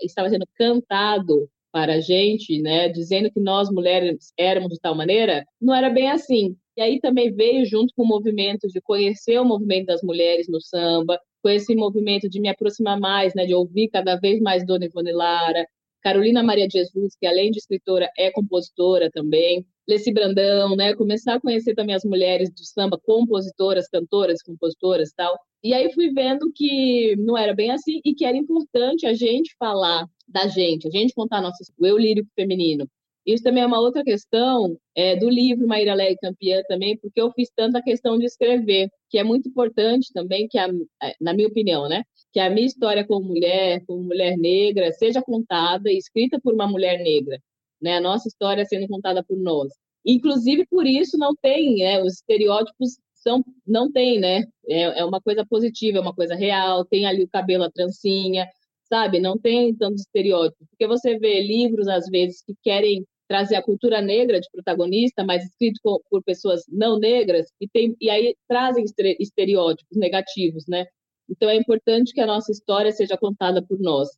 estava 0.00 0.30
sendo 0.30 0.46
cantado 0.54 1.50
para 1.72 1.94
a 1.94 2.00
gente, 2.00 2.60
né, 2.62 2.88
dizendo 2.88 3.30
que 3.32 3.40
nós 3.40 3.68
mulheres 3.68 4.32
éramos 4.38 4.70
de 4.70 4.80
tal 4.80 4.94
maneira, 4.94 5.44
não 5.60 5.74
era 5.74 5.90
bem 5.90 6.08
assim. 6.08 6.56
E 6.76 6.82
aí 6.82 7.00
também 7.00 7.32
veio 7.32 7.64
junto 7.66 7.92
com 7.94 8.02
o 8.02 8.06
movimento 8.06 8.68
de 8.68 8.80
conhecer 8.80 9.38
o 9.38 9.44
movimento 9.44 9.86
das 9.86 10.02
mulheres 10.02 10.48
no 10.48 10.60
samba, 10.60 11.18
com 11.42 11.48
esse 11.48 11.74
movimento 11.74 12.28
de 12.28 12.40
me 12.40 12.48
aproximar 12.48 12.98
mais, 12.98 13.34
né, 13.34 13.44
de 13.46 13.54
ouvir 13.54 13.88
cada 13.88 14.16
vez 14.16 14.40
mais 14.40 14.64
Dona 14.64 14.86
Ivone 14.86 15.12
Lara, 15.12 15.66
Carolina 16.02 16.42
Maria 16.42 16.66
de 16.66 16.78
Jesus, 16.78 17.14
que 17.18 17.26
além 17.26 17.50
de 17.50 17.58
escritora 17.58 18.08
é 18.16 18.30
compositora 18.30 19.10
também, 19.10 19.66
Leci 19.88 20.12
Brandão, 20.12 20.76
né, 20.76 20.94
começar 20.94 21.34
a 21.34 21.40
conhecer 21.40 21.74
também 21.74 21.94
as 21.94 22.04
mulheres 22.04 22.50
do 22.50 22.64
samba, 22.64 22.98
compositoras, 23.02 23.88
cantoras, 23.88 24.42
compositoras, 24.42 25.12
tal. 25.12 25.36
E 25.62 25.74
aí 25.74 25.92
fui 25.92 26.10
vendo 26.12 26.50
que 26.54 27.16
não 27.16 27.36
era 27.36 27.54
bem 27.54 27.70
assim 27.70 28.00
e 28.04 28.14
que 28.14 28.24
era 28.24 28.36
importante 28.36 29.06
a 29.06 29.12
gente 29.12 29.54
falar 29.58 30.06
da 30.28 30.46
gente, 30.46 30.86
a 30.86 30.90
gente 30.90 31.12
contar 31.12 31.42
nosso 31.42 31.64
eu 31.82 31.98
lírico 31.98 32.28
feminino, 32.34 32.88
isso 33.26 33.42
também 33.44 33.62
é 33.62 33.66
uma 33.66 33.80
outra 33.80 34.02
questão 34.02 34.76
é, 34.96 35.16
do 35.16 35.28
livro 35.28 35.66
Maíra 35.66 35.94
Leia 35.94 36.16
Campeã 36.20 36.62
também, 36.68 36.96
porque 36.98 37.20
eu 37.20 37.30
fiz 37.32 37.50
tanta 37.54 37.82
questão 37.82 38.18
de 38.18 38.24
escrever, 38.24 38.88
que 39.10 39.18
é 39.18 39.24
muito 39.24 39.48
importante 39.48 40.12
também, 40.12 40.48
que 40.48 40.58
a, 40.58 40.68
é, 41.02 41.14
na 41.20 41.34
minha 41.34 41.48
opinião, 41.48 41.88
né? 41.88 42.02
Que 42.32 42.40
a 42.40 42.50
minha 42.50 42.66
história 42.66 43.06
como 43.06 43.26
mulher, 43.26 43.84
como 43.86 44.02
mulher 44.02 44.36
negra, 44.38 44.92
seja 44.92 45.22
contada 45.22 45.90
e 45.90 45.98
escrita 45.98 46.40
por 46.40 46.54
uma 46.54 46.66
mulher 46.66 46.98
negra, 47.02 47.38
né? 47.80 47.96
A 47.96 48.00
nossa 48.00 48.28
história 48.28 48.64
sendo 48.64 48.88
contada 48.88 49.22
por 49.22 49.36
nós. 49.38 49.72
Inclusive 50.04 50.66
por 50.66 50.86
isso 50.86 51.18
não 51.18 51.34
tem, 51.36 51.76
né? 51.76 52.02
Os 52.02 52.14
estereótipos 52.14 52.98
são, 53.22 53.44
não 53.66 53.90
tem, 53.92 54.18
né? 54.18 54.44
É, 54.68 55.00
é 55.00 55.04
uma 55.04 55.20
coisa 55.20 55.44
positiva, 55.46 55.98
é 55.98 56.00
uma 56.00 56.14
coisa 56.14 56.34
real. 56.34 56.84
Tem 56.84 57.06
ali 57.06 57.22
o 57.24 57.28
cabelo, 57.28 57.64
a 57.64 57.70
trancinha, 57.70 58.48
sabe? 58.90 59.20
Não 59.20 59.38
tem 59.38 59.74
tantos 59.74 60.02
estereótipos. 60.02 60.66
Porque 60.70 60.86
você 60.86 61.18
vê 61.18 61.42
livros, 61.42 61.88
às 61.88 62.06
vezes, 62.08 62.42
que 62.42 62.54
querem 62.62 63.06
trazer 63.28 63.54
a 63.56 63.62
cultura 63.62 64.02
negra 64.02 64.40
de 64.40 64.50
protagonista, 64.50 65.24
mas 65.24 65.44
escrito 65.44 65.80
por 66.10 66.22
pessoas 66.24 66.62
não 66.68 66.98
negras, 66.98 67.46
e, 67.60 67.68
tem, 67.68 67.96
e 68.00 68.10
aí 68.10 68.34
trazem 68.48 68.84
estereótipos 69.20 69.96
negativos, 69.96 70.66
né? 70.66 70.84
Então 71.28 71.48
é 71.48 71.54
importante 71.54 72.12
que 72.12 72.20
a 72.20 72.26
nossa 72.26 72.50
história 72.50 72.90
seja 72.90 73.16
contada 73.16 73.64
por 73.64 73.78
nós. 73.78 74.08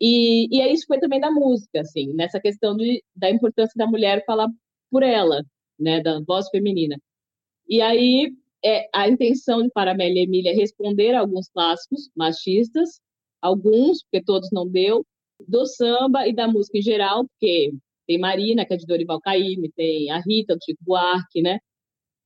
E, 0.00 0.46
e 0.56 0.60
é 0.60 0.72
isso 0.72 0.86
foi 0.86 1.00
também 1.00 1.20
da 1.20 1.32
música, 1.32 1.80
assim, 1.80 2.12
nessa 2.14 2.40
questão 2.40 2.76
de, 2.76 3.02
da 3.16 3.28
importância 3.28 3.74
da 3.76 3.88
mulher 3.88 4.24
falar 4.24 4.48
por 4.90 5.02
ela, 5.02 5.42
né, 5.78 6.00
da 6.00 6.20
voz 6.20 6.48
feminina. 6.50 6.96
E 7.68 7.80
aí 7.80 8.32
é, 8.64 8.88
a 8.94 9.08
intenção 9.08 9.62
de 9.62 9.70
Paramélia 9.70 10.20
e 10.20 10.24
Emília 10.24 10.52
é 10.52 10.54
responder 10.54 11.14
a 11.14 11.20
alguns 11.20 11.48
clássicos 11.48 12.08
machistas, 12.16 13.00
alguns, 13.44 14.02
porque 14.02 14.24
todos 14.24 14.48
não 14.50 14.66
deu, 14.66 15.04
do 15.46 15.66
samba 15.66 16.26
e 16.26 16.34
da 16.34 16.48
música 16.48 16.78
em 16.78 16.82
geral, 16.82 17.26
porque 17.26 17.72
tem 18.06 18.18
Marina, 18.18 18.64
que 18.64 18.74
é 18.74 18.76
de 18.76 18.86
Dorival 18.86 19.20
Caymmi, 19.20 19.70
tem 19.72 20.10
a 20.10 20.18
Rita, 20.20 20.54
do 20.54 20.64
Chico 20.64 20.82
Buarque, 20.84 21.42
né? 21.42 21.58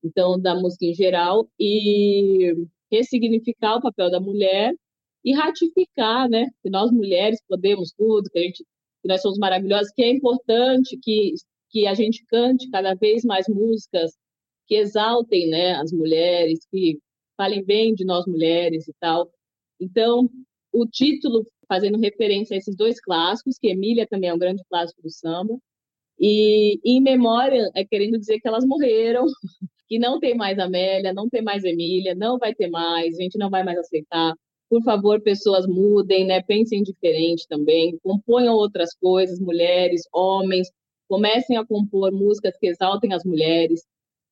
Então, 0.05 0.41
da 0.41 0.55
música 0.55 0.87
em 0.87 0.95
geral, 0.95 1.49
e 1.59 2.55
ressignificar 2.91 3.77
o 3.77 3.83
papel 3.83 4.11
da 4.11 4.21
mulher 4.21 4.73
e 5.25 5.33
ratificar, 5.35 6.29
né? 6.29 6.47
Que 6.63 6.71
nós 6.71 6.91
mulheres 6.93 7.41
podemos 7.49 7.93
tudo, 7.97 8.31
que, 8.31 8.39
a 8.39 8.43
gente, 8.43 8.65
que 9.03 9.09
nós 9.09 9.21
somos 9.21 9.39
maravilhosas, 9.39 9.93
que 9.93 10.03
é 10.03 10.11
importante 10.11 10.97
que, 11.03 11.35
que 11.71 11.87
a 11.87 11.95
gente 11.95 12.25
cante 12.27 12.71
cada 12.71 12.95
vez 12.95 13.25
mais 13.25 13.47
músicas 13.49 14.13
que 14.67 14.77
exaltem 14.77 15.49
né, 15.49 15.75
as 15.77 15.93
mulheres, 15.93 16.61
que 16.71 16.99
falem 17.37 17.65
bem 17.65 17.95
de 17.95 18.05
nós 18.05 18.27
mulheres 18.27 18.87
e 18.87 18.93
tal. 19.01 19.31
Então, 19.81 20.29
o 20.81 20.87
título 20.87 21.47
fazendo 21.69 21.99
referência 21.99 22.55
a 22.55 22.59
esses 22.59 22.77
dois 22.77 23.01
clássicos, 23.01 23.59
que 23.59 23.69
Emília 23.69 24.07
também 24.07 24.31
é 24.31 24.35
um 24.35 24.39
grande 24.39 24.63
clássico 24.69 25.03
do 25.03 25.11
samba, 25.11 25.59
e 26.19 26.81
em 26.85 27.01
memória 27.01 27.71
é 27.75 27.85
querendo 27.85 28.19
dizer 28.19 28.41
que 28.41 28.49
elas 28.49 28.65
morreram, 28.65 29.27
que 29.89 29.99
não 29.99 30.19
tem 30.19 30.35
mais 30.37 30.59
Amélia, 30.59 31.13
não 31.13 31.29
tem 31.29 31.43
mais 31.43 31.65
Emília, 31.65 32.15
não 32.15 32.39
vai 32.39 32.55
ter 32.55 32.69
mais, 32.69 33.19
a 33.19 33.23
gente 33.23 33.39
não 33.39 33.51
vai 33.51 33.63
mais 33.65 33.79
aceitar. 33.79 34.35
Por 34.69 34.83
favor, 34.83 35.21
pessoas 35.23 35.67
mudem, 35.67 36.27
né? 36.27 36.43
Pensem 36.43 36.83
diferente 36.83 37.47
também, 37.49 37.99
componham 38.03 38.55
outras 38.55 38.95
coisas, 38.95 39.39
mulheres, 39.41 40.03
homens, 40.13 40.71
comecem 41.09 41.57
a 41.57 41.67
compor 41.67 42.13
músicas 42.13 42.57
que 42.59 42.69
exaltem 42.69 43.15
as 43.15 43.25
mulheres, 43.25 43.83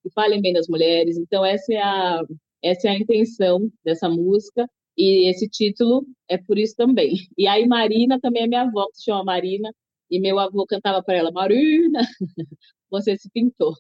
que 0.03 0.11
falem 0.11 0.43
bem 0.43 0.53
das 0.53 0.69
mulheres. 0.69 1.17
Então 1.17 1.45
essa 1.45 1.73
é 1.73 1.79
a 1.79 2.23
essa 2.63 2.89
é 2.89 2.91
a 2.91 2.99
intenção 2.99 3.71
dessa 3.85 4.09
música 4.09 4.69
e 4.97 5.29
esse 5.31 5.49
título 5.49 6.07
é 6.29 6.39
por 6.39 6.59
isso 6.59 6.75
também. 6.77 7.15
E 7.37 7.47
aí 7.47 7.67
Marina 7.67 8.19
também 8.21 8.45
é 8.45 8.47
minha 8.47 8.63
avó, 8.63 8.87
que 8.91 8.99
se 8.99 9.05
chama 9.05 9.25
Marina, 9.25 9.71
e 10.11 10.21
meu 10.21 10.39
avô 10.39 10.67
cantava 10.67 11.03
para 11.03 11.17
ela, 11.17 11.31
Marina, 11.31 12.01
você 12.91 13.17
se 13.17 13.29
pintou. 13.31 13.75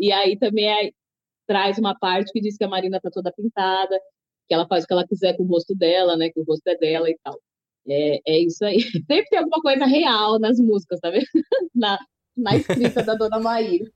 E 0.00 0.12
aí 0.12 0.38
também 0.38 0.68
é, 0.68 0.90
traz 1.46 1.78
uma 1.78 1.98
parte 1.98 2.32
que 2.32 2.40
diz 2.40 2.56
que 2.56 2.64
a 2.64 2.68
Marina 2.68 2.98
está 2.98 3.10
toda 3.10 3.32
pintada, 3.32 3.98
que 4.48 4.54
ela 4.54 4.66
faz 4.66 4.84
o 4.84 4.86
que 4.86 4.92
ela 4.92 5.06
quiser 5.06 5.36
com 5.36 5.44
o 5.44 5.46
rosto 5.46 5.74
dela, 5.74 6.16
né? 6.16 6.30
Que 6.30 6.40
o 6.40 6.44
rosto 6.44 6.66
é 6.68 6.76
dela 6.76 7.08
e 7.08 7.16
tal. 7.22 7.40
É, 7.88 8.20
é 8.26 8.38
isso 8.40 8.64
aí. 8.64 8.80
Sempre 9.06 9.28
tem 9.30 9.38
alguma 9.38 9.60
coisa 9.62 9.86
real 9.86 10.38
nas 10.38 10.58
músicas, 10.58 11.00
tá 11.00 11.10
vendo? 11.10 11.26
Na, 11.74 11.98
na 12.36 12.56
escrita 12.56 13.02
da 13.02 13.14
Dona 13.14 13.38
Maíra. 13.38 13.90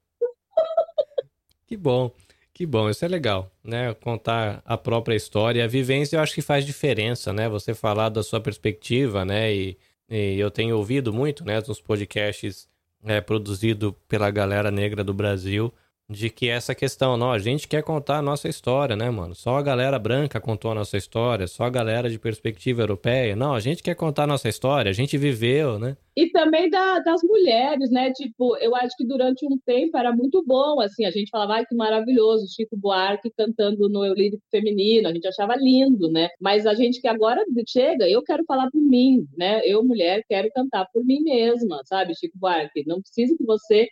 Que 1.66 1.76
bom. 1.76 2.10
Que 2.54 2.64
bom, 2.64 2.88
isso 2.88 3.04
é 3.04 3.08
legal, 3.08 3.52
né? 3.64 3.92
Contar 3.94 4.62
a 4.64 4.78
própria 4.78 5.16
história, 5.16 5.64
a 5.64 5.66
vivência, 5.66 6.16
eu 6.16 6.20
acho 6.20 6.34
que 6.34 6.40
faz 6.42 6.64
diferença, 6.64 7.32
né? 7.32 7.48
Você 7.48 7.74
falar 7.74 8.08
da 8.10 8.22
sua 8.22 8.40
perspectiva, 8.40 9.24
né? 9.24 9.52
E 9.54 9.78
e 10.08 10.38
eu 10.38 10.50
tenho 10.50 10.76
ouvido 10.76 11.14
muito, 11.14 11.44
né, 11.46 11.62
nos 11.66 11.80
podcasts 11.80 12.68
é, 13.02 13.22
produzido 13.22 13.94
pela 14.06 14.30
galera 14.30 14.70
negra 14.70 15.02
do 15.02 15.14
Brasil, 15.14 15.72
de 16.08 16.28
que 16.28 16.48
essa 16.48 16.74
questão, 16.74 17.16
não, 17.16 17.32
a 17.32 17.38
gente 17.38 17.66
quer 17.66 17.82
contar 17.82 18.18
a 18.18 18.22
nossa 18.22 18.48
história, 18.48 18.94
né, 18.94 19.08
mano? 19.08 19.34
Só 19.34 19.56
a 19.56 19.62
galera 19.62 19.98
branca 19.98 20.40
contou 20.40 20.70
a 20.70 20.74
nossa 20.74 20.96
história, 20.96 21.46
só 21.46 21.64
a 21.64 21.70
galera 21.70 22.10
de 22.10 22.18
perspectiva 22.18 22.82
europeia. 22.82 23.34
Não, 23.34 23.54
a 23.54 23.60
gente 23.60 23.82
quer 23.82 23.94
contar 23.94 24.24
a 24.24 24.26
nossa 24.26 24.48
história, 24.48 24.90
a 24.90 24.94
gente 24.94 25.16
viveu, 25.16 25.78
né? 25.78 25.96
E 26.16 26.30
também 26.30 26.70
da, 26.70 27.00
das 27.00 27.22
mulheres, 27.22 27.90
né? 27.90 28.12
Tipo, 28.12 28.56
eu 28.58 28.76
acho 28.76 28.94
que 28.96 29.04
durante 29.04 29.44
um 29.46 29.58
tempo 29.64 29.96
era 29.96 30.12
muito 30.14 30.44
bom, 30.44 30.80
assim, 30.80 31.04
a 31.06 31.10
gente 31.10 31.30
falava, 31.30 31.64
que 31.64 31.74
maravilhoso, 31.74 32.46
Chico 32.54 32.76
Buarque 32.76 33.32
cantando 33.36 33.88
no 33.88 34.04
Eu 34.04 34.14
Lírico 34.14 34.42
Feminino, 34.50 35.08
a 35.08 35.12
gente 35.12 35.26
achava 35.26 35.56
lindo, 35.56 36.10
né? 36.10 36.28
Mas 36.40 36.66
a 36.66 36.74
gente 36.74 37.00
que 37.00 37.08
agora 37.08 37.42
chega, 37.66 38.08
eu 38.08 38.22
quero 38.22 38.44
falar 38.44 38.70
por 38.70 38.80
mim, 38.80 39.26
né? 39.36 39.62
Eu, 39.64 39.82
mulher, 39.82 40.22
quero 40.28 40.50
cantar 40.54 40.86
por 40.92 41.04
mim 41.04 41.22
mesma, 41.22 41.80
sabe, 41.86 42.14
Chico 42.14 42.38
Buarque? 42.38 42.84
Não 42.86 43.00
precisa 43.00 43.34
que 43.36 43.44
você 43.44 43.88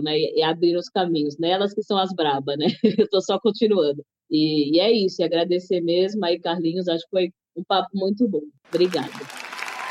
né? 0.00 0.18
E, 0.18 0.42
abriram 0.42 0.80
os 0.80 0.88
caminhos. 0.88 1.36
Né? 1.38 1.58
Que 1.74 1.82
são 1.82 1.98
as 1.98 2.10
brabas, 2.14 2.56
né? 2.56 2.66
Eu 2.98 3.04
estou 3.04 3.20
só 3.20 3.38
continuando. 3.38 4.02
E, 4.30 4.76
e, 4.76 4.80
é 4.80 4.90
isso, 4.90 5.20
e 5.20 5.24
agradecer 5.24 5.82
mesmo 5.82 6.24
aí, 6.24 6.40
Carlinhos. 6.40 6.88
Acho 6.88 7.04
que 7.04 7.10
foi 7.10 7.32
um 7.54 7.64
papo 7.64 7.90
muito 7.92 8.26
bom. 8.26 8.42
Obrigada. 8.68 9.10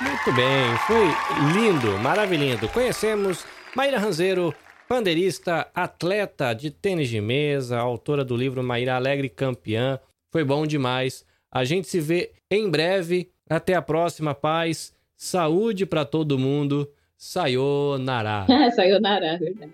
Muito 0.01 0.33
bem, 0.33 0.77
foi 0.87 1.61
lindo, 1.61 1.99
maravilhoso. 1.99 2.69
Conhecemos 2.69 3.45
Maíra 3.75 3.99
Ranzeiro, 3.99 4.55
pandeirista, 4.87 5.69
atleta 5.75 6.53
de 6.53 6.71
tênis 6.71 7.09
de 7.09 7.19
mesa, 7.19 7.77
autora 7.77 8.23
do 8.23 8.37
livro 8.37 8.63
Maíra 8.63 8.95
Alegre 8.95 9.27
Campeã. 9.27 9.99
Foi 10.31 10.43
bom 10.43 10.65
demais. 10.65 11.25
A 11.51 11.63
gente 11.65 11.87
se 11.87 11.99
vê 11.99 12.31
em 12.49 12.69
breve. 12.69 13.31
Até 13.49 13.73
a 13.73 13.81
próxima, 13.81 14.35
paz. 14.35 14.93
Saúde 15.15 15.85
para 15.85 16.05
todo 16.05 16.37
mundo. 16.37 16.89
Sayonara. 17.17 18.45
Sayonara, 18.75 19.37
verdade. 19.37 19.73